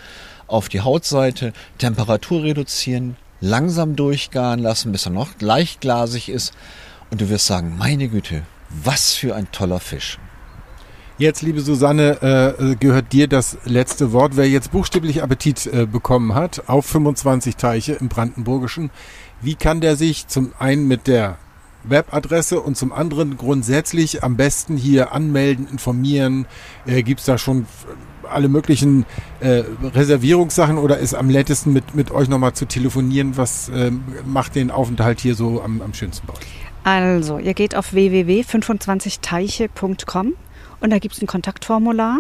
auf 0.47 0.69
die 0.69 0.81
Hautseite, 0.81 1.53
Temperatur 1.77 2.43
reduzieren, 2.43 3.17
langsam 3.41 3.95
durchgaren 3.95 4.59
lassen, 4.59 4.91
bis 4.91 5.05
er 5.05 5.11
noch 5.11 5.29
leicht 5.39 5.81
glasig 5.81 6.29
ist 6.29 6.53
und 7.09 7.21
du 7.21 7.29
wirst 7.29 7.47
sagen, 7.47 7.75
meine 7.77 8.07
Güte, 8.07 8.43
was 8.69 9.13
für 9.13 9.35
ein 9.35 9.51
toller 9.51 9.79
Fisch. 9.79 10.19
Jetzt, 11.17 11.43
liebe 11.43 11.61
Susanne, 11.61 12.57
äh, 12.59 12.75
gehört 12.75 13.13
dir 13.13 13.29
das 13.29 13.57
letzte 13.63 14.11
Wort. 14.11 14.35
Wer 14.35 14.49
jetzt 14.49 14.73
buchstäblich 14.73 15.23
Appetit 15.23 15.65
äh, 15.65 15.85
bekommen 15.85 16.35
hat 16.35 16.67
auf 16.67 16.85
25 16.88 17.55
Teiche 17.55 17.93
im 17.93 18.09
Brandenburgischen, 18.09 18.91
wie 19.45 19.55
kann 19.55 19.79
der 19.79 19.95
sich 19.95 20.27
zum 20.27 20.51
einen 20.60 20.88
mit 20.88 21.08
der 21.08 21.38
Webadresse 21.84 22.60
und 22.60 22.75
zum 22.75 22.91
anderen 22.91 23.38
grundsätzlich 23.38 24.21
am 24.23 24.36
besten 24.38 24.75
hier 24.75 25.12
anmelden, 25.12 25.67
informieren? 25.69 26.47
Äh, 26.88 27.03
Gibt 27.03 27.19
es 27.19 27.27
da 27.27 27.38
schon 27.38 27.67
alle 28.27 28.49
möglichen 28.49 29.05
äh, 29.39 29.62
Reservierungssachen 29.84 30.79
oder 30.79 30.97
ist 30.97 31.13
am 31.13 31.27
nettesten 31.27 31.73
mit, 31.73 31.93
mit 31.93 32.10
euch 32.12 32.27
nochmal 32.27 32.53
zu 32.53 32.65
telefonieren? 32.65 33.38
Was 33.38 33.69
äh, 33.69 33.91
macht 34.25 34.55
den 34.55 34.71
Aufenthalt 34.71 35.19
hier 35.19 35.36
so 35.36 35.62
am, 35.62 35.79
am 35.81 35.93
schönsten 35.93 36.25
bei 36.25 36.34
euch? 36.34 36.47
Also, 36.84 37.38
ihr 37.38 37.53
geht 37.53 37.75
auf 37.75 37.93
www.25teiche.com 37.93 40.34
und 40.79 40.89
da 40.89 40.97
gibt 40.99 41.15
es 41.15 41.21
ein 41.21 41.27
Kontaktformular. 41.27 42.17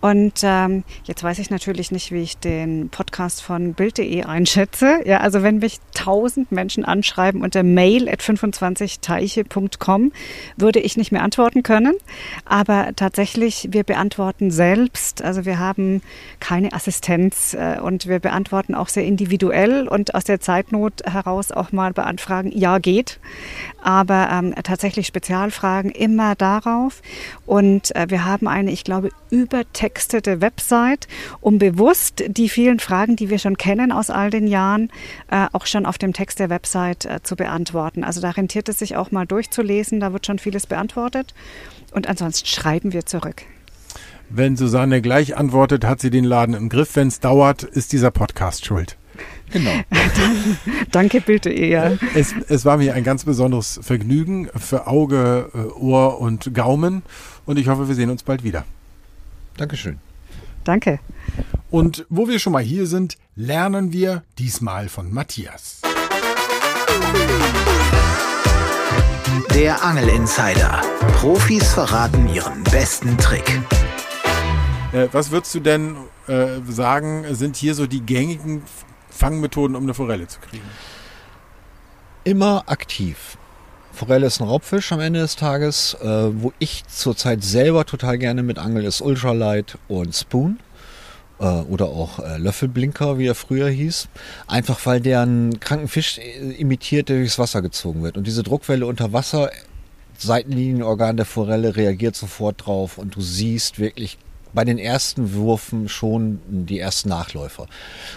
Und 0.00 0.40
ähm, 0.42 0.84
jetzt 1.04 1.22
weiß 1.22 1.38
ich 1.38 1.50
natürlich 1.50 1.92
nicht, 1.92 2.10
wie 2.10 2.22
ich 2.22 2.38
den 2.38 2.88
Podcast 2.88 3.42
von 3.42 3.74
Bild.de 3.74 4.24
einschätze. 4.24 5.00
Ja, 5.04 5.20
also 5.20 5.42
wenn 5.42 5.58
mich 5.58 5.78
tausend 5.94 6.52
Menschen 6.52 6.84
anschreiben 6.84 7.42
unter 7.42 7.62
mail 7.62 8.08
at 8.08 8.20
25teiche.com, 8.20 10.12
würde 10.56 10.80
ich 10.80 10.96
nicht 10.96 11.12
mehr 11.12 11.22
antworten 11.22 11.62
können. 11.62 11.94
Aber 12.46 12.90
tatsächlich, 12.96 13.68
wir 13.72 13.84
beantworten 13.84 14.50
selbst. 14.50 15.22
Also 15.22 15.44
wir 15.44 15.58
haben 15.58 16.00
keine 16.40 16.72
Assistenz 16.72 17.54
äh, 17.54 17.78
und 17.80 18.06
wir 18.06 18.20
beantworten 18.20 18.74
auch 18.74 18.88
sehr 18.88 19.04
individuell 19.04 19.86
und 19.86 20.14
aus 20.14 20.24
der 20.24 20.40
Zeitnot 20.40 21.02
heraus 21.04 21.52
auch 21.52 21.72
mal 21.72 21.92
beantragen, 21.92 22.50
ja 22.52 22.78
geht. 22.78 23.20
Aber 23.82 24.28
ähm, 24.32 24.54
tatsächlich 24.62 25.06
Spezialfragen 25.06 25.90
immer 25.90 26.34
darauf. 26.34 27.02
Und 27.44 27.94
äh, 27.94 28.06
wir 28.08 28.24
haben 28.24 28.48
eine, 28.48 28.70
ich 28.70 28.84
glaube, 28.84 29.10
übertextete 29.90 30.40
Website, 30.40 31.08
um 31.40 31.58
bewusst 31.58 32.22
die 32.28 32.48
vielen 32.48 32.78
Fragen, 32.78 33.16
die 33.16 33.28
wir 33.28 33.38
schon 33.38 33.56
kennen 33.56 33.90
aus 33.90 34.08
all 34.08 34.30
den 34.30 34.46
Jahren, 34.46 34.90
äh, 35.30 35.46
auch 35.52 35.66
schon 35.66 35.84
auf 35.84 35.98
dem 35.98 36.12
Text 36.12 36.38
der 36.38 36.48
Website 36.48 37.06
äh, 37.06 37.20
zu 37.22 37.34
beantworten. 37.34 38.04
Also 38.04 38.20
da 38.20 38.30
rentiert 38.30 38.68
es 38.68 38.78
sich 38.78 38.96
auch 38.96 39.10
mal 39.10 39.26
durchzulesen, 39.26 40.00
da 40.00 40.12
wird 40.12 40.26
schon 40.26 40.38
vieles 40.38 40.66
beantwortet. 40.66 41.34
Und 41.92 42.08
ansonsten 42.08 42.46
schreiben 42.46 42.92
wir 42.92 43.04
zurück. 43.04 43.42
Wenn 44.28 44.56
Susanne 44.56 45.02
gleich 45.02 45.36
antwortet, 45.36 45.84
hat 45.84 46.00
sie 46.00 46.10
den 46.10 46.24
Laden 46.24 46.54
im 46.54 46.68
Griff. 46.68 46.94
Wenn 46.94 47.08
es 47.08 47.18
dauert, 47.18 47.64
ist 47.64 47.92
dieser 47.92 48.12
Podcast 48.12 48.64
schuld. 48.64 48.96
Genau. 49.50 49.72
Danke, 50.92 51.20
bitte 51.20 51.50
eher. 51.50 51.98
Es, 52.14 52.32
es 52.48 52.64
war 52.64 52.76
mir 52.76 52.94
ein 52.94 53.02
ganz 53.02 53.24
besonderes 53.24 53.80
Vergnügen 53.82 54.48
für 54.54 54.86
Auge, 54.86 55.50
äh, 55.52 55.58
Ohr 55.80 56.20
und 56.20 56.54
Gaumen. 56.54 57.02
Und 57.44 57.58
ich 57.58 57.66
hoffe, 57.66 57.88
wir 57.88 57.96
sehen 57.96 58.10
uns 58.10 58.22
bald 58.22 58.44
wieder. 58.44 58.64
Dankeschön. 59.60 59.98
Danke. 60.64 61.00
Und 61.70 62.06
wo 62.08 62.28
wir 62.28 62.38
schon 62.38 62.54
mal 62.54 62.62
hier 62.62 62.86
sind, 62.86 63.18
lernen 63.36 63.92
wir 63.92 64.22
diesmal 64.38 64.88
von 64.88 65.12
Matthias. 65.12 65.82
Der 69.54 69.84
Angel 69.84 70.08
Insider. 70.08 70.80
Profis 71.12 71.74
verraten 71.74 72.26
ihren 72.32 72.64
besten 72.64 73.18
Trick. 73.18 73.60
Äh, 74.94 75.08
was 75.12 75.30
würdest 75.30 75.54
du 75.54 75.60
denn 75.60 75.94
äh, 76.26 76.60
sagen, 76.66 77.26
sind 77.34 77.56
hier 77.56 77.74
so 77.74 77.86
die 77.86 78.00
gängigen 78.00 78.62
Fangmethoden, 79.10 79.76
um 79.76 79.82
eine 79.82 79.92
Forelle 79.92 80.26
zu 80.26 80.40
kriegen? 80.40 80.64
Immer 82.24 82.64
aktiv. 82.66 83.36
Forelle 83.92 84.26
ist 84.26 84.40
ein 84.40 84.48
Raubfisch 84.48 84.92
am 84.92 85.00
Ende 85.00 85.20
des 85.20 85.36
Tages. 85.36 85.94
Äh, 86.02 86.06
wo 86.06 86.52
ich 86.58 86.84
zurzeit 86.86 87.42
selber 87.42 87.84
total 87.84 88.18
gerne 88.18 88.42
mit 88.42 88.58
angel, 88.58 88.84
ist 88.84 89.00
Ultralight 89.00 89.78
und 89.88 90.14
Spoon. 90.14 90.58
Äh, 91.40 91.44
oder 91.44 91.86
auch 91.86 92.18
äh, 92.18 92.36
Löffelblinker, 92.36 93.18
wie 93.18 93.26
er 93.26 93.34
früher 93.34 93.68
hieß. 93.68 94.08
Einfach 94.46 94.84
weil 94.86 95.00
der 95.00 95.22
einen 95.22 95.58
kranken 95.58 95.88
Fisch 95.88 96.18
äh, 96.18 96.52
imitiert, 96.52 97.08
der 97.08 97.16
durchs 97.18 97.38
Wasser 97.38 97.62
gezogen 97.62 98.02
wird. 98.02 98.16
Und 98.16 98.26
diese 98.26 98.42
Druckwelle 98.42 98.86
unter 98.86 99.12
Wasser, 99.12 99.50
Seitenlinienorgan 100.18 101.16
der 101.16 101.26
Forelle 101.26 101.76
reagiert 101.76 102.14
sofort 102.14 102.66
drauf 102.66 102.98
und 102.98 103.16
du 103.16 103.22
siehst 103.22 103.78
wirklich 103.78 104.18
bei 104.52 104.64
den 104.64 104.78
ersten 104.78 105.32
Würfen 105.32 105.88
schon 105.88 106.40
die 106.48 106.78
ersten 106.78 107.08
Nachläufer. 107.08 107.66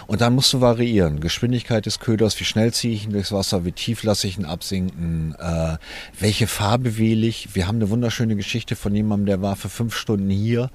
Und 0.06 0.20
dann 0.20 0.34
musst 0.34 0.52
du 0.52 0.60
variieren. 0.60 1.20
Geschwindigkeit 1.20 1.86
des 1.86 2.00
Köders, 2.00 2.38
wie 2.40 2.44
schnell 2.44 2.72
ziehe 2.72 2.94
ich 2.94 3.04
ihn 3.04 3.12
durchs 3.12 3.32
Wasser, 3.32 3.64
wie 3.64 3.72
tief 3.72 4.02
lasse 4.02 4.26
ich 4.26 4.38
ihn 4.38 4.44
absinken, 4.44 5.34
äh, 5.38 5.76
welche 6.18 6.46
Farbe 6.46 6.98
wähle 6.98 7.26
ich. 7.26 7.54
Wir 7.54 7.66
haben 7.66 7.76
eine 7.76 7.90
wunderschöne 7.90 8.36
Geschichte 8.36 8.76
von 8.76 8.94
jemandem, 8.94 9.26
der 9.26 9.42
war 9.42 9.56
für 9.56 9.68
fünf 9.68 9.94
Stunden 9.94 10.30
hier 10.30 10.70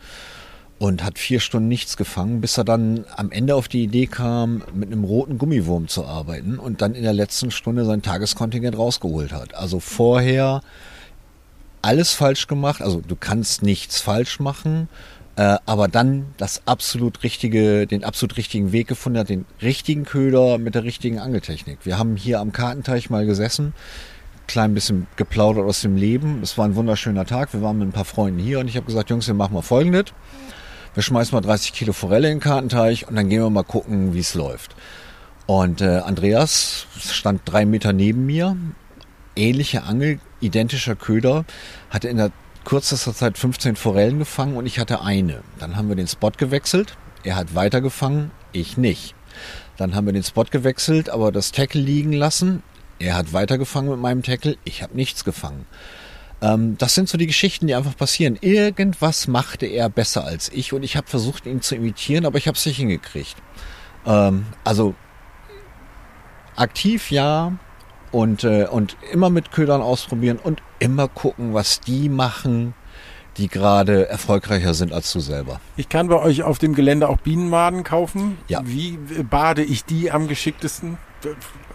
und 0.80 1.04
hat 1.04 1.20
vier 1.20 1.42
Stunden 1.42 1.68
nichts 1.68 1.98
gefangen, 1.98 2.40
bis 2.40 2.58
er 2.58 2.64
dann 2.64 3.06
am 3.16 3.32
Ende 3.32 3.56
auf 3.56 3.68
die 3.68 3.84
Idee 3.84 4.08
kam, 4.08 4.64
mit 4.74 4.92
einem 4.92 5.04
roten 5.04 5.38
Gummiwurm 5.38 5.90
zu 5.90 6.06
arbeiten 6.06 6.58
und 6.58 6.82
dann 6.82 6.96
in 6.96 7.04
der 7.04 7.14
letzten 7.14 7.52
Stunde 7.52 7.84
sein 7.84 8.02
Tageskontingent 8.02 8.78
rausgeholt 8.78 9.34
hat. 9.34 9.54
Also 9.56 9.82
vorher 9.82 10.62
alles 11.82 12.14
falsch 12.14 12.48
gemacht, 12.48 12.82
also 12.82 13.02
du 13.06 13.16
kannst 13.16 13.62
nichts 13.62 14.02
falsch 14.02 14.40
machen, 14.40 14.88
äh, 15.40 15.58
aber 15.66 15.88
dann 15.88 16.34
das 16.36 16.64
absolut 16.66 17.24
richtige, 17.24 17.88
den 17.88 18.04
absolut 18.04 18.36
richtigen 18.36 18.74
Weg 18.74 18.90
gefunden 18.90 19.20
hat, 19.20 19.30
den 19.30 19.46
richtigen 19.62 20.04
Köder 20.04 20.58
mit 20.58 20.76
der 20.76 20.84
richtigen 20.84 21.18
Angeltechnik. 21.18 21.80
Wir 21.86 21.98
haben 21.98 22.18
hier 22.18 22.42
am 22.42 22.52
Kartenteich 22.52 23.10
mal 23.10 23.26
gesessen, 23.26 23.74
klein 24.48 24.74
bisschen 24.74 25.08
geplaudert 25.16 25.64
aus 25.64 25.80
dem 25.80 25.96
Leben. 25.96 26.42
Es 26.44 26.58
war 26.58 26.66
ein 26.66 26.76
wunderschöner 26.76 27.26
Tag. 27.26 27.54
Wir 27.54 27.62
waren 27.62 27.80
mit 27.80 27.88
ein 27.88 27.94
paar 27.94 28.04
Freunden 28.04 28.38
hier 28.38 28.60
und 28.60 28.68
ich 28.68 28.76
habe 28.76 28.86
gesagt, 28.86 29.12
Jungs, 29.12 29.28
wir 29.28 29.34
machen 29.34 29.54
mal 29.54 29.62
Folgendes. 29.62 30.08
Wir 30.94 31.04
schmeißen 31.04 31.34
mal 31.34 31.40
30 31.40 31.72
Kilo 31.72 31.94
Forelle 31.94 32.28
in 32.28 32.40
den 32.40 32.44
Kartenteich 32.44 33.08
und 33.08 33.16
dann 33.16 33.30
gehen 33.30 33.42
wir 33.42 33.50
mal 33.50 33.64
gucken, 33.64 34.14
wie 34.14 34.20
es 34.20 34.34
läuft. 34.34 34.76
Und 35.46 35.80
äh, 35.80 36.00
Andreas 36.00 36.86
stand 37.00 37.44
drei 37.46 37.66
Meter 37.66 37.94
neben 37.94 38.26
mir, 38.26 38.58
ähnliche 39.38 39.84
Angel, 39.84 40.20
identischer 40.42 40.98
Köder, 40.98 41.46
hatte 41.90 42.10
in 42.10 42.18
der 42.18 42.32
kürzester 42.66 43.14
Zeit 43.14 43.38
15 43.38 43.76
Forellen 43.76 44.20
gefangen 44.20 44.58
und 44.58 44.66
ich 44.66 44.80
hatte 44.80 45.02
eine. 45.02 45.42
Dann 45.60 45.76
haben 45.76 45.90
wir 45.90 45.96
den 45.96 46.08
Spot 46.08 46.32
gewechselt. 46.32 46.98
Er 47.24 47.36
hat 47.36 47.56
weiter 47.56 47.82
gefangen, 47.82 48.32
ich 48.52 48.78
nicht. 48.78 49.16
Dann 49.78 49.96
haben 49.96 50.06
wir 50.06 50.14
den 50.14 50.24
Spot 50.24 50.46
gewechselt, 50.46 51.10
aber 51.10 51.32
das 51.32 51.52
Tackle 51.52 51.82
liegen 51.82 52.14
lassen. 52.14 52.64
Er 53.00 53.16
hat 53.16 53.32
weiter 53.34 53.58
gefangen 53.58 53.90
mit 53.90 54.00
meinem 54.00 54.24
Tackle, 54.24 54.58
ich 54.66 54.84
habe 54.84 54.96
nichts 54.96 55.24
gefangen. 55.24 55.66
Ähm, 56.42 56.78
das 56.78 56.96
sind 56.96 57.10
so 57.10 57.18
die 57.18 57.28
Geschichten, 57.28 57.68
die 57.68 57.76
einfach 57.76 57.96
passieren. 57.96 58.38
Irgendwas 58.42 59.28
machte 59.28 59.66
er 59.66 59.90
besser 59.90 60.24
als 60.24 60.50
ich 60.50 60.74
und 60.74 60.84
ich 60.84 60.98
habe 60.98 61.08
versucht, 61.08 61.46
ihn 61.46 61.62
zu 61.62 61.76
imitieren, 61.76 62.26
aber 62.26 62.38
ich 62.38 62.48
habe 62.48 62.58
es 62.58 62.66
nicht 62.66 62.78
hingekriegt. 62.78 63.36
Ähm, 64.06 64.46
also 64.64 64.96
aktiv 66.56 67.12
ja, 67.12 67.54
und, 68.12 68.44
äh, 68.44 68.68
und 68.70 68.98
immer 69.12 69.30
mit 69.30 69.52
Ködern 69.52 69.82
ausprobieren 69.82 70.40
und 70.42 70.62
immer 70.80 71.08
gucken, 71.08 71.54
was 71.54 71.80
die 71.80 72.10
machen, 72.10 72.74
die 73.38 73.48
gerade 73.48 74.10
erfolgreicher 74.10 74.74
sind 74.74 74.92
als 74.92 75.14
du 75.14 75.20
selber. 75.20 75.60
Ich 75.78 75.88
kann 75.90 76.08
bei 76.08 76.20
euch 76.22 76.44
auf 76.44 76.58
dem 76.58 76.74
Gelände 76.76 77.08
auch 77.08 77.18
Bienenmaden 77.18 77.84
kaufen. 77.84 78.38
Ja. 78.48 78.62
Wie 78.66 78.98
bade 79.30 79.64
ich 79.64 79.86
die 79.86 80.12
am 80.12 80.28
geschicktesten? 80.28 80.98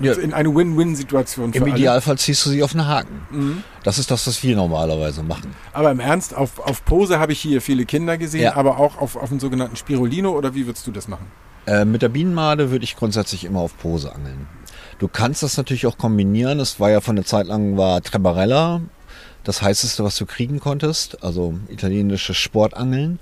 Ja. 0.01 0.15
In 0.15 0.33
eine 0.33 0.55
Win-Win-Situation 0.55 1.53
Im 1.53 1.63
alle. 1.65 1.73
Idealfall 1.73 2.17
ziehst 2.17 2.45
du 2.47 2.51
sie 2.51 2.63
auf 2.63 2.73
einen 2.75 2.87
Haken. 2.87 3.63
Das 3.83 3.99
ist 3.99 4.11
das, 4.11 4.27
was 4.27 4.43
wir 4.43 4.57
normalerweise 4.57 5.23
machen. 5.23 5.55
Aber 5.75 5.91
im 5.91 6.01
Ernst, 6.01 6.35
auf, 6.35 6.59
auf 6.61 6.83
Pose 6.87 7.19
habe 7.19 7.33
ich 7.33 7.41
hier 7.41 7.61
viele 7.61 7.85
Kinder 7.85 8.17
gesehen, 8.17 8.43
Ja. 8.43 8.57
aber 8.57 8.79
auch 8.79 8.97
auf, 8.99 9.17
auf 9.17 9.31
einen 9.31 9.41
sogenannten 9.41 9.77
Spirulino 9.77 10.31
oder 10.31 10.55
wie 10.55 10.67
würdest 10.67 10.87
du 10.87 10.93
das 10.93 11.09
machen? 11.09 11.27
Äh, 11.67 11.85
mit 11.85 12.03
der 12.03 12.09
Bienenmade 12.09 12.71
würde 12.71 12.85
ich 12.85 12.97
grundsätzlich 12.97 13.45
immer 13.45 13.61
auf 13.61 13.77
Pose 13.79 14.15
angeln. 14.15 14.47
Du 14.99 15.09
kannst 15.09 15.43
das 15.43 15.57
natürlich 15.57 15.87
auch 15.87 15.99
kombinieren. 15.99 16.61
Es 16.61 16.81
war 16.81 16.91
ja 16.91 17.01
von 17.01 17.17
der 17.17 17.25
Zeit 17.25 17.47
lang 17.47 17.77
war 17.77 18.03
Trebarella 18.03 18.81
das 19.45 19.61
heißeste, 19.63 20.03
was 20.03 20.17
du 20.17 20.27
kriegen 20.27 20.59
konntest, 20.59 21.23
also 21.23 21.55
italienisches 21.69 22.37
Sportangeln, 22.37 23.19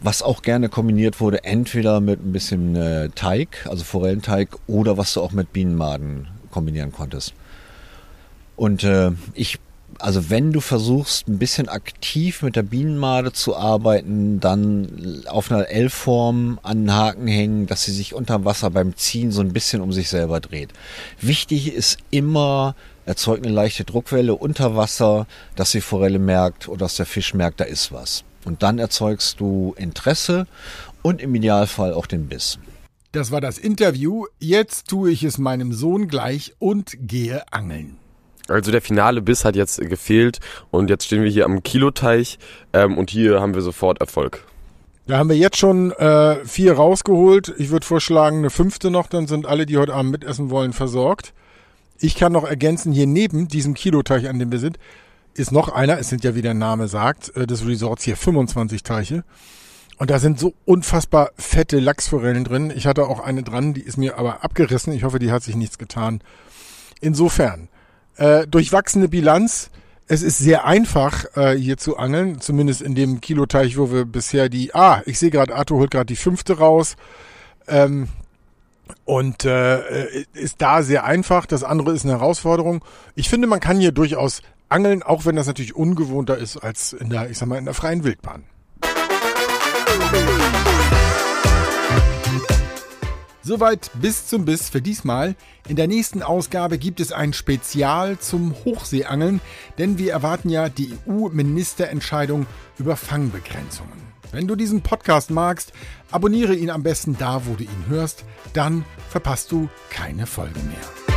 was 0.00 0.22
auch 0.22 0.42
gerne 0.42 0.68
kombiniert 0.68 1.20
wurde, 1.20 1.44
entweder 1.44 2.00
mit 2.00 2.24
ein 2.24 2.32
bisschen 2.32 2.74
äh, 2.74 3.10
Teig, 3.10 3.66
also 3.68 3.84
Forellenteig, 3.84 4.56
oder 4.66 4.96
was 4.96 5.12
du 5.12 5.20
auch 5.20 5.32
mit 5.32 5.52
Bienenmaden 5.52 6.28
kombinieren 6.50 6.92
konntest. 6.92 7.34
Und 8.56 8.82
äh, 8.82 9.12
ich, 9.34 9.58
also 9.98 10.30
wenn 10.30 10.52
du 10.52 10.60
versuchst, 10.60 11.28
ein 11.28 11.38
bisschen 11.38 11.68
aktiv 11.68 12.42
mit 12.42 12.56
der 12.56 12.62
Bienenmade 12.62 13.32
zu 13.32 13.56
arbeiten, 13.56 14.38
dann 14.40 15.24
auf 15.26 15.50
einer 15.50 15.68
L-Form 15.68 16.60
an 16.62 16.84
den 16.84 16.94
Haken 16.94 17.26
hängen, 17.26 17.66
dass 17.66 17.84
sie 17.84 17.92
sich 17.92 18.14
unter 18.14 18.44
Wasser 18.44 18.70
beim 18.70 18.96
Ziehen 18.96 19.32
so 19.32 19.40
ein 19.40 19.52
bisschen 19.52 19.80
um 19.80 19.92
sich 19.92 20.08
selber 20.08 20.40
dreht. 20.40 20.70
Wichtig 21.20 21.72
ist 21.74 21.98
immer, 22.10 22.76
erzeugt 23.06 23.44
eine 23.44 23.54
leichte 23.54 23.84
Druckwelle 23.84 24.34
unter 24.34 24.76
Wasser, 24.76 25.26
dass 25.56 25.72
die 25.72 25.80
Forelle 25.80 26.20
merkt 26.20 26.68
oder 26.68 26.80
dass 26.80 26.96
der 26.96 27.06
Fisch 27.06 27.34
merkt, 27.34 27.60
da 27.60 27.64
ist 27.64 27.90
was. 27.90 28.24
Und 28.44 28.62
dann 28.62 28.78
erzeugst 28.78 29.40
du 29.40 29.74
Interesse 29.76 30.46
und 31.02 31.20
im 31.20 31.34
Idealfall 31.34 31.92
auch 31.92 32.06
den 32.06 32.28
Biss. 32.28 32.58
Das 33.12 33.30
war 33.30 33.40
das 33.40 33.58
Interview. 33.58 34.26
Jetzt 34.38 34.88
tue 34.88 35.10
ich 35.10 35.24
es 35.24 35.38
meinem 35.38 35.72
Sohn 35.72 36.08
gleich 36.08 36.54
und 36.58 36.92
gehe 37.00 37.50
angeln. 37.52 37.96
Also 38.48 38.70
der 38.72 38.80
finale 38.80 39.20
Biss 39.22 39.44
hat 39.44 39.56
jetzt 39.56 39.80
gefehlt 39.80 40.40
und 40.70 40.90
jetzt 40.90 41.04
stehen 41.04 41.22
wir 41.22 41.30
hier 41.30 41.44
am 41.44 41.62
Kiloteich 41.62 42.38
ähm, 42.72 42.96
und 42.96 43.10
hier 43.10 43.40
haben 43.40 43.54
wir 43.54 43.62
sofort 43.62 44.00
Erfolg. 44.00 44.44
Da 45.06 45.18
haben 45.18 45.30
wir 45.30 45.36
jetzt 45.36 45.56
schon 45.56 45.92
äh, 45.92 46.44
vier 46.44 46.74
rausgeholt. 46.74 47.54
Ich 47.58 47.70
würde 47.70 47.86
vorschlagen, 47.86 48.38
eine 48.38 48.50
fünfte 48.50 48.90
noch, 48.90 49.06
dann 49.06 49.26
sind 49.26 49.46
alle, 49.46 49.64
die 49.64 49.78
heute 49.78 49.94
Abend 49.94 50.12
mitessen 50.12 50.50
wollen, 50.50 50.72
versorgt. 50.72 51.32
Ich 51.98 52.14
kann 52.14 52.32
noch 52.32 52.44
ergänzen, 52.44 52.92
hier 52.92 53.06
neben 53.06 53.48
diesem 53.48 53.74
Kiloteich, 53.74 54.28
an 54.28 54.38
dem 54.38 54.52
wir 54.52 54.58
sind, 54.58 54.78
ist 55.34 55.52
noch 55.52 55.68
einer, 55.68 55.98
es 55.98 56.08
sind 56.08 56.24
ja 56.24 56.34
wie 56.34 56.42
der 56.42 56.54
Name 56.54 56.88
sagt, 56.88 57.34
äh, 57.36 57.46
des 57.46 57.66
Resorts 57.66 58.04
hier 58.04 58.16
25 58.16 58.82
Teiche. 58.82 59.24
Und 59.98 60.10
da 60.10 60.18
sind 60.18 60.38
so 60.38 60.54
unfassbar 60.64 61.30
fette 61.36 61.80
Lachsforellen 61.80 62.44
drin. 62.44 62.72
Ich 62.74 62.86
hatte 62.86 63.06
auch 63.06 63.20
eine 63.20 63.42
dran, 63.42 63.74
die 63.74 63.82
ist 63.82 63.96
mir 63.96 64.16
aber 64.16 64.44
abgerissen. 64.44 64.92
Ich 64.92 65.04
hoffe, 65.04 65.18
die 65.18 65.32
hat 65.32 65.42
sich 65.42 65.56
nichts 65.56 65.76
getan. 65.76 66.20
Insofern, 67.00 67.68
äh, 68.18 68.46
durchwachsene 68.46 69.08
Bilanz. 69.08 69.70
Es 70.06 70.22
ist 70.22 70.38
sehr 70.38 70.64
einfach, 70.64 71.24
äh, 71.36 71.56
hier 71.56 71.76
zu 71.76 71.96
angeln, 71.98 72.40
zumindest 72.40 72.80
in 72.82 72.94
dem 72.94 73.20
Kiloteich, 73.20 73.76
wo 73.76 73.90
wir 73.92 74.04
bisher 74.04 74.48
die, 74.48 74.74
ah, 74.74 75.02
ich 75.06 75.18
sehe 75.18 75.30
gerade, 75.30 75.54
Arthur 75.54 75.78
holt 75.78 75.90
gerade 75.90 76.06
die 76.06 76.16
fünfte 76.16 76.58
raus. 76.58 76.96
Ähm, 77.66 78.08
und 79.04 79.44
äh, 79.44 80.22
ist 80.32 80.56
da 80.62 80.82
sehr 80.82 81.04
einfach. 81.04 81.46
Das 81.46 81.62
andere 81.62 81.92
ist 81.92 82.04
eine 82.04 82.14
Herausforderung. 82.14 82.82
Ich 83.14 83.28
finde, 83.28 83.46
man 83.46 83.60
kann 83.60 83.78
hier 83.78 83.92
durchaus 83.92 84.42
angeln, 84.68 85.02
auch 85.02 85.24
wenn 85.24 85.36
das 85.36 85.46
natürlich 85.46 85.76
ungewohnter 85.76 86.38
ist 86.38 86.56
als 86.56 86.92
in 86.92 87.10
der, 87.10 87.30
ich 87.30 87.38
sag 87.38 87.48
mal, 87.48 87.58
in 87.58 87.64
der 87.66 87.74
freien 87.74 88.04
Wildbahn. 88.04 88.44
Soweit 93.48 93.90
bis 93.94 94.26
zum 94.26 94.44
Biss 94.44 94.68
für 94.68 94.82
diesmal. 94.82 95.34
In 95.68 95.76
der 95.76 95.88
nächsten 95.88 96.22
Ausgabe 96.22 96.76
gibt 96.76 97.00
es 97.00 97.12
ein 97.12 97.32
Spezial 97.32 98.18
zum 98.18 98.54
Hochseeangeln, 98.66 99.40
denn 99.78 99.96
wir 99.96 100.12
erwarten 100.12 100.50
ja 100.50 100.68
die 100.68 100.92
EU-Ministerentscheidung 101.08 102.44
über 102.78 102.94
Fangbegrenzungen. 102.94 104.02
Wenn 104.32 104.48
du 104.48 104.54
diesen 104.54 104.82
Podcast 104.82 105.30
magst, 105.30 105.72
abonniere 106.10 106.54
ihn 106.54 106.68
am 106.68 106.82
besten 106.82 107.16
da, 107.16 107.46
wo 107.46 107.54
du 107.54 107.64
ihn 107.64 107.84
hörst, 107.88 108.26
dann 108.52 108.84
verpasst 109.08 109.50
du 109.50 109.70
keine 109.88 110.26
Folge 110.26 110.60
mehr. 110.60 111.08